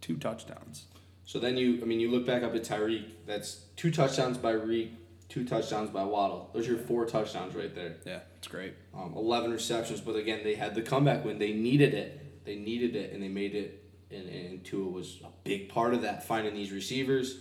two 0.00 0.16
touchdowns. 0.16 0.84
So 1.24 1.40
then 1.40 1.56
you, 1.56 1.80
I 1.82 1.84
mean, 1.84 1.98
you 1.98 2.10
look 2.10 2.24
back 2.24 2.44
up 2.44 2.54
at 2.54 2.62
Tyreek. 2.62 3.04
That's 3.26 3.62
two 3.74 3.90
touchdowns 3.90 4.38
by 4.38 4.52
Reek, 4.52 4.92
two 5.28 5.44
touchdowns 5.44 5.90
by 5.90 6.04
Waddle. 6.04 6.50
Those 6.54 6.68
are 6.68 6.72
your 6.72 6.80
four 6.80 7.04
touchdowns 7.04 7.56
right 7.56 7.74
there. 7.74 7.96
Yeah, 8.04 8.20
it's 8.38 8.46
great. 8.46 8.74
Um, 8.94 9.12
Eleven 9.16 9.50
receptions, 9.50 10.00
but 10.00 10.14
again, 10.14 10.40
they 10.44 10.54
had 10.54 10.76
the 10.76 10.82
comeback 10.82 11.24
when 11.24 11.38
They 11.38 11.52
needed 11.52 11.94
it. 11.94 12.44
They 12.44 12.54
needed 12.54 12.94
it, 12.94 13.12
and 13.12 13.20
they 13.20 13.28
made 13.28 13.56
it. 13.56 13.82
And, 14.12 14.28
and 14.28 14.64
Tua 14.64 14.88
was 14.88 15.18
a 15.24 15.28
big 15.42 15.68
part 15.68 15.92
of 15.92 16.02
that. 16.02 16.24
Finding 16.24 16.54
these 16.54 16.70
receivers, 16.70 17.38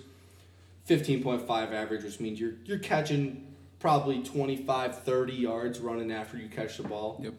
fifteen 0.86 1.22
point 1.22 1.45
five 1.45 1.72
average, 1.72 2.03
which 2.03 2.20
means 2.20 2.39
you're 2.39 2.56
you're 2.66 2.80
catching 2.80 3.55
probably 3.86 4.23
25, 4.23 5.03
30 5.03 5.33
yards 5.33 5.79
running 5.79 6.11
after 6.11 6.38
you 6.38 6.49
catch 6.49 6.77
the 6.77 6.81
ball. 6.81 7.19
Yep. 7.21 7.36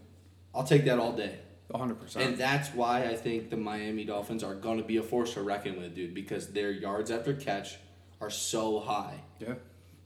I'll 0.54 0.62
take 0.62 0.84
that 0.84 1.00
all 1.00 1.10
day. 1.10 1.40
100%. 1.74 2.14
And 2.24 2.38
that's 2.38 2.68
why 2.68 3.02
I 3.02 3.16
think 3.16 3.50
the 3.50 3.56
Miami 3.56 4.04
Dolphins 4.04 4.44
are 4.44 4.54
going 4.54 4.78
to 4.78 4.84
be 4.84 4.98
a 4.98 5.02
force 5.02 5.34
to 5.34 5.42
reckon 5.42 5.76
with, 5.76 5.96
dude, 5.96 6.14
because 6.14 6.52
their 6.52 6.70
yards 6.70 7.10
after 7.10 7.34
catch 7.34 7.78
are 8.20 8.30
so 8.30 8.78
high. 8.78 9.18
yeah. 9.40 9.54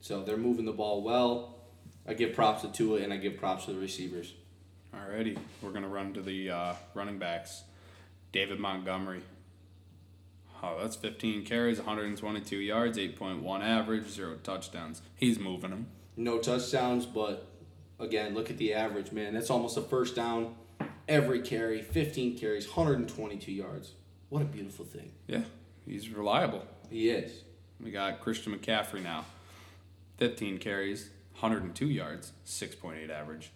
So 0.01 0.23
they're 0.23 0.39
moving 0.39 0.65
the 0.65 0.73
ball 0.73 1.03
well. 1.03 1.59
I 2.09 2.15
give 2.15 2.33
props 2.33 2.63
to 2.63 2.69
Tua 2.73 3.03
and 3.03 3.13
I 3.13 3.19
give 3.19 3.37
props 3.37 3.67
to 3.67 3.75
the 3.75 3.79
receivers. 3.79 4.33
Alrighty, 4.95 5.37
we're 5.61 5.73
gonna 5.73 5.89
run 5.89 6.15
to 6.15 6.23
the 6.23 6.51
uh, 6.51 6.75
running 6.95 7.19
backs. 7.19 7.65
David 8.33 8.59
Montgomery. 8.59 9.21
Oh, 10.63 10.79
that's 10.81 10.97
15 10.97 11.45
carries, 11.45 11.77
122 11.77 12.57
yards, 12.57 12.97
8.1 12.97 13.61
average, 13.63 14.09
zero 14.09 14.37
touchdowns. 14.43 15.03
He's 15.17 15.39
moving 15.39 15.69
them. 15.69 15.87
No 16.17 16.39
touchdowns, 16.39 17.07
but 17.07 17.47
again, 17.99 18.35
look 18.35 18.51
at 18.51 18.59
the 18.59 18.75
average, 18.75 19.13
man. 19.13 19.35
That's 19.35 19.51
almost 19.51 19.77
a 19.77 19.83
first 19.83 20.15
down 20.17 20.55
every 21.09 21.41
carry, 21.41 21.83
15 21.83 22.39
carries, 22.39 22.67
122 22.67 23.53
yards. 23.53 23.93
What 24.29 24.43
a 24.43 24.45
beautiful 24.45 24.85
thing. 24.85 25.13
Yeah, 25.27 25.43
he's 25.85 26.09
reliable. 26.09 26.65
He 26.89 27.11
is. 27.11 27.43
We 27.83 27.91
got 27.91 28.21
Christian 28.21 28.57
McCaffrey 28.57 29.03
now. 29.03 29.25
15 30.19 30.59
carries, 30.59 31.11
102 31.41 31.87
yards, 31.87 32.33
6.8 32.47 33.11
average, 33.11 33.51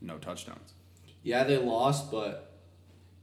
no 0.00 0.16
touchdowns. 0.16 0.74
Yeah, 1.22 1.44
they 1.44 1.58
lost, 1.58 2.10
but 2.10 2.52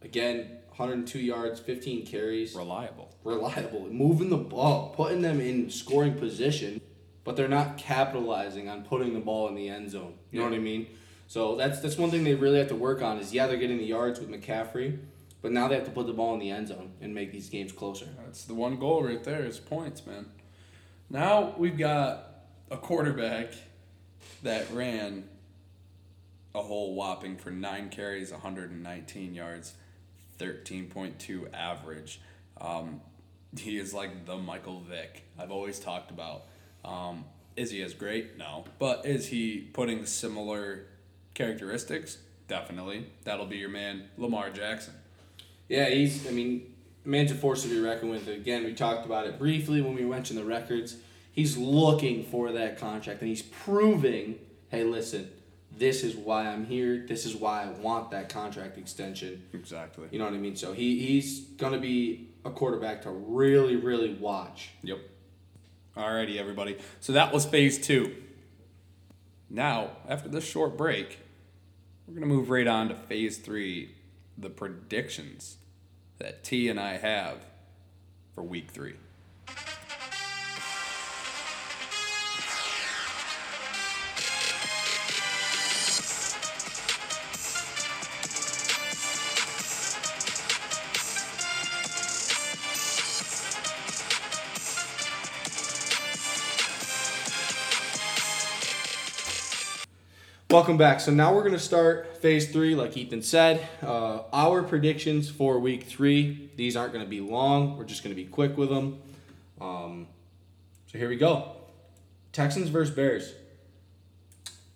again, 0.01 0.57
102 0.75 1.19
yards, 1.19 1.59
15 1.59 2.05
carries. 2.05 2.53
Reliable. 2.53 3.15
reliable, 3.23 3.87
moving 3.87 4.29
the 4.29 4.37
ball, 4.37 4.93
putting 4.95 5.21
them 5.21 5.39
in 5.39 5.69
scoring 5.69 6.15
position, 6.15 6.81
but 7.23 7.35
they're 7.35 7.47
not 7.47 7.77
capitalizing 7.77 8.67
on 8.69 8.83
putting 8.83 9.13
the 9.13 9.19
ball 9.19 9.47
in 9.47 9.55
the 9.55 9.69
end 9.69 9.91
zone. 9.91 10.13
You 10.31 10.39
know 10.39 10.45
what 10.45 10.55
I 10.55 10.59
mean? 10.59 10.87
So 11.27 11.55
that's 11.55 11.79
that's 11.79 11.97
one 11.97 12.11
thing 12.11 12.23
they 12.23 12.35
really 12.35 12.59
have 12.59 12.67
to 12.69 12.75
work 12.75 13.01
on. 13.01 13.17
Is 13.17 13.33
yeah, 13.33 13.47
they're 13.47 13.57
getting 13.57 13.77
the 13.77 13.85
yards 13.85 14.19
with 14.19 14.29
McCaffrey, 14.29 14.99
But 15.41 15.51
now 15.51 15.67
they 15.67 15.75
have 15.75 15.85
to 15.85 15.91
put 15.91 16.07
the 16.07 16.13
ball 16.13 16.33
in 16.33 16.39
the 16.39 16.49
end 16.51 16.67
zone 16.67 16.91
and 17.01 17.15
make 17.15 17.31
these 17.31 17.49
games 17.49 17.71
closer. 17.71 18.07
That's 18.25 18.43
the 18.45 18.53
one 18.53 18.77
goal 18.77 19.03
right 19.03 19.23
there 19.23 19.45
is 19.45 19.59
points, 19.59 20.05
man. 20.05 20.25
Now 21.09 21.55
we've 21.57 21.77
got 21.77 22.27
a 22.69 22.77
quarterback 22.77 23.53
that 24.43 24.71
ran 24.71 25.25
a 26.53 26.61
whole 26.61 26.95
whopping 26.95 27.37
for 27.37 27.49
nine 27.49 27.89
carries, 27.89 28.31
119 28.31 29.33
yards, 29.33 29.73
13.2 30.39 31.53
average. 31.53 32.19
Um, 32.59 33.01
he 33.57 33.77
is 33.77 33.93
like 33.93 34.25
the 34.25 34.37
Michael 34.37 34.81
Vick 34.81 35.23
I've 35.39 35.51
always 35.51 35.79
talked 35.79 36.11
about. 36.11 36.45
Um, 36.83 37.25
is 37.55 37.71
he 37.71 37.81
as 37.81 37.93
great? 37.93 38.37
No. 38.37 38.65
But 38.79 39.05
is 39.05 39.27
he 39.27 39.69
putting 39.73 40.05
similar 40.05 40.85
characteristics? 41.33 42.17
Definitely. 42.47 43.07
That'll 43.23 43.45
be 43.45 43.57
your 43.57 43.69
man, 43.69 44.09
Lamar 44.17 44.49
Jackson. 44.49 44.93
Yeah, 45.69 45.89
he's. 45.89 46.27
I 46.27 46.31
mean, 46.31 46.73
man's 47.05 47.31
a 47.31 47.35
force 47.35 47.63
to 47.63 47.69
be 47.69 47.79
reckoned 47.79 48.11
with. 48.11 48.27
Again, 48.27 48.63
we 48.63 48.73
talked 48.73 49.05
about 49.05 49.25
it 49.27 49.39
briefly 49.39 49.81
when 49.81 49.95
we 49.95 50.01
mentioned 50.03 50.37
the 50.37 50.43
records. 50.43 50.97
He's 51.31 51.55
looking 51.55 52.25
for 52.25 52.51
that 52.51 52.77
contract, 52.77 53.21
and 53.21 53.29
he's 53.29 53.41
proving, 53.41 54.37
hey, 54.69 54.83
listen, 54.83 55.29
this 55.77 56.03
is 56.03 56.15
why 56.15 56.47
I'm 56.47 56.65
here. 56.65 57.05
This 57.07 57.25
is 57.25 57.35
why 57.35 57.63
I 57.63 57.67
want 57.67 58.11
that 58.11 58.27
contract 58.27 58.77
extension. 58.77 59.43
Exactly. 59.53 60.09
You 60.11 60.19
know 60.19 60.25
what 60.25 60.33
I 60.33 60.37
mean? 60.37 60.57
So 60.57 60.73
he 60.73 60.99
he's 61.05 61.39
gonna 61.39 61.79
be 61.79 62.29
a 62.43 62.49
quarterback 62.49 63.03
to 63.03 63.11
really, 63.11 63.77
really 63.77 64.13
watch. 64.15 64.71
Yep. 64.83 64.99
Alrighty, 65.95 66.37
everybody. 66.37 66.77
So 67.01 67.13
that 67.13 67.33
was 67.33 67.45
phase 67.45 67.77
two. 67.77 68.15
Now, 69.49 69.91
after 70.07 70.29
this 70.29 70.45
short 70.45 70.77
break, 70.77 71.19
we're 72.07 72.13
going 72.13 72.27
to 72.27 72.33
move 72.33 72.49
right 72.49 72.67
on 72.67 72.87
to 72.87 72.95
phase 72.95 73.37
three 73.37 73.95
the 74.37 74.49
predictions 74.49 75.57
that 76.17 76.43
T 76.43 76.69
and 76.69 76.79
I 76.79 76.97
have 76.97 77.45
for 78.33 78.41
week 78.41 78.71
three. 78.71 78.95
Welcome 100.51 100.75
back. 100.75 100.99
So 100.99 101.13
now 101.13 101.33
we're 101.33 101.43
going 101.43 101.53
to 101.53 101.59
start 101.59 102.17
phase 102.17 102.51
three, 102.51 102.75
like 102.75 102.97
Ethan 102.97 103.21
said. 103.21 103.65
Uh, 103.81 104.23
our 104.33 104.63
predictions 104.63 105.29
for 105.29 105.57
week 105.59 105.83
three. 105.83 106.51
These 106.57 106.75
aren't 106.75 106.91
going 106.91 107.05
to 107.05 107.09
be 107.09 107.21
long. 107.21 107.77
We're 107.77 107.85
just 107.85 108.03
going 108.03 108.13
to 108.13 108.21
be 108.21 108.27
quick 108.27 108.57
with 108.57 108.67
them. 108.67 109.01
Um, 109.61 110.07
so 110.87 110.97
here 110.97 111.07
we 111.07 111.15
go. 111.15 111.53
Texans 112.33 112.67
versus 112.67 112.93
Bears. 112.93 113.33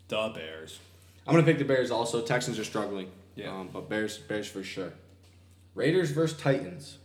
The 0.07 0.31
Bears. 0.33 0.79
I'm 1.27 1.33
going 1.33 1.45
to 1.45 1.51
pick 1.51 1.59
the 1.59 1.65
Bears 1.65 1.91
also. 1.91 2.21
Texans 2.21 2.57
are 2.57 2.63
struggling. 2.63 3.11
Yeah. 3.35 3.49
Um, 3.49 3.69
but 3.73 3.89
Bears, 3.89 4.17
Bears 4.17 4.47
for 4.47 4.63
sure. 4.63 4.93
Raiders 5.73 6.11
versus 6.11 6.37
Titans. 6.39 6.99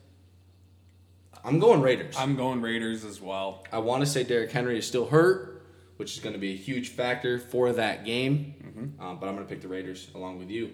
I'm 1.45 1.59
going 1.59 1.83
Raiders. 1.83 2.15
I'm 2.17 2.37
going 2.37 2.63
Raiders 2.63 3.05
as 3.05 3.21
well. 3.21 3.65
I 3.73 3.79
want 3.79 4.05
to 4.05 4.07
say 4.09 4.23
Derrick 4.23 4.53
Henry 4.53 4.79
is 4.79 4.87
still 4.87 5.07
hurt, 5.07 5.60
which 6.01 6.15
is 6.17 6.21
going 6.21 6.33
to 6.33 6.39
be 6.39 6.55
a 6.55 6.57
huge 6.57 6.89
factor 6.89 7.39
for 7.39 7.75
that 7.75 8.07
game. 8.07 8.55
Um, 8.99 9.19
but 9.21 9.29
I'm 9.29 9.35
going 9.35 9.47
to 9.47 9.55
pick 9.55 9.61
the 9.61 9.69
Raiders 9.69 10.09
along 10.15 10.39
with 10.39 10.49
you. 10.49 10.71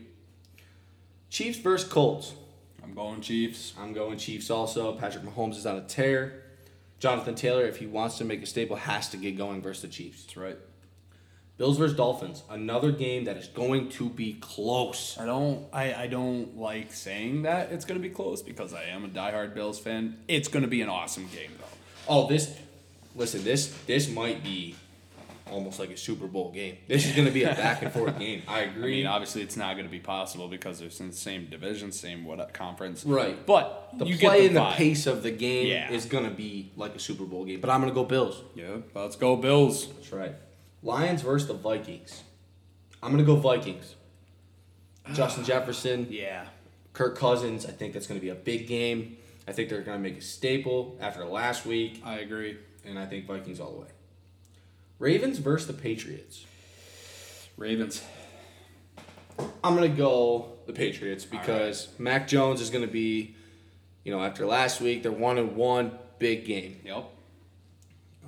Chiefs 1.31 1.59
versus 1.59 1.89
Colts. 1.89 2.33
I'm 2.81 2.95
going 2.95 3.21
Chiefs. 3.21 3.75
I'm 3.77 3.93
going 3.93 4.19
Chiefs 4.19 4.51
also. 4.51 4.93
Patrick 4.93 5.25
Mahomes 5.25 5.57
is 5.57 5.67
on 5.67 5.79
a 5.79 5.81
tear. 5.81 6.45
Jonathan 7.01 7.35
Taylor, 7.35 7.65
if 7.67 7.79
he 7.79 7.87
wants 7.87 8.19
to 8.19 8.25
make 8.25 8.41
a 8.41 8.47
staple, 8.47 8.77
has 8.77 9.09
to 9.09 9.17
get 9.17 9.37
going 9.37 9.61
versus 9.61 9.83
the 9.83 9.89
Chiefs. 9.89 10.23
That's 10.23 10.37
right. 10.37 10.59
Bills 11.59 11.77
versus 11.77 11.97
Dolphins. 11.97 12.45
Another 12.49 12.93
game 12.93 13.25
that 13.25 13.37
is 13.37 13.49
going 13.49 13.89
to 13.89 14.09
be 14.09 14.35
close. 14.35 15.19
I 15.19 15.27
don't 15.27 15.67
I, 15.73 16.05
I 16.05 16.07
don't 16.07 16.57
like 16.57 16.93
saying 16.93 17.43
that 17.43 17.73
it's 17.73 17.85
gonna 17.85 17.99
be 17.99 18.11
close 18.11 18.43
because 18.43 18.73
I 18.73 18.85
am 18.85 19.05
a 19.05 19.09
diehard 19.09 19.55
Bills 19.55 19.81
fan. 19.81 20.19
It's 20.29 20.47
gonna 20.47 20.69
be 20.69 20.83
an 20.83 20.89
awesome 20.89 21.27
game 21.35 21.51
though. 21.59 21.65
Oh, 22.07 22.29
this 22.29 22.57
listen, 23.17 23.43
this 23.43 23.77
this 23.87 24.09
might 24.09 24.45
be 24.45 24.77
almost 25.51 25.79
like 25.79 25.91
a 25.91 25.97
Super 25.97 26.27
Bowl 26.27 26.51
game. 26.53 26.77
This 26.89 27.07
is 27.07 27.13
going 27.15 27.27
to 27.27 27.33
be 27.33 27.45
a 27.45 27.55
back 27.55 27.83
and 27.83 27.93
forth 27.93 28.19
game. 28.19 28.43
I 28.49 28.61
agree. 28.61 28.83
I 28.83 28.97
mean, 28.97 29.07
obviously, 29.07 29.43
it's 29.43 29.57
not 29.57 29.75
going 29.75 29.87
to 29.87 29.91
be 29.91 30.01
possible 30.01 30.49
because 30.49 30.79
they're 30.79 30.91
in 31.01 31.09
the 31.11 31.17
same 31.17 31.47
division, 31.47 31.93
same 31.93 32.25
what 32.25 32.41
uh, 32.41 32.47
conference. 32.53 33.05
Right. 33.05 33.45
But 33.47 33.91
the 33.97 34.17
play 34.19 34.47
and 34.47 34.57
the 34.57 34.65
the 34.65 34.71
pace 34.73 35.07
of 35.07 35.23
the 35.23 35.31
game 35.31 35.67
Yeah. 35.69 35.91
is 35.91 36.07
going 36.07 36.25
to 36.25 36.31
be 36.31 36.73
like 36.77 36.95
a 36.95 36.99
Super 36.99 37.25
Bowl 37.25 37.45
game. 37.45 37.61
But 37.61 37.71
I'm 37.71 37.81
going 37.81 37.93
to 37.93 37.95
go 37.95 38.05
Bills. 38.05 38.43
Yeah, 38.55 38.79
let's 38.95 39.17
go 39.17 39.37
Bills. 39.37 39.87
That's 39.93 40.13
right. 40.13 40.35
Lions 40.83 41.23
versus 41.23 41.49
the 41.49 41.55
Vikings. 41.55 42.23
I'm 43.03 43.13
going 43.13 43.25
to 43.25 43.33
go 43.33 43.37
Vikings. 43.37 43.95
Justin 45.13 45.45
Jefferson, 45.45 46.07
Yeah. 46.11 46.47
Kirk 46.93 47.17
Cousins. 47.19 47.67
I 47.67 47.71
think 47.73 47.93
that's 47.93 48.07
going 48.07 48.19
to 48.19 48.25
be 48.25 48.31
a 48.31 48.35
big 48.35 48.67
game. 48.67 49.17
I 49.47 49.53
think 49.53 49.69
they're 49.69 49.83
going 49.83 49.99
to 49.99 50.03
make 50.03 50.19
a 50.19 50.23
staple 50.23 50.97
after 51.01 51.25
last 51.25 51.67
week, 51.67 52.03
I 52.05 52.19
agree. 52.21 52.57
and 52.85 52.99
I 52.99 53.07
think 53.07 53.27
Vikings 53.27 53.61
all 53.61 53.73
the 53.73 53.81
way. 53.83 53.87
Ravens 54.99 55.39
versus 55.39 55.67
the 55.67 55.73
Patriots. 55.75 56.45
Ravens. 57.57 58.03
I'm 59.63 59.75
gonna 59.75 59.89
go 59.89 60.53
the 60.67 60.73
Patriots 60.73 61.25
because 61.25 61.89
Mac 61.99 62.27
Jones 62.29 62.61
is 62.61 62.71
gonna 62.71 62.87
be, 62.87 63.35
you 64.05 64.13
know, 64.13 64.23
after 64.23 64.47
last 64.47 64.81
week 64.81 65.03
they're 65.03 65.13
one 65.13 65.39
and 65.39 65.57
one, 65.57 65.99
big 66.19 66.45
game. 66.45 66.81
Yep. 66.85 67.05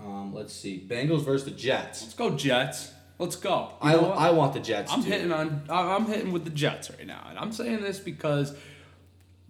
Um, 0.01 0.35
let's 0.35 0.53
see, 0.53 0.85
Bengals 0.87 1.25
versus 1.25 1.45
the 1.45 1.51
Jets. 1.51 2.03
Let's 2.03 2.15
go 2.15 2.31
Jets. 2.31 2.93
Let's 3.19 3.37
go. 3.37 3.73
You 3.83 3.89
I. 3.89 4.29
I 4.29 4.31
want 4.31 4.53
the 4.53 4.61
Jets. 4.61 4.93
I'm 4.93 5.03
too. 5.03 5.11
hitting 5.11 5.33
on. 5.33 5.63
I- 5.69 5.95
I'm 5.95 6.07
hitting 6.07 6.33
with 6.33 6.45
the 6.45 6.51
Jets 6.51 6.91
right 6.91 7.07
now, 7.07 7.27
and 7.29 7.39
I'm 7.39 7.51
saying 7.53 7.81
this 7.83 7.99
because 7.99 8.55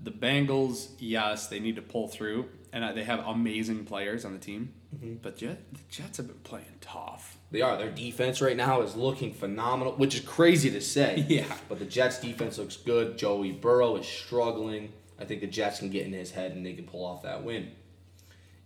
the 0.02 0.10
Bengals, 0.10 0.88
yes, 0.98 1.48
they 1.48 1.60
need 1.60 1.76
to 1.76 1.82
pull 1.82 2.08
through, 2.08 2.48
and 2.72 2.82
uh, 2.84 2.92
they 2.92 3.04
have 3.04 3.26
amazing 3.26 3.84
players 3.84 4.24
on 4.24 4.32
the 4.32 4.38
team. 4.38 4.72
Mm-hmm. 4.95 5.14
But 5.22 5.36
Jet, 5.36 5.72
the 5.72 5.80
Jets 5.91 6.16
have 6.16 6.26
been 6.28 6.39
playing 6.39 6.64
tough. 6.80 7.36
They 7.51 7.61
are. 7.61 7.76
Their 7.76 7.91
defense 7.91 8.41
right 8.41 8.57
now 8.57 8.80
is 8.82 8.97
looking 8.97 9.32
phenomenal, 9.34 9.95
which 9.95 10.14
is 10.14 10.20
crazy 10.22 10.70
to 10.70 10.80
say. 10.80 11.24
Yeah. 11.28 11.45
But 11.68 11.78
the 11.78 11.84
Jets' 11.84 12.18
defense 12.20 12.59
looks 12.59 12.76
good. 12.76 13.18
Joey 13.18 13.53
Burrow 13.53 13.97
is 13.97 14.07
struggling. 14.07 14.93
I 15.20 15.24
think 15.24 15.41
the 15.41 15.47
Jets 15.47 15.80
can 15.80 15.91
get 15.91 16.07
in 16.07 16.12
his 16.12 16.30
head 16.30 16.53
and 16.53 16.64
they 16.64 16.72
can 16.72 16.84
pull 16.84 17.05
off 17.05 17.22
that 17.22 17.43
win. 17.45 17.72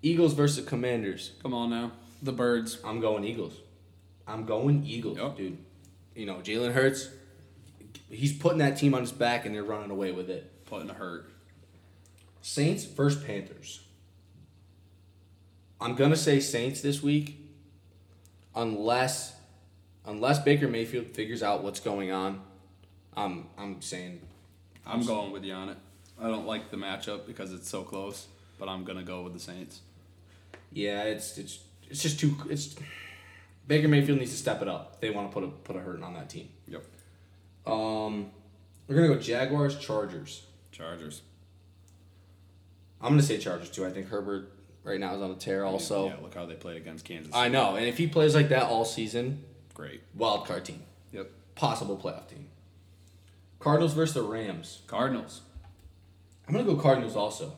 Eagles 0.03 0.35
versus 0.35 0.64
Commanders. 0.66 1.33
Come 1.43 1.55
on 1.55 1.70
now, 1.70 1.93
the 2.23 2.33
Birds. 2.33 2.79
I'm 2.85 3.01
going 3.01 3.25
Eagles. 3.25 3.55
I'm 4.27 4.45
going 4.47 4.85
Eagles, 4.85 5.18
Yep. 5.18 5.37
dude. 5.37 5.59
You 6.14 6.27
know, 6.27 6.37
Jalen 6.37 6.73
Hurts, 6.73 7.09
he's 8.11 8.33
putting 8.33 8.59
that 8.59 8.77
team 8.77 8.95
on 8.95 9.01
his 9.01 9.12
back 9.12 9.47
and 9.47 9.55
they're 9.55 9.64
running 9.64 9.91
away 9.91 10.12
with 10.12 10.29
it. 10.31 10.51
Putting 10.66 10.91
a 10.91 10.95
hurt. 10.95 11.31
Saints 12.43 12.85
versus 12.85 13.23
Panthers. 13.23 13.81
I'm 15.83 15.97
gonna 15.97 16.16
say 16.16 16.39
Saints 16.39 16.80
this 16.80 17.03
week, 17.03 17.41
unless 18.55 19.35
unless 20.07 20.39
Baker 20.39 20.68
Mayfield 20.68 21.09
figures 21.09 21.43
out 21.43 21.64
what's 21.64 21.80
going 21.80 22.12
on. 22.12 22.41
I'm 23.16 23.49
I'm 23.59 23.83
saying 23.83 24.20
I'm 24.87 25.05
going 25.05 25.33
with 25.33 25.43
you 25.43 25.55
on 25.55 25.70
it. 25.70 25.76
I 26.20 26.28
don't 26.28 26.47
like 26.47 26.70
the 26.70 26.76
matchup 26.76 27.26
because 27.26 27.53
it's 27.53 27.68
so 27.68 27.83
close, 27.83 28.28
but 28.61 28.68
I'm 28.68 28.85
gonna 28.85 29.03
go 29.03 29.22
with 29.22 29.33
the 29.33 29.41
Saints. 29.41 29.80
yeah, 30.72 31.03
it's 31.03 31.37
it's 31.37 31.59
it's 31.91 32.01
just 32.01 32.20
too 32.20 32.37
it's 32.49 32.76
Baker 33.66 33.89
Mayfield 33.89 34.20
needs 34.20 34.30
to 34.30 34.37
step 34.37 34.62
it 34.62 34.68
up. 34.68 35.01
They 35.01 35.11
want 35.11 35.30
to 35.30 35.35
put 35.35 35.43
a 35.43 35.49
put 35.49 35.74
a 35.74 35.80
hurting 35.80 36.05
on 36.05 36.14
that 36.14 36.28
team. 36.28 36.49
Yep. 36.68 36.85
Um, 37.66 38.30
we're 38.87 38.95
gonna 38.95 39.09
go 39.09 39.18
Jaguars 39.18 39.76
Chargers. 39.78 40.47
Chargers. 40.70 41.22
I'm 43.01 43.11
gonna 43.11 43.22
say 43.22 43.39
Chargers 43.39 43.70
too. 43.70 43.85
I 43.85 43.91
think 43.91 44.07
Herbert 44.07 44.53
right 44.85 44.99
now 45.01 45.14
is 45.14 45.22
on 45.22 45.30
a 45.30 45.35
tear. 45.35 45.64
Also, 45.64 46.07
yeah, 46.09 46.16
look 46.22 46.35
how 46.35 46.47
they 46.47 46.55
played 46.55 46.76
against 46.76 47.05
Kansas. 47.05 47.33
I 47.35 47.49
know, 47.49 47.76
and 47.76 47.87
if 47.87 47.99
he 47.99 48.07
plays 48.07 48.35
like 48.35 48.49
that 48.51 48.64
all 48.64 48.85
season, 48.85 49.45
Great. 49.74 50.03
wild 50.14 50.47
card 50.47 50.64
team, 50.64 50.83
Yep. 51.12 51.30
possible 51.55 51.97
playoff 51.97 52.28
team. 52.28 52.49
Cardinals 53.59 53.95
versus 53.95 54.14
the 54.14 54.22
Rams. 54.22 54.80
Cardinals. 54.87 55.43
I'm 56.47 56.53
gonna 56.55 56.64
go 56.64 56.76
Cardinals 56.76 57.14
also. 57.16 57.57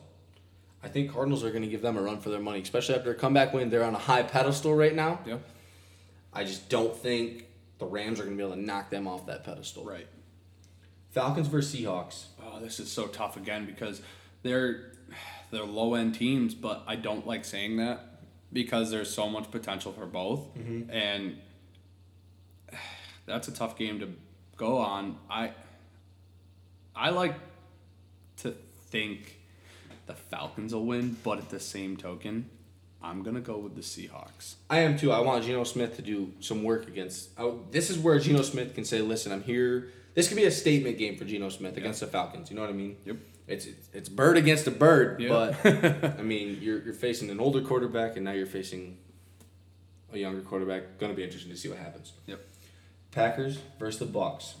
I 0.83 0.87
think 0.87 1.11
Cardinals 1.11 1.43
are 1.43 1.51
gonna 1.51 1.65
give 1.67 1.81
them 1.81 1.97
a 1.97 2.01
run 2.01 2.19
for 2.19 2.29
their 2.29 2.39
money, 2.39 2.61
especially 2.61 2.95
after 2.95 3.11
a 3.11 3.15
comeback 3.15 3.53
win. 3.53 3.69
They're 3.71 3.83
on 3.83 3.95
a 3.95 3.99
high 3.99 4.21
pedestal 4.23 4.75
right 4.75 4.93
now. 4.93 5.19
Yep. 5.25 5.41
I 6.31 6.43
just 6.43 6.69
don't 6.69 6.95
think 6.95 7.47
the 7.79 7.85
Rams 7.87 8.19
are 8.19 8.23
gonna 8.23 8.35
be 8.35 8.43
able 8.43 8.53
to 8.55 8.61
knock 8.61 8.91
them 8.91 9.07
off 9.07 9.25
that 9.25 9.43
pedestal. 9.43 9.83
Right. 9.83 10.07
Falcons 11.09 11.47
versus 11.47 11.73
Seahawks. 11.79 12.25
Oh, 12.43 12.59
this 12.59 12.79
is 12.79 12.91
so 12.91 13.07
tough 13.07 13.35
again 13.37 13.65
because 13.65 14.01
they're 14.45 14.91
they're 15.49 15.65
low 15.65 15.95
end 15.95 16.15
teams, 16.15 16.53
but 16.53 16.83
I 16.87 16.95
don't 16.95 17.25
like 17.25 17.43
saying 17.43 17.77
that 17.77 18.19
because 18.53 18.91
there's 18.91 19.11
so 19.11 19.27
much 19.27 19.49
potential 19.49 19.91
for 19.91 20.05
both, 20.05 20.55
mm-hmm. 20.55 20.89
and 20.89 21.37
that's 23.25 23.47
a 23.47 23.51
tough 23.51 23.75
game 23.75 23.99
to 23.99 24.13
go 24.55 24.77
on. 24.77 25.17
I 25.29 25.51
I 26.95 27.09
like 27.09 27.35
to 28.37 28.51
think 28.91 29.39
the 30.05 30.13
Falcons 30.13 30.73
will 30.73 30.85
win, 30.85 31.17
but 31.23 31.39
at 31.39 31.49
the 31.49 31.59
same 31.59 31.97
token, 31.97 32.47
I'm 33.01 33.23
gonna 33.23 33.41
go 33.41 33.57
with 33.57 33.75
the 33.75 33.81
Seahawks. 33.81 34.55
I 34.69 34.79
am 34.79 34.95
too. 34.95 35.11
I 35.11 35.21
want 35.21 35.43
Geno 35.43 35.63
Smith 35.63 35.95
to 35.95 36.03
do 36.03 36.31
some 36.39 36.63
work 36.63 36.87
against. 36.87 37.29
I, 37.37 37.51
this 37.71 37.89
is 37.89 37.97
where 37.97 38.19
Geno 38.19 38.43
Smith 38.43 38.75
can 38.75 38.85
say, 38.85 39.01
"Listen, 39.01 39.31
I'm 39.31 39.43
here." 39.43 39.89
This 40.13 40.29
could 40.29 40.37
be 40.37 40.45
a 40.45 40.51
statement 40.51 40.97
game 40.97 41.17
for 41.17 41.25
Geno 41.25 41.49
Smith 41.49 41.75
against 41.75 41.99
the 41.99 42.07
Falcons. 42.07 42.49
You 42.49 42.55
know 42.55 42.61
what 42.61 42.69
I 42.69 42.73
mean? 42.73 42.95
Yep. 43.03 43.17
It's 43.47 43.67
it's, 43.93 44.09
bird 44.09 44.37
against 44.37 44.65
a 44.65 44.71
bird, 44.71 45.21
Yeah. 45.21 45.55
but 45.63 45.65
I 46.19 46.23
mean, 46.23 46.57
you're 46.61 46.81
you're 46.81 46.93
facing 46.93 47.29
an 47.29 47.39
older 47.39 47.61
quarterback, 47.61 48.15
and 48.15 48.25
now 48.25 48.31
you're 48.31 48.47
facing 48.47 48.97
a 50.11 50.17
younger 50.17 50.41
quarterback. 50.41 50.97
Going 50.97 51.11
to 51.11 51.15
be 51.15 51.23
interesting 51.23 51.51
to 51.51 51.57
see 51.57 51.69
what 51.69 51.77
happens. 51.77 52.13
Yep. 52.25 52.39
Packers 53.11 53.59
versus 53.79 53.99
the 53.99 54.05
Bucks. 54.05 54.55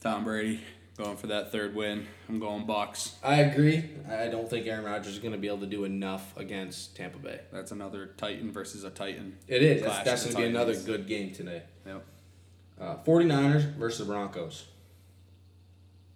Tom 0.00 0.24
Brady 0.24 0.60
going 0.96 1.16
for 1.16 1.28
that 1.28 1.50
third 1.50 1.74
win. 1.74 2.06
I'm 2.28 2.38
going 2.38 2.66
Bucks. 2.66 3.16
I 3.22 3.36
agree. 3.36 3.90
I 4.10 4.28
don't 4.28 4.48
think 4.48 4.66
Aaron 4.66 4.84
Rodgers 4.84 5.14
is 5.14 5.18
going 5.18 5.32
to 5.32 5.38
be 5.38 5.46
able 5.46 5.60
to 5.60 5.66
do 5.66 5.84
enough 5.84 6.36
against 6.36 6.96
Tampa 6.96 7.18
Bay. 7.18 7.40
That's 7.52 7.72
another 7.72 8.10
Titan 8.16 8.52
versus 8.52 8.84
a 8.84 8.90
Titan. 8.90 9.38
It 9.48 9.62
is. 9.62 9.82
That's, 9.82 9.94
Clash 9.94 10.04
that's 10.04 10.26
of 10.26 10.32
going 10.32 10.44
to 10.44 10.50
be 10.50 10.56
another 10.56 10.76
good 10.78 11.06
game 11.06 11.32
today. 11.32 11.62
Yep. 11.86 12.04
Uh, 12.80 12.96
49ers 13.06 13.74
versus 13.76 14.00
the 14.00 14.12
Broncos. 14.12 14.66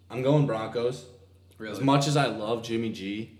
I'm 0.09 0.21
going 0.21 0.45
Broncos. 0.45 1.05
Really. 1.57 1.73
As 1.73 1.81
much 1.81 2.07
as 2.07 2.15
I 2.15 2.27
love 2.27 2.63
Jimmy 2.63 2.91
G, 2.91 3.37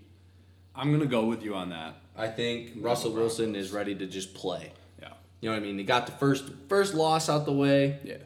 I'm 0.74 0.92
gonna 0.92 1.06
go 1.06 1.24
with 1.24 1.42
you 1.42 1.54
on 1.54 1.70
that. 1.70 1.94
I 2.16 2.28
think 2.28 2.72
Russell 2.76 3.12
Wilson 3.12 3.54
is 3.54 3.70
ready 3.70 3.94
to 3.94 4.06
just 4.06 4.34
play. 4.34 4.72
Yeah. 5.00 5.12
You 5.40 5.50
know 5.50 5.56
what 5.56 5.62
I 5.62 5.66
mean? 5.66 5.78
He 5.78 5.84
got 5.84 6.06
the 6.06 6.12
first 6.12 6.44
first 6.68 6.94
loss 6.94 7.28
out 7.28 7.46
the 7.46 7.52
way. 7.52 7.98
Yeah. 8.02 8.16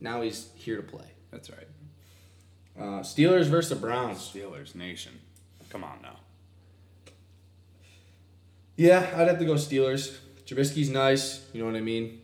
Now 0.00 0.20
he's 0.20 0.50
here 0.54 0.76
to 0.76 0.82
play. 0.82 1.06
That's 1.30 1.50
right. 1.50 1.66
Uh, 2.78 3.00
Steelers 3.00 3.46
versus 3.46 3.70
the 3.70 3.76
Browns. 3.76 4.18
Steelers 4.18 4.74
Nation. 4.74 5.18
Come 5.70 5.82
on 5.82 5.98
now. 6.02 6.16
Yeah, 8.76 9.10
I'd 9.16 9.26
have 9.26 9.38
to 9.40 9.44
go 9.44 9.54
Steelers. 9.54 10.16
Trubisky's 10.46 10.88
nice. 10.88 11.44
You 11.52 11.60
know 11.60 11.66
what 11.66 11.76
I 11.76 11.80
mean? 11.80 12.20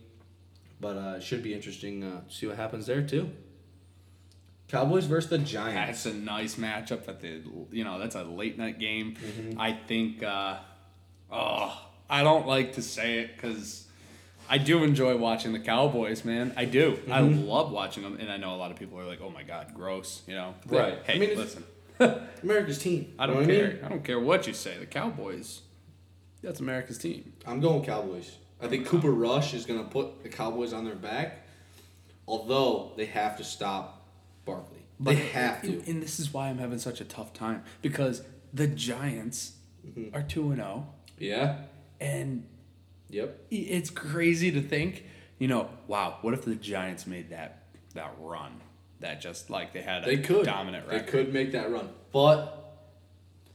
But 0.79 0.97
uh, 0.97 1.15
it 1.17 1.23
should 1.23 1.43
be 1.43 1.53
interesting 1.53 2.03
uh, 2.03 2.21
to 2.21 2.33
see 2.33 2.47
what 2.47 2.55
happens 2.55 2.85
there 2.85 3.01
too. 3.01 3.29
Cowboys 4.67 5.05
versus 5.05 5.29
the 5.29 5.37
Giants. 5.37 6.03
That's 6.03 6.15
a 6.15 6.17
nice 6.17 6.55
matchup 6.55 7.07
at 7.07 7.21
the 7.21 7.41
you 7.71 7.83
know 7.83 7.99
that's 7.99 8.15
a 8.15 8.23
late 8.23 8.57
night 8.57 8.79
game. 8.79 9.15
Mm-hmm. 9.15 9.59
I 9.59 9.73
think. 9.73 10.23
Uh, 10.23 10.57
oh, 11.31 11.81
I 12.09 12.23
don't 12.23 12.47
like 12.47 12.73
to 12.73 12.81
say 12.81 13.19
it 13.19 13.35
because 13.35 13.87
I 14.49 14.57
do 14.57 14.83
enjoy 14.83 15.17
watching 15.17 15.53
the 15.53 15.59
Cowboys, 15.59 16.23
man. 16.25 16.53
I 16.57 16.65
do. 16.65 16.99
I 17.11 17.21
Mm-hmm. 17.21 17.47
love 17.47 17.71
watching 17.71 18.03
them, 18.03 18.17
and 18.19 18.31
I 18.31 18.37
know 18.37 18.53
a 18.53 18.57
lot 18.57 18.71
of 18.71 18.77
people 18.77 18.99
are 18.99 19.05
like, 19.05 19.21
"Oh 19.21 19.29
my 19.29 19.43
god, 19.43 19.73
gross," 19.73 20.21
you 20.27 20.35
know. 20.35 20.55
Right. 20.67 20.99
Hey, 21.05 21.15
I 21.15 21.19
mean, 21.19 21.37
listen. 21.37 21.63
America's 22.43 22.77
team. 22.77 23.13
I 23.17 23.25
don't 23.25 23.35
know 23.35 23.41
what 23.41 23.49
care. 23.49 23.67
mean? 23.75 23.79
I 23.85 23.87
don't 23.89 24.03
care 24.03 24.19
what 24.19 24.47
you 24.47 24.53
say. 24.53 24.77
The 24.77 24.85
Cowboys. 24.85 25.61
That's 26.43 26.59
America's 26.59 26.97
team. 26.97 27.33
I'm 27.45 27.59
going 27.61 27.83
Cowboys. 27.85 28.35
I 28.61 28.67
think 28.67 28.85
Cooper 28.85 29.11
Rush 29.11 29.53
is 29.53 29.65
going 29.65 29.81
to 29.83 29.89
put 29.89 30.21
the 30.21 30.29
Cowboys 30.29 30.73
on 30.73 30.85
their 30.85 30.95
back. 30.95 31.39
Although 32.27 32.91
they 32.97 33.05
have 33.05 33.37
to 33.37 33.43
stop 33.43 33.94
Barkley. 34.45 34.85
They 34.99 35.15
have 35.15 35.61
to. 35.63 35.67
And, 35.67 35.87
and 35.87 36.01
this 36.03 36.19
is 36.19 36.33
why 36.33 36.47
I'm 36.49 36.57
having 36.59 36.79
such 36.79 37.01
a 37.01 37.05
tough 37.05 37.33
time 37.33 37.63
because 37.81 38.21
the 38.53 38.67
Giants 38.67 39.53
Mm-hmm. 39.85 40.15
are 40.15 40.23
two 40.23 40.47
and 40.49 40.55
zero, 40.55 40.87
Yeah. 41.19 41.57
and 42.01 42.43
Yep. 43.11 43.39
it's 43.51 43.91
crazy 43.91 44.51
to 44.53 44.59
think, 44.59 45.03
you 45.37 45.47
know, 45.47 45.69
wow, 45.85 46.17
what 46.23 46.33
if 46.33 46.43
the 46.43 46.55
Giants 46.55 47.05
made 47.05 47.29
that 47.29 47.65
that 47.93 48.15
run? 48.19 48.61
That 49.01 49.21
just 49.21 49.51
like 49.51 49.73
they 49.73 49.83
had 49.83 50.01
a 50.01 50.05
They 50.07 50.17
could. 50.17 50.45
dominant 50.47 50.89
They 50.89 51.01
could 51.01 51.31
make 51.31 51.51
that 51.51 51.69
run. 51.71 51.89
But 52.11 52.63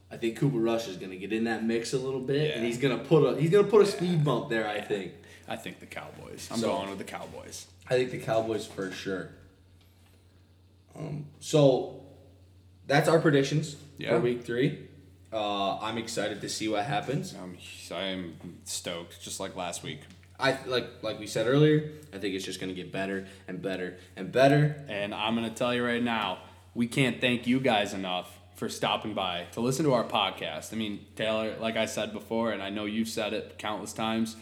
I 0.09 0.18
think 0.18 0.36
Cooper 0.38 0.59
Rush 0.59 0.86
is 0.86 0.99
going 0.99 1.11
to 1.11 1.16
get 1.16 1.32
in 1.32 1.45
that 1.45 1.64
mix 1.64 1.95
a 1.95 1.99
little 1.99 2.20
bit, 2.20 2.55
and 2.57 2.64
he's 2.64 2.78
going 2.78 2.97
to 2.97 3.05
put 3.05 3.24
a 3.24 3.41
he's 3.41 3.51
going 3.51 3.64
to 3.64 3.70
put 3.70 3.82
a 3.82 3.86
speed 3.86 4.22
bump 4.24 4.51
there. 4.51 4.68
I 4.68 4.80
think. 4.80 5.14
I 5.49 5.57
think 5.57 5.80
the 5.80 5.86
Cowboys. 5.86 6.49
I'm 6.53 6.59
So- 6.59 6.68
going 6.68 6.91
with 6.91 6.99
the 6.99 7.05
Cowboys. 7.05 7.66
I 7.88 7.95
think 7.97 8.12
the 8.12 8.18
Cowboys 8.20 8.66
for 8.66 8.93
sure. 8.93 9.30
Um, 10.99 11.26
so 11.41 12.03
that's 12.86 13.09
our 13.09 13.18
predictions 13.20 13.76
Yeah. 13.99 14.11
for 14.11 14.20
Week 14.20 14.43
Three. 14.45 14.86
Uh, 15.32 15.78
I'm 15.78 15.97
excited 15.97 16.41
to 16.41 16.49
see 16.49 16.68
what 16.68 16.84
happens. 16.84 17.34
Um, 17.34 17.57
I 17.95 18.03
am 18.07 18.34
stoked, 18.64 19.20
just 19.22 19.38
like 19.38 19.55
last 19.57 19.82
week. 19.82 20.01
I 20.41 20.57
like 20.66 21.03
like 21.03 21.20
we 21.20 21.26
said 21.26 21.47
earlier. 21.47 21.91
I 22.12 22.18
think 22.18 22.34
it's 22.34 22.45
just 22.45 22.61
going 22.61 22.74
to 22.74 22.74
get 22.74 22.91
better 22.91 23.26
and 23.47 23.61
better 23.62 23.99
and 24.16 24.32
better. 24.32 24.84
And 24.88 25.14
I'm 25.14 25.36
going 25.36 25.49
to 25.49 25.55
tell 25.55 25.72
you 25.74 25.84
right 25.84 26.03
now, 26.03 26.38
we 26.74 26.86
can't 26.88 27.20
thank 27.20 27.47
you 27.47 27.61
guys 27.61 27.93
enough 27.95 28.38
for 28.57 28.68
stopping 28.68 29.14
by 29.14 29.47
to 29.53 29.61
listen 29.61 29.84
to 29.84 29.93
our 29.95 30.05
podcast. 30.05 30.72
I 30.72 30.76
mean, 30.76 31.07
Taylor, 31.14 31.57
like 31.61 31.76
I 31.76 31.86
said 31.86 32.12
before, 32.12 32.53
and 32.53 32.62
I 32.62 32.70
know 32.70 32.84
you've 32.86 33.09
said 33.09 33.32
it 33.32 33.57
countless 33.59 33.93
times, 33.93 34.36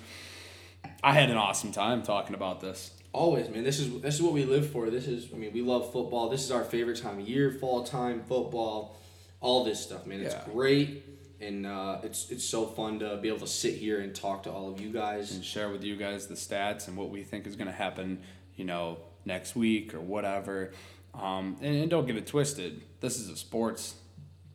I 1.02 1.12
had 1.14 1.30
an 1.30 1.36
awesome 1.36 1.72
time 1.72 2.02
talking 2.02 2.34
about 2.34 2.60
this. 2.60 2.92
Always, 3.12 3.48
man. 3.48 3.64
This 3.64 3.78
is 3.80 4.00
this 4.00 4.14
is 4.16 4.22
what 4.22 4.32
we 4.32 4.44
live 4.44 4.70
for. 4.70 4.90
This 4.90 5.06
is 5.08 5.28
I 5.32 5.36
mean, 5.36 5.52
we 5.52 5.62
love 5.62 5.92
football. 5.92 6.28
This 6.28 6.44
is 6.44 6.50
our 6.50 6.64
favorite 6.64 6.98
time 6.98 7.18
of 7.20 7.28
year, 7.28 7.50
fall 7.52 7.82
time, 7.84 8.22
football, 8.28 8.96
all 9.40 9.64
this 9.64 9.82
stuff, 9.82 10.06
man. 10.06 10.20
It's 10.20 10.34
Yeah. 10.34 10.44
great. 10.52 11.04
And 11.40 11.66
uh, 11.66 12.00
it's 12.02 12.30
it's 12.30 12.44
so 12.44 12.66
fun 12.66 12.98
to 12.98 13.16
be 13.16 13.28
able 13.28 13.40
to 13.40 13.46
sit 13.46 13.74
here 13.74 14.00
and 14.00 14.14
talk 14.14 14.42
to 14.44 14.50
all 14.52 14.70
of 14.70 14.80
you 14.80 14.90
guys. 14.92 15.32
and 15.32 15.44
share 15.44 15.70
with 15.70 15.84
you 15.84 15.96
guys 15.96 16.26
the 16.26 16.34
stats 16.34 16.88
and 16.88 16.96
what 16.96 17.10
we 17.10 17.22
think 17.22 17.46
is 17.46 17.56
going 17.56 17.68
to 17.68 17.72
happen, 17.72 18.20
you 18.56 18.64
know, 18.64 18.98
next 19.24 19.56
week 19.56 19.94
or 19.94 20.00
whatever. 20.00 20.72
Um, 21.14 21.56
and, 21.62 21.74
and 21.76 21.90
don't 21.90 22.06
get 22.06 22.16
it 22.16 22.26
twisted. 22.26 22.82
This 23.00 23.18
is 23.18 23.28
a 23.30 23.36
sports 23.36 23.94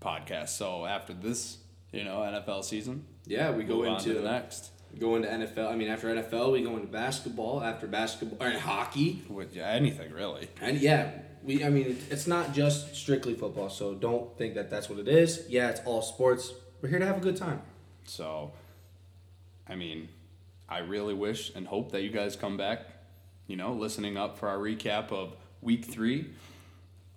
podcast. 0.01 0.49
So 0.49 0.85
after 0.85 1.13
this, 1.13 1.57
you 1.91 2.03
know, 2.03 2.17
NFL 2.19 2.63
season, 2.65 3.05
Yeah, 3.25 3.51
we 3.51 3.63
go 3.63 3.83
into 3.83 4.13
the 4.13 4.21
next. 4.21 4.69
Go 4.99 5.15
into 5.15 5.27
NFL. 5.27 5.71
I 5.71 5.75
mean, 5.75 5.89
after 5.89 6.07
NFL, 6.13 6.51
we 6.53 6.61
go 6.63 6.75
into 6.75 6.87
basketball. 6.87 7.63
After 7.63 7.87
basketball, 7.87 8.45
or 8.47 8.51
hockey, 8.57 9.23
With 9.29 9.55
yeah, 9.55 9.69
anything 9.69 10.11
really. 10.11 10.49
and 10.61 10.77
yeah, 10.79 11.11
we. 11.43 11.63
I 11.63 11.69
mean, 11.69 11.97
it's 12.09 12.27
not 12.27 12.53
just 12.53 12.95
strictly 12.95 13.33
football. 13.35 13.69
So 13.69 13.93
don't 13.93 14.37
think 14.37 14.55
that 14.55 14.69
that's 14.69 14.89
what 14.89 14.99
it 14.99 15.07
is. 15.07 15.45
Yeah, 15.49 15.69
it's 15.69 15.81
all 15.85 16.01
sports. 16.01 16.53
We're 16.81 16.89
here 16.89 16.99
to 16.99 17.05
have 17.05 17.17
a 17.17 17.21
good 17.21 17.37
time. 17.37 17.61
So, 18.05 18.51
I 19.67 19.75
mean, 19.75 20.09
I 20.67 20.79
really 20.79 21.13
wish 21.13 21.53
and 21.55 21.67
hope 21.67 21.91
that 21.93 22.01
you 22.01 22.09
guys 22.09 22.35
come 22.35 22.57
back, 22.57 22.81
you 23.47 23.55
know, 23.55 23.73
listening 23.73 24.17
up 24.17 24.37
for 24.37 24.49
our 24.49 24.57
recap 24.57 25.11
of 25.11 25.35
week 25.61 25.85
three 25.85 26.31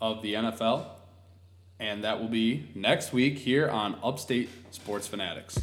of 0.01 0.23
the 0.23 0.35
NFL. 0.35 0.87
And 1.79 2.05
that 2.05 2.21
will 2.21 2.29
be 2.29 2.71
next 2.75 3.13
week 3.13 3.39
here 3.39 3.69
on 3.69 3.99
Upstate 4.03 4.49
Sports 4.71 5.09
Fanatics. 5.09 5.59